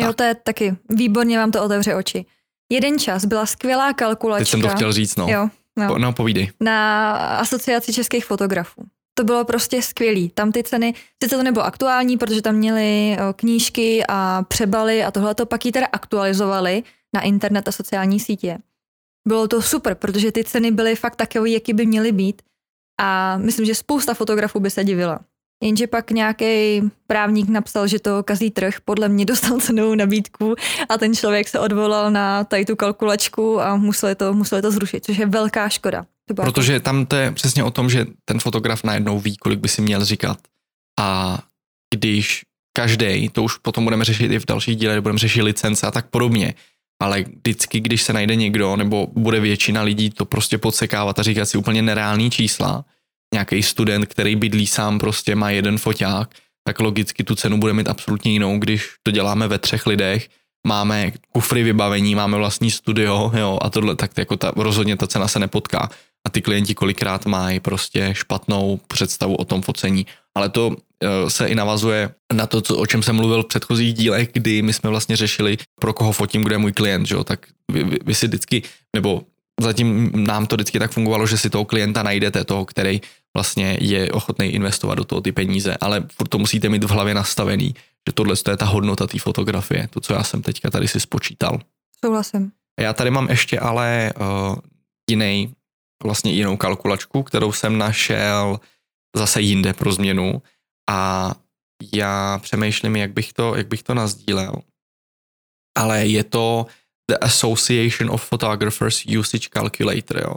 Jo, 0.00 0.06
tak. 0.06 0.16
to 0.16 0.22
je 0.22 0.34
taky 0.34 0.76
výborně 0.90 1.38
vám 1.38 1.50
to 1.50 1.64
otevře 1.64 1.94
oči. 1.94 2.26
Jeden 2.72 2.98
čas 2.98 3.24
byla 3.24 3.46
skvělá 3.46 3.92
kalkulačka. 3.92 4.38
Teď 4.38 4.48
jsem 4.48 4.60
to 4.60 4.68
chtěl 4.68 4.92
říct, 4.92 5.16
no. 5.16 5.26
Jo, 5.28 5.48
no. 5.76 5.88
Po, 5.88 5.98
no, 5.98 6.12
povídej. 6.12 6.50
Na 6.60 7.12
asociaci 7.16 7.92
českých 7.92 8.24
fotografů. 8.24 8.82
To 9.18 9.24
bylo 9.24 9.44
prostě 9.44 9.82
skvělý. 9.82 10.28
Tam 10.28 10.52
ty 10.52 10.62
ceny, 10.62 10.94
sice 11.22 11.36
to 11.36 11.42
nebylo 11.42 11.64
aktuální, 11.64 12.16
protože 12.16 12.42
tam 12.42 12.54
měli 12.54 13.16
knížky 13.36 14.04
a 14.08 14.42
přebaly 14.48 15.04
a 15.04 15.10
tohle 15.10 15.34
to 15.34 15.46
pak 15.46 15.66
ji 15.66 15.72
teda 15.72 15.86
aktualizovali 15.92 16.82
na 17.14 17.20
internet 17.20 17.68
a 17.68 17.72
sociální 17.72 18.20
sítě. 18.20 18.58
Bylo 19.28 19.48
to 19.48 19.62
super, 19.62 19.94
protože 19.94 20.32
ty 20.32 20.44
ceny 20.44 20.70
byly 20.70 20.96
fakt 20.96 21.16
takové, 21.16 21.50
jaký 21.50 21.72
by 21.72 21.86
měly 21.86 22.12
být. 22.12 22.42
A 23.00 23.36
myslím, 23.36 23.66
že 23.66 23.74
spousta 23.74 24.14
fotografů 24.14 24.60
by 24.60 24.70
se 24.70 24.84
divila. 24.84 25.20
Jenže 25.62 25.86
pak 25.86 26.10
nějaký 26.10 26.82
právník 27.06 27.48
napsal, 27.48 27.86
že 27.86 27.98
to 27.98 28.22
kazí 28.22 28.50
trh, 28.50 28.74
podle 28.84 29.08
mě 29.08 29.24
dostal 29.24 29.60
cenovou 29.60 29.94
nabídku 29.94 30.54
a 30.88 30.98
ten 30.98 31.14
člověk 31.14 31.48
se 31.48 31.58
odvolal 31.60 32.10
na 32.10 32.44
tady 32.44 32.64
tu 32.64 32.76
kalkulačku 32.76 33.60
a 33.60 33.76
museli 33.76 34.14
to, 34.14 34.32
museli 34.32 34.62
to 34.62 34.70
zrušit, 34.70 35.04
což 35.04 35.18
je 35.18 35.26
velká 35.26 35.68
škoda. 35.68 36.06
Protože 36.36 36.72
jako... 36.72 36.84
tam 36.84 37.06
to 37.06 37.16
je 37.16 37.32
přesně 37.32 37.64
o 37.64 37.70
tom, 37.70 37.90
že 37.90 38.06
ten 38.24 38.40
fotograf 38.40 38.84
najednou 38.84 39.20
ví, 39.20 39.36
kolik 39.36 39.58
by 39.58 39.68
si 39.68 39.82
měl 39.82 40.04
říkat. 40.04 40.38
A 41.00 41.38
když 41.94 42.42
každý, 42.72 43.28
to 43.28 43.42
už 43.42 43.56
potom 43.56 43.84
budeme 43.84 44.04
řešit 44.04 44.32
i 44.32 44.38
v 44.38 44.46
dalších 44.46 44.76
dílech, 44.76 45.00
budeme 45.00 45.18
řešit 45.18 45.42
licence 45.42 45.86
a 45.86 45.90
tak 45.90 46.06
podobně, 46.10 46.54
ale 47.02 47.22
vždycky, 47.22 47.80
když 47.80 48.02
se 48.02 48.12
najde 48.12 48.36
někdo, 48.36 48.76
nebo 48.76 49.06
bude 49.06 49.40
většina 49.40 49.82
lidí 49.82 50.10
to 50.10 50.24
prostě 50.24 50.58
podsekávat 50.58 51.18
a 51.18 51.22
říkat 51.22 51.46
si 51.46 51.58
úplně 51.58 51.82
nereální 51.82 52.30
čísla, 52.30 52.84
nějaký 53.34 53.62
student, 53.62 54.06
který 54.06 54.36
bydlí 54.36 54.66
sám, 54.66 54.98
prostě 54.98 55.34
má 55.34 55.50
jeden 55.50 55.78
foťák, 55.78 56.30
tak 56.64 56.80
logicky 56.80 57.24
tu 57.24 57.34
cenu 57.34 57.58
bude 57.58 57.72
mít 57.72 57.88
absolutně 57.88 58.32
jinou, 58.32 58.58
když 58.58 58.88
to 59.02 59.10
děláme 59.10 59.48
ve 59.48 59.58
třech 59.58 59.86
lidech, 59.86 60.28
máme 60.66 61.12
kufry 61.32 61.62
vybavení, 61.62 62.14
máme 62.14 62.36
vlastní 62.36 62.70
studio, 62.70 63.32
jo, 63.34 63.58
a 63.62 63.70
tohle, 63.70 63.96
tak 63.96 64.10
jako 64.18 64.36
ta, 64.36 64.52
rozhodně 64.56 64.96
ta 64.96 65.06
cena 65.06 65.28
se 65.28 65.38
nepotká. 65.38 65.90
A 66.26 66.30
ty 66.30 66.42
klienti 66.42 66.74
kolikrát 66.74 67.26
mají 67.26 67.60
prostě 67.60 68.10
špatnou 68.12 68.80
představu 68.88 69.34
o 69.34 69.44
tom 69.44 69.62
focení. 69.62 70.06
Ale 70.34 70.48
to 70.48 70.68
uh, 70.68 70.76
se 71.28 71.46
i 71.46 71.54
navazuje 71.54 72.10
na 72.32 72.46
to, 72.46 72.60
co, 72.60 72.76
o 72.76 72.86
čem 72.86 73.02
jsem 73.02 73.16
mluvil 73.16 73.42
v 73.42 73.46
předchozích 73.46 73.94
dílech, 73.94 74.28
kdy 74.32 74.62
my 74.62 74.72
jsme 74.72 74.90
vlastně 74.90 75.16
řešili, 75.16 75.56
pro 75.80 75.92
koho 75.92 76.12
fotím, 76.12 76.44
kdo 76.44 76.54
je 76.54 76.58
můj 76.58 76.72
klient, 76.72 77.06
že 77.06 77.14
jo? 77.14 77.24
tak 77.24 77.46
vy, 77.72 77.84
vy, 77.84 77.98
vy 78.04 78.14
si 78.14 78.26
vždycky, 78.26 78.62
nebo 78.96 79.22
zatím 79.60 80.12
nám 80.14 80.46
to 80.46 80.56
vždycky 80.56 80.78
tak 80.78 80.90
fungovalo, 80.90 81.26
že 81.26 81.38
si 81.38 81.50
toho 81.50 81.64
klienta 81.64 82.02
najdete, 82.02 82.44
toho, 82.44 82.64
který 82.64 83.00
vlastně 83.36 83.78
je 83.80 84.12
ochotný 84.12 84.46
investovat 84.46 84.94
do 84.94 85.04
toho 85.04 85.20
ty 85.20 85.32
peníze, 85.32 85.76
ale 85.80 86.06
furt 86.12 86.28
to 86.28 86.38
musíte 86.38 86.68
mít 86.68 86.84
v 86.84 86.90
hlavě 86.90 87.14
nastavený, 87.14 87.74
že 88.08 88.12
tohle 88.14 88.34
je 88.50 88.56
ta 88.56 88.64
hodnota 88.64 89.06
té 89.06 89.18
fotografie, 89.18 89.88
to, 89.88 90.00
co 90.00 90.12
já 90.14 90.22
jsem 90.24 90.42
teďka 90.42 90.70
tady 90.70 90.88
si 90.88 91.00
spočítal. 91.00 91.60
Souhlasím. 92.04 92.52
Já 92.80 92.92
tady 92.92 93.10
mám 93.10 93.30
ještě 93.30 93.58
ale 93.58 94.12
uh, 94.20 94.56
jiný, 95.10 95.54
vlastně 96.04 96.32
jinou 96.32 96.56
kalkulačku, 96.56 97.22
kterou 97.22 97.52
jsem 97.52 97.78
našel 97.78 98.60
zase 99.16 99.40
jinde 99.40 99.72
pro 99.72 99.92
změnu 99.92 100.42
a 100.90 101.34
já 101.94 102.38
přemýšlím, 102.38 102.96
jak 102.96 103.12
bych 103.12 103.32
to, 103.32 103.56
jak 103.56 103.68
bych 103.68 103.82
to 103.82 103.94
nazdílel. 103.94 104.52
Ale 105.78 106.06
je 106.06 106.24
to 106.24 106.66
The 107.10 107.16
Association 107.20 108.10
of 108.10 108.28
Photographers 108.28 109.06
Usage 109.18 109.48
Calculator, 109.48 110.18
jo. 110.18 110.34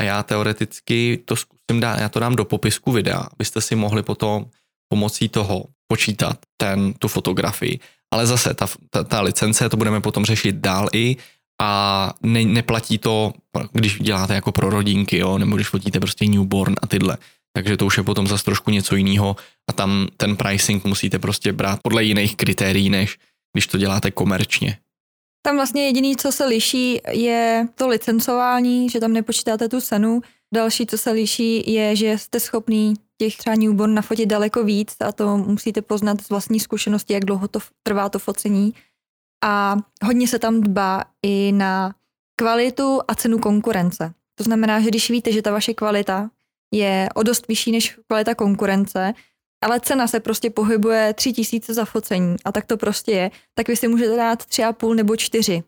A 0.00 0.04
já 0.04 0.22
teoreticky 0.22 1.22
to 1.24 1.36
zkusím 1.36 1.80
dát, 1.80 2.00
já 2.00 2.08
to 2.08 2.20
dám 2.20 2.36
do 2.36 2.44
popisku 2.44 2.92
videa, 2.92 3.26
abyste 3.32 3.60
si 3.60 3.76
mohli 3.76 4.02
potom 4.02 4.46
pomocí 4.88 5.28
toho 5.28 5.64
počítat 5.86 6.38
ten, 6.56 6.92
tu 6.92 7.08
fotografii. 7.08 7.78
Ale 8.10 8.26
zase 8.26 8.54
ta, 8.54 8.68
ta, 8.90 9.04
ta 9.04 9.20
licence, 9.20 9.68
to 9.68 9.76
budeme 9.76 10.00
potom 10.00 10.24
řešit 10.24 10.56
dál 10.56 10.88
i 10.92 11.16
a 11.62 12.12
ne, 12.22 12.44
neplatí 12.44 12.98
to, 12.98 13.32
když 13.72 13.98
děláte 13.98 14.34
jako 14.34 14.52
pro 14.52 14.70
rodinky, 14.70 15.18
jo, 15.18 15.38
nebo 15.38 15.56
když 15.56 15.68
fotíte 15.68 16.00
prostě 16.00 16.26
newborn 16.26 16.74
a 16.82 16.86
tyhle. 16.86 17.18
Takže 17.52 17.76
to 17.76 17.86
už 17.86 17.96
je 17.96 18.02
potom 18.02 18.26
zase 18.26 18.44
trošku 18.44 18.70
něco 18.70 18.96
jiného 18.96 19.36
a 19.68 19.72
tam 19.72 20.08
ten 20.16 20.36
pricing 20.36 20.84
musíte 20.84 21.18
prostě 21.18 21.52
brát 21.52 21.80
podle 21.82 22.04
jiných 22.04 22.36
kritérií, 22.36 22.90
než 22.90 23.18
když 23.52 23.66
to 23.66 23.78
děláte 23.78 24.10
komerčně. 24.10 24.78
Tam 25.46 25.56
vlastně 25.56 25.86
jediný, 25.86 26.16
co 26.16 26.32
se 26.32 26.44
liší, 26.44 27.00
je 27.10 27.68
to 27.74 27.88
licencování, 27.88 28.90
že 28.90 29.00
tam 29.00 29.12
nepočítáte 29.12 29.68
tu 29.68 29.80
cenu. 29.80 30.20
Další, 30.54 30.86
co 30.86 30.98
se 30.98 31.10
liší, 31.10 31.72
je, 31.72 31.96
že 31.96 32.18
jste 32.18 32.40
schopný 32.40 32.94
těch 33.18 33.36
třeba 33.36 33.56
newborn 33.56 33.94
nafotit 33.94 34.28
daleko 34.28 34.64
víc 34.64 34.96
a 35.00 35.12
to 35.12 35.36
musíte 35.36 35.82
poznat 35.82 36.20
z 36.20 36.28
vlastní 36.28 36.60
zkušenosti, 36.60 37.12
jak 37.12 37.24
dlouho 37.24 37.48
to 37.48 37.58
trvá 37.82 38.08
to 38.08 38.18
focení. 38.18 38.74
A 39.44 39.76
hodně 40.04 40.28
se 40.28 40.38
tam 40.38 40.60
dbá 40.60 41.04
i 41.22 41.52
na 41.52 41.94
kvalitu 42.36 43.00
a 43.08 43.14
cenu 43.14 43.38
konkurence. 43.38 44.12
To 44.34 44.44
znamená, 44.44 44.80
že 44.80 44.88
když 44.88 45.10
víte, 45.10 45.32
že 45.32 45.42
ta 45.42 45.52
vaše 45.52 45.74
kvalita 45.74 46.30
je 46.74 47.08
o 47.14 47.22
dost 47.22 47.48
vyšší 47.48 47.72
než 47.72 47.98
kvalita 48.06 48.34
konkurence, 48.34 49.14
ale 49.66 49.80
cena 49.80 50.06
se 50.06 50.20
prostě 50.20 50.50
pohybuje 50.50 51.14
tři 51.14 51.32
tisíce 51.32 51.74
za 51.74 51.84
focení 51.84 52.36
a 52.44 52.52
tak 52.52 52.64
to 52.66 52.76
prostě 52.76 53.12
je, 53.12 53.30
tak 53.54 53.68
vy 53.68 53.76
si 53.76 53.88
můžete 53.88 54.16
dát 54.16 54.46
tři 54.46 54.64
a 54.64 54.72
půl 54.72 54.94
nebo 54.94 55.16
čtyři. 55.16 55.62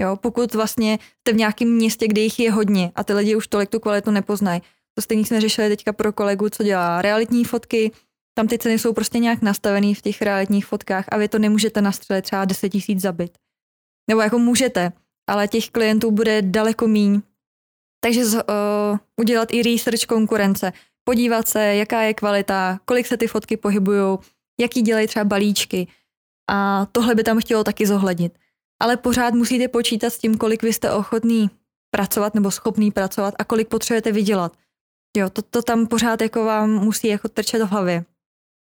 Jo, 0.00 0.16
pokud 0.16 0.54
vlastně 0.54 0.98
jste 1.20 1.32
v 1.32 1.36
nějakém 1.36 1.68
městě, 1.68 2.08
kde 2.08 2.20
jich 2.20 2.38
je 2.38 2.52
hodně 2.52 2.92
a 2.94 3.04
ty 3.04 3.12
lidi 3.12 3.36
už 3.36 3.46
tolik 3.46 3.70
tu 3.70 3.80
kvalitu 3.80 4.10
nepoznají. 4.10 4.62
To 4.94 5.02
stejně 5.02 5.24
jsme 5.24 5.40
řešili 5.40 5.68
teďka 5.68 5.92
pro 5.92 6.12
kolegu, 6.12 6.48
co 6.48 6.62
dělá 6.62 7.02
realitní 7.02 7.44
fotky, 7.44 7.92
tam 8.34 8.48
ty 8.48 8.58
ceny 8.58 8.78
jsou 8.78 8.92
prostě 8.92 9.18
nějak 9.18 9.42
nastavený 9.42 9.94
v 9.94 10.02
těch 10.02 10.22
realitních 10.22 10.66
fotkách 10.66 11.04
a 11.08 11.16
vy 11.18 11.28
to 11.28 11.38
nemůžete 11.38 11.80
nastřelit 11.82 12.24
třeba 12.24 12.44
10 12.44 12.68
tisíc 12.68 13.00
zabit. 13.00 13.38
Nebo 14.10 14.20
jako 14.20 14.38
můžete, 14.38 14.92
ale 15.28 15.48
těch 15.48 15.70
klientů 15.70 16.10
bude 16.10 16.42
daleko 16.42 16.88
míň. 16.88 17.22
Takže 18.04 18.24
z, 18.24 18.34
uh, 18.34 18.98
udělat 19.20 19.52
i 19.52 19.62
research 19.62 20.04
konkurence, 20.06 20.72
podívat 21.04 21.48
se, 21.48 21.74
jaká 21.74 22.02
je 22.02 22.14
kvalita, 22.14 22.80
kolik 22.84 23.06
se 23.06 23.16
ty 23.16 23.26
fotky 23.26 23.56
pohybují, 23.56 24.18
jaký 24.60 24.82
dělají 24.82 25.06
třeba 25.06 25.24
balíčky. 25.24 25.86
A 26.50 26.86
tohle 26.92 27.14
by 27.14 27.24
tam 27.24 27.40
chtělo 27.40 27.64
taky 27.64 27.86
zohlednit. 27.86 28.38
Ale 28.82 28.96
pořád 28.96 29.34
musíte 29.34 29.68
počítat 29.68 30.10
s 30.10 30.18
tím, 30.18 30.38
kolik 30.38 30.62
vy 30.62 30.72
jste 30.72 30.92
ochotný 30.92 31.50
pracovat 31.90 32.34
nebo 32.34 32.50
schopný 32.50 32.90
pracovat 32.90 33.34
a 33.38 33.44
kolik 33.44 33.68
potřebujete 33.68 34.12
vydělat. 34.12 34.52
Jo, 35.16 35.30
to, 35.30 35.42
to 35.42 35.62
tam 35.62 35.86
pořád 35.86 36.20
jako 36.20 36.44
vám 36.44 36.70
musí 36.70 37.08
jako 37.08 37.28
trčet 37.28 37.62
v 37.62 37.68
hlavě. 37.68 38.04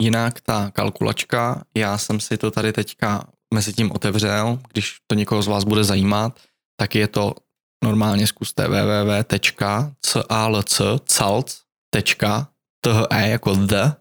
Jinak 0.02 0.42
ta 0.42 0.72
kalkulačka, 0.72 1.64
já 1.76 1.98
jsem 1.98 2.20
si 2.20 2.38
to 2.38 2.52
tady 2.52 2.74
teďka 2.74 3.28
mezi 3.54 3.74
tím 3.74 3.92
otevřel, 3.92 4.60
když 4.74 4.98
to 5.08 5.16
někoho 5.16 5.42
z 5.42 5.48
vás 5.48 5.64
bude 5.64 5.84
zajímat, 5.84 6.40
tak 6.80 6.96
je 6.96 7.08
to 7.08 7.34
normálně 7.84 8.28
zkuste 8.28 8.68
www.calc, 8.68 10.22
the 11.96 13.28
jako 13.28 13.56
the, 13.56 13.92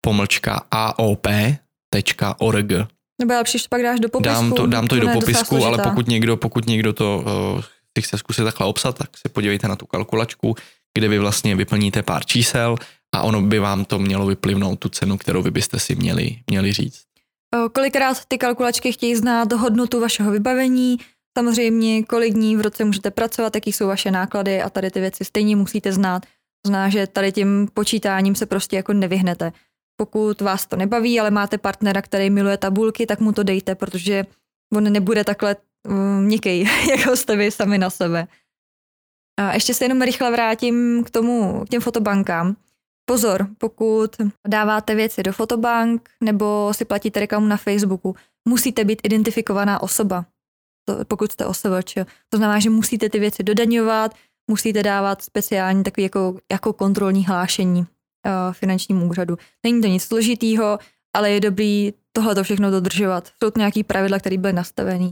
pomlčka 0.00 0.66
aop.org. 0.70 2.72
Nebo 3.20 3.32
já 3.32 3.44
příště 3.44 3.68
pak 3.70 3.82
dáš 3.82 4.00
do 4.00 4.08
popisku. 4.08 4.34
Dám 4.34 4.52
to, 4.52 4.66
dám 4.66 4.86
to 4.86 4.96
i 4.96 5.00
do 5.00 5.08
popisku, 5.08 5.64
ale 5.64 5.78
pokud 5.78 6.06
někdo, 6.06 6.36
pokud 6.36 6.66
někdo 6.66 6.92
to 6.92 7.24
uh, 7.56 7.62
si 7.98 8.02
chce 8.02 8.18
zkusit 8.18 8.44
takhle 8.44 8.66
obsat, 8.66 8.98
tak 8.98 9.18
si 9.18 9.28
podívejte 9.28 9.68
na 9.68 9.76
tu 9.76 9.86
kalkulačku, 9.86 10.54
kde 10.94 11.08
vy 11.08 11.18
vlastně 11.18 11.56
vyplníte 11.56 12.02
pár 12.02 12.24
čísel 12.24 12.76
a 13.14 13.22
ono 13.22 13.42
by 13.42 13.58
vám 13.58 13.84
to 13.84 13.98
mělo 13.98 14.26
vyplivnout 14.26 14.78
tu 14.78 14.88
cenu, 14.88 15.18
kterou 15.18 15.42
vy 15.42 15.50
byste 15.50 15.78
si 15.78 15.94
měli, 15.94 16.38
měli 16.46 16.72
říct. 16.72 17.02
Kolikrát 17.72 18.24
ty 18.28 18.38
kalkulačky 18.38 18.92
chtějí 18.92 19.16
znát 19.16 19.52
hodnotu 19.52 20.00
vašeho 20.00 20.30
vybavení, 20.30 20.96
samozřejmě 21.38 22.02
kolik 22.02 22.34
dní 22.34 22.56
v 22.56 22.60
roce 22.60 22.84
můžete 22.84 23.10
pracovat, 23.10 23.54
jaký 23.54 23.72
jsou 23.72 23.86
vaše 23.86 24.10
náklady 24.10 24.62
a 24.62 24.70
tady 24.70 24.90
ty 24.90 25.00
věci 25.00 25.24
stejně 25.24 25.56
musíte 25.56 25.92
znát. 25.92 26.22
Zná, 26.66 26.88
že 26.88 27.06
tady 27.06 27.32
tím 27.32 27.68
počítáním 27.74 28.34
se 28.34 28.46
prostě 28.46 28.76
jako 28.76 28.92
nevyhnete. 28.92 29.52
Pokud 29.96 30.40
vás 30.40 30.66
to 30.66 30.76
nebaví, 30.76 31.20
ale 31.20 31.30
máte 31.30 31.58
partnera, 31.58 32.02
který 32.02 32.30
miluje 32.30 32.56
tabulky, 32.56 33.06
tak 33.06 33.20
mu 33.20 33.32
to 33.32 33.42
dejte, 33.42 33.74
protože 33.74 34.24
on 34.74 34.92
nebude 34.92 35.24
takhle 35.24 35.56
měkký, 36.20 36.60
jako 36.98 37.16
jste 37.16 37.36
vy 37.36 37.50
sami 37.50 37.78
na 37.78 37.90
sebe. 37.90 38.26
A 39.40 39.54
ještě 39.54 39.74
se 39.74 39.84
jenom 39.84 40.02
rychle 40.02 40.30
vrátím 40.30 41.04
k 41.04 41.10
tomu, 41.10 41.64
k 41.64 41.68
těm 41.68 41.80
fotobankám. 41.80 42.56
Pozor, 43.08 43.48
pokud 43.58 44.16
dáváte 44.48 44.94
věci 44.94 45.22
do 45.22 45.32
fotobank 45.32 46.10
nebo 46.20 46.74
si 46.74 46.84
platíte 46.84 47.20
reklamu 47.20 47.46
na 47.46 47.56
Facebooku, 47.56 48.16
musíte 48.48 48.84
být 48.84 49.00
identifikovaná 49.04 49.82
osoba, 49.82 50.26
to, 50.88 51.04
pokud 51.04 51.32
jste 51.32 51.46
OSVČ. 51.46 51.94
To 52.28 52.36
znamená, 52.36 52.58
že 52.58 52.70
musíte 52.70 53.08
ty 53.08 53.18
věci 53.18 53.42
dodaňovat, 53.42 54.14
musíte 54.50 54.82
dávat 54.82 55.22
speciální 55.22 55.84
takový 55.84 56.02
jako, 56.02 56.38
jako 56.52 56.72
kontrolní 56.72 57.26
hlášení 57.26 57.80
uh, 57.80 57.86
finančnímu 58.52 59.08
úřadu. 59.08 59.36
Není 59.64 59.80
to 59.80 59.88
nic 59.88 60.02
složitýho, 60.02 60.78
ale 61.16 61.30
je 61.30 61.40
dobrý 61.40 61.92
tohle 62.12 62.34
to 62.34 62.44
všechno 62.44 62.70
dodržovat. 62.70 63.32
Jsou 63.42 63.50
to 63.50 63.58
nějaký 63.58 63.84
pravidla, 63.84 64.18
které 64.18 64.38
byly 64.38 64.52
nastavené. 64.52 65.10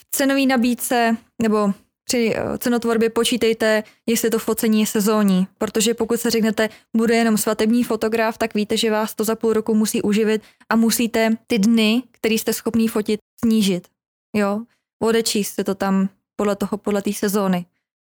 V 0.00 0.16
cenové 0.16 0.46
nabídce 0.46 1.16
nebo 1.42 1.72
při 2.04 2.34
eh, 2.36 2.58
cenotvorbě 2.58 3.10
počítejte, 3.10 3.82
jestli 4.06 4.30
to 4.30 4.38
focení 4.38 4.80
je 4.80 4.86
sezónní, 4.86 5.46
protože 5.58 5.94
pokud 5.94 6.20
se 6.20 6.30
řeknete, 6.30 6.68
bude 6.96 7.14
jenom 7.14 7.36
svatební 7.36 7.84
fotograf, 7.84 8.38
tak 8.38 8.54
víte, 8.54 8.76
že 8.76 8.90
vás 8.90 9.14
to 9.14 9.24
za 9.24 9.36
půl 9.36 9.52
roku 9.52 9.74
musí 9.74 10.02
uživit 10.02 10.42
a 10.68 10.76
musíte 10.76 11.36
ty 11.46 11.58
dny, 11.58 12.02
který 12.10 12.38
jste 12.38 12.52
schopný 12.52 12.88
fotit, 12.88 13.20
snížit. 13.44 13.88
Jo, 14.36 14.62
odečíst 15.02 15.54
se 15.54 15.64
to 15.64 15.74
tam 15.74 16.08
podle 16.36 16.56
toho, 16.56 16.78
podle 16.78 17.02
té 17.02 17.12
sezóny. 17.12 17.66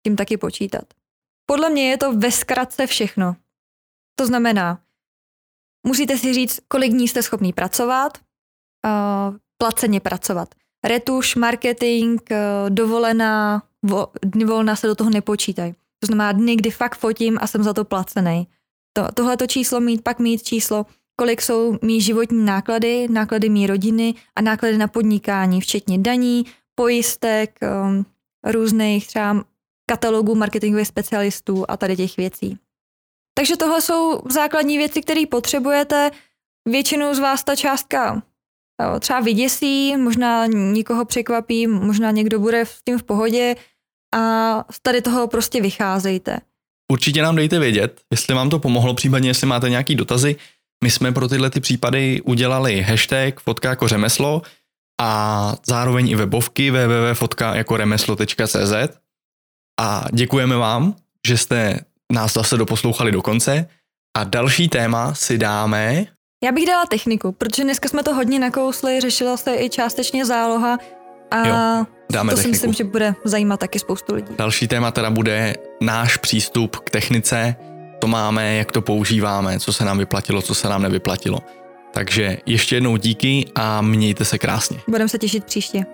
Tím 0.03 0.15
taky 0.15 0.37
počítat. 0.37 0.83
Podle 1.45 1.69
mě 1.69 1.89
je 1.89 1.97
to 1.97 2.13
ve 2.13 2.31
zkratce 2.31 2.87
všechno. 2.87 3.35
To 4.15 4.27
znamená, 4.27 4.81
musíte 5.87 6.17
si 6.17 6.33
říct, 6.33 6.59
kolik 6.67 6.91
dní 6.91 7.07
jste 7.07 7.23
schopný 7.23 7.53
pracovat, 7.53 8.17
uh, 8.85 9.37
placeně 9.57 9.99
pracovat. 9.99 10.55
Retuš, 10.85 11.35
marketing, 11.35 12.21
uh, 12.31 12.37
dovolená, 12.69 13.63
vo, 13.83 14.07
dny 14.25 14.45
volna 14.45 14.75
se 14.75 14.87
do 14.87 14.95
toho 14.95 15.09
nepočítají. 15.09 15.73
To 15.99 16.05
znamená 16.05 16.31
dny, 16.31 16.55
kdy 16.55 16.71
fakt 16.71 16.97
fotím 16.97 17.37
a 17.41 17.47
jsem 17.47 17.63
za 17.63 17.73
to 17.73 17.85
placený. 17.85 18.47
To, 18.93 19.11
tohleto 19.13 19.47
číslo 19.47 19.79
mít, 19.79 20.03
pak 20.03 20.19
mít 20.19 20.43
číslo, 20.43 20.85
kolik 21.15 21.41
jsou 21.41 21.77
mý 21.81 22.01
životní 22.01 22.45
náklady, 22.45 23.07
náklady 23.07 23.49
mý 23.49 23.67
rodiny 23.67 24.15
a 24.35 24.41
náklady 24.41 24.77
na 24.77 24.87
podnikání, 24.87 25.61
včetně 25.61 25.97
daní, 25.97 26.45
pojistek, 26.75 27.59
um, 27.61 28.05
různých 28.43 29.07
třeba 29.07 29.43
katalogů 29.93 30.35
marketingových 30.35 30.87
specialistů 30.87 31.65
a 31.67 31.77
tady 31.77 31.95
těch 31.95 32.17
věcí. 32.17 32.57
Takže 33.37 33.57
tohle 33.57 33.81
jsou 33.81 34.21
základní 34.29 34.77
věci, 34.77 35.01
které 35.01 35.23
potřebujete. 35.31 36.11
Většinou 36.67 37.13
z 37.13 37.19
vás 37.19 37.43
ta 37.43 37.55
částka 37.55 38.23
třeba 38.99 39.19
vyděsí, 39.19 39.97
možná 39.97 40.45
nikoho 40.45 41.05
překvapí, 41.05 41.67
možná 41.67 42.11
někdo 42.11 42.39
bude 42.39 42.65
s 42.65 42.81
tím 42.85 42.99
v 42.99 43.03
pohodě 43.03 43.55
a 44.15 44.19
z 44.71 44.79
tady 44.81 45.01
toho 45.01 45.27
prostě 45.27 45.61
vycházejte. 45.61 46.37
Určitě 46.91 47.21
nám 47.21 47.35
dejte 47.35 47.59
vědět, 47.59 48.01
jestli 48.11 48.35
vám 48.35 48.49
to 48.49 48.59
pomohlo, 48.59 48.93
případně 48.93 49.29
jestli 49.29 49.47
máte 49.47 49.69
nějaký 49.69 49.95
dotazy. 49.95 50.35
My 50.83 50.91
jsme 50.91 51.11
pro 51.11 51.27
tyhle 51.27 51.49
ty 51.49 51.59
případy 51.59 52.21
udělali 52.21 52.81
hashtag 52.81 53.39
fotka 53.39 53.69
jako 53.69 53.87
řemeslo 53.87 54.41
a 55.01 55.53
zároveň 55.65 56.09
i 56.09 56.15
webovky 56.15 56.71
www.fotka.remeslo.cz 56.71 59.02
a 59.79 60.05
děkujeme 60.13 60.55
vám, 60.55 60.95
že 61.27 61.37
jste 61.37 61.79
nás 62.11 62.33
zase 62.33 62.57
doposlouchali 62.57 63.11
do 63.11 63.21
konce 63.21 63.67
a 64.17 64.23
další 64.23 64.69
téma 64.69 65.13
si 65.13 65.37
dáme... 65.37 66.05
Já 66.43 66.51
bych 66.51 66.67
dala 66.67 66.85
techniku, 66.85 67.31
protože 67.31 67.63
dneska 67.63 67.89
jsme 67.89 68.03
to 68.03 68.13
hodně 68.15 68.39
nakousli, 68.39 69.01
řešila 69.01 69.37
se 69.37 69.55
i 69.55 69.69
částečně 69.69 70.25
záloha 70.25 70.77
a 71.31 71.47
jo, 71.47 71.85
dáme 72.11 72.31
to 72.31 72.35
techniku. 72.35 72.41
si 72.41 72.47
myslím, 72.47 72.73
že 72.73 72.83
bude 72.83 73.15
zajímat 73.23 73.59
taky 73.59 73.79
spoustu 73.79 74.15
lidí. 74.15 74.33
Další 74.37 74.67
téma 74.67 74.91
teda 74.91 75.09
bude 75.09 75.55
náš 75.81 76.17
přístup 76.17 76.75
k 76.75 76.89
technice, 76.89 77.55
to 77.99 78.07
máme, 78.07 78.55
jak 78.55 78.71
to 78.71 78.81
používáme, 78.81 79.59
co 79.59 79.73
se 79.73 79.85
nám 79.85 79.97
vyplatilo, 79.97 80.41
co 80.41 80.55
se 80.55 80.69
nám 80.69 80.81
nevyplatilo. 80.81 81.39
Takže 81.93 82.37
ještě 82.45 82.75
jednou 82.75 82.97
díky 82.97 83.45
a 83.55 83.81
mějte 83.81 84.25
se 84.25 84.37
krásně. 84.37 84.79
Budeme 84.87 85.09
se 85.09 85.17
těšit 85.17 85.43
příště. 85.43 85.85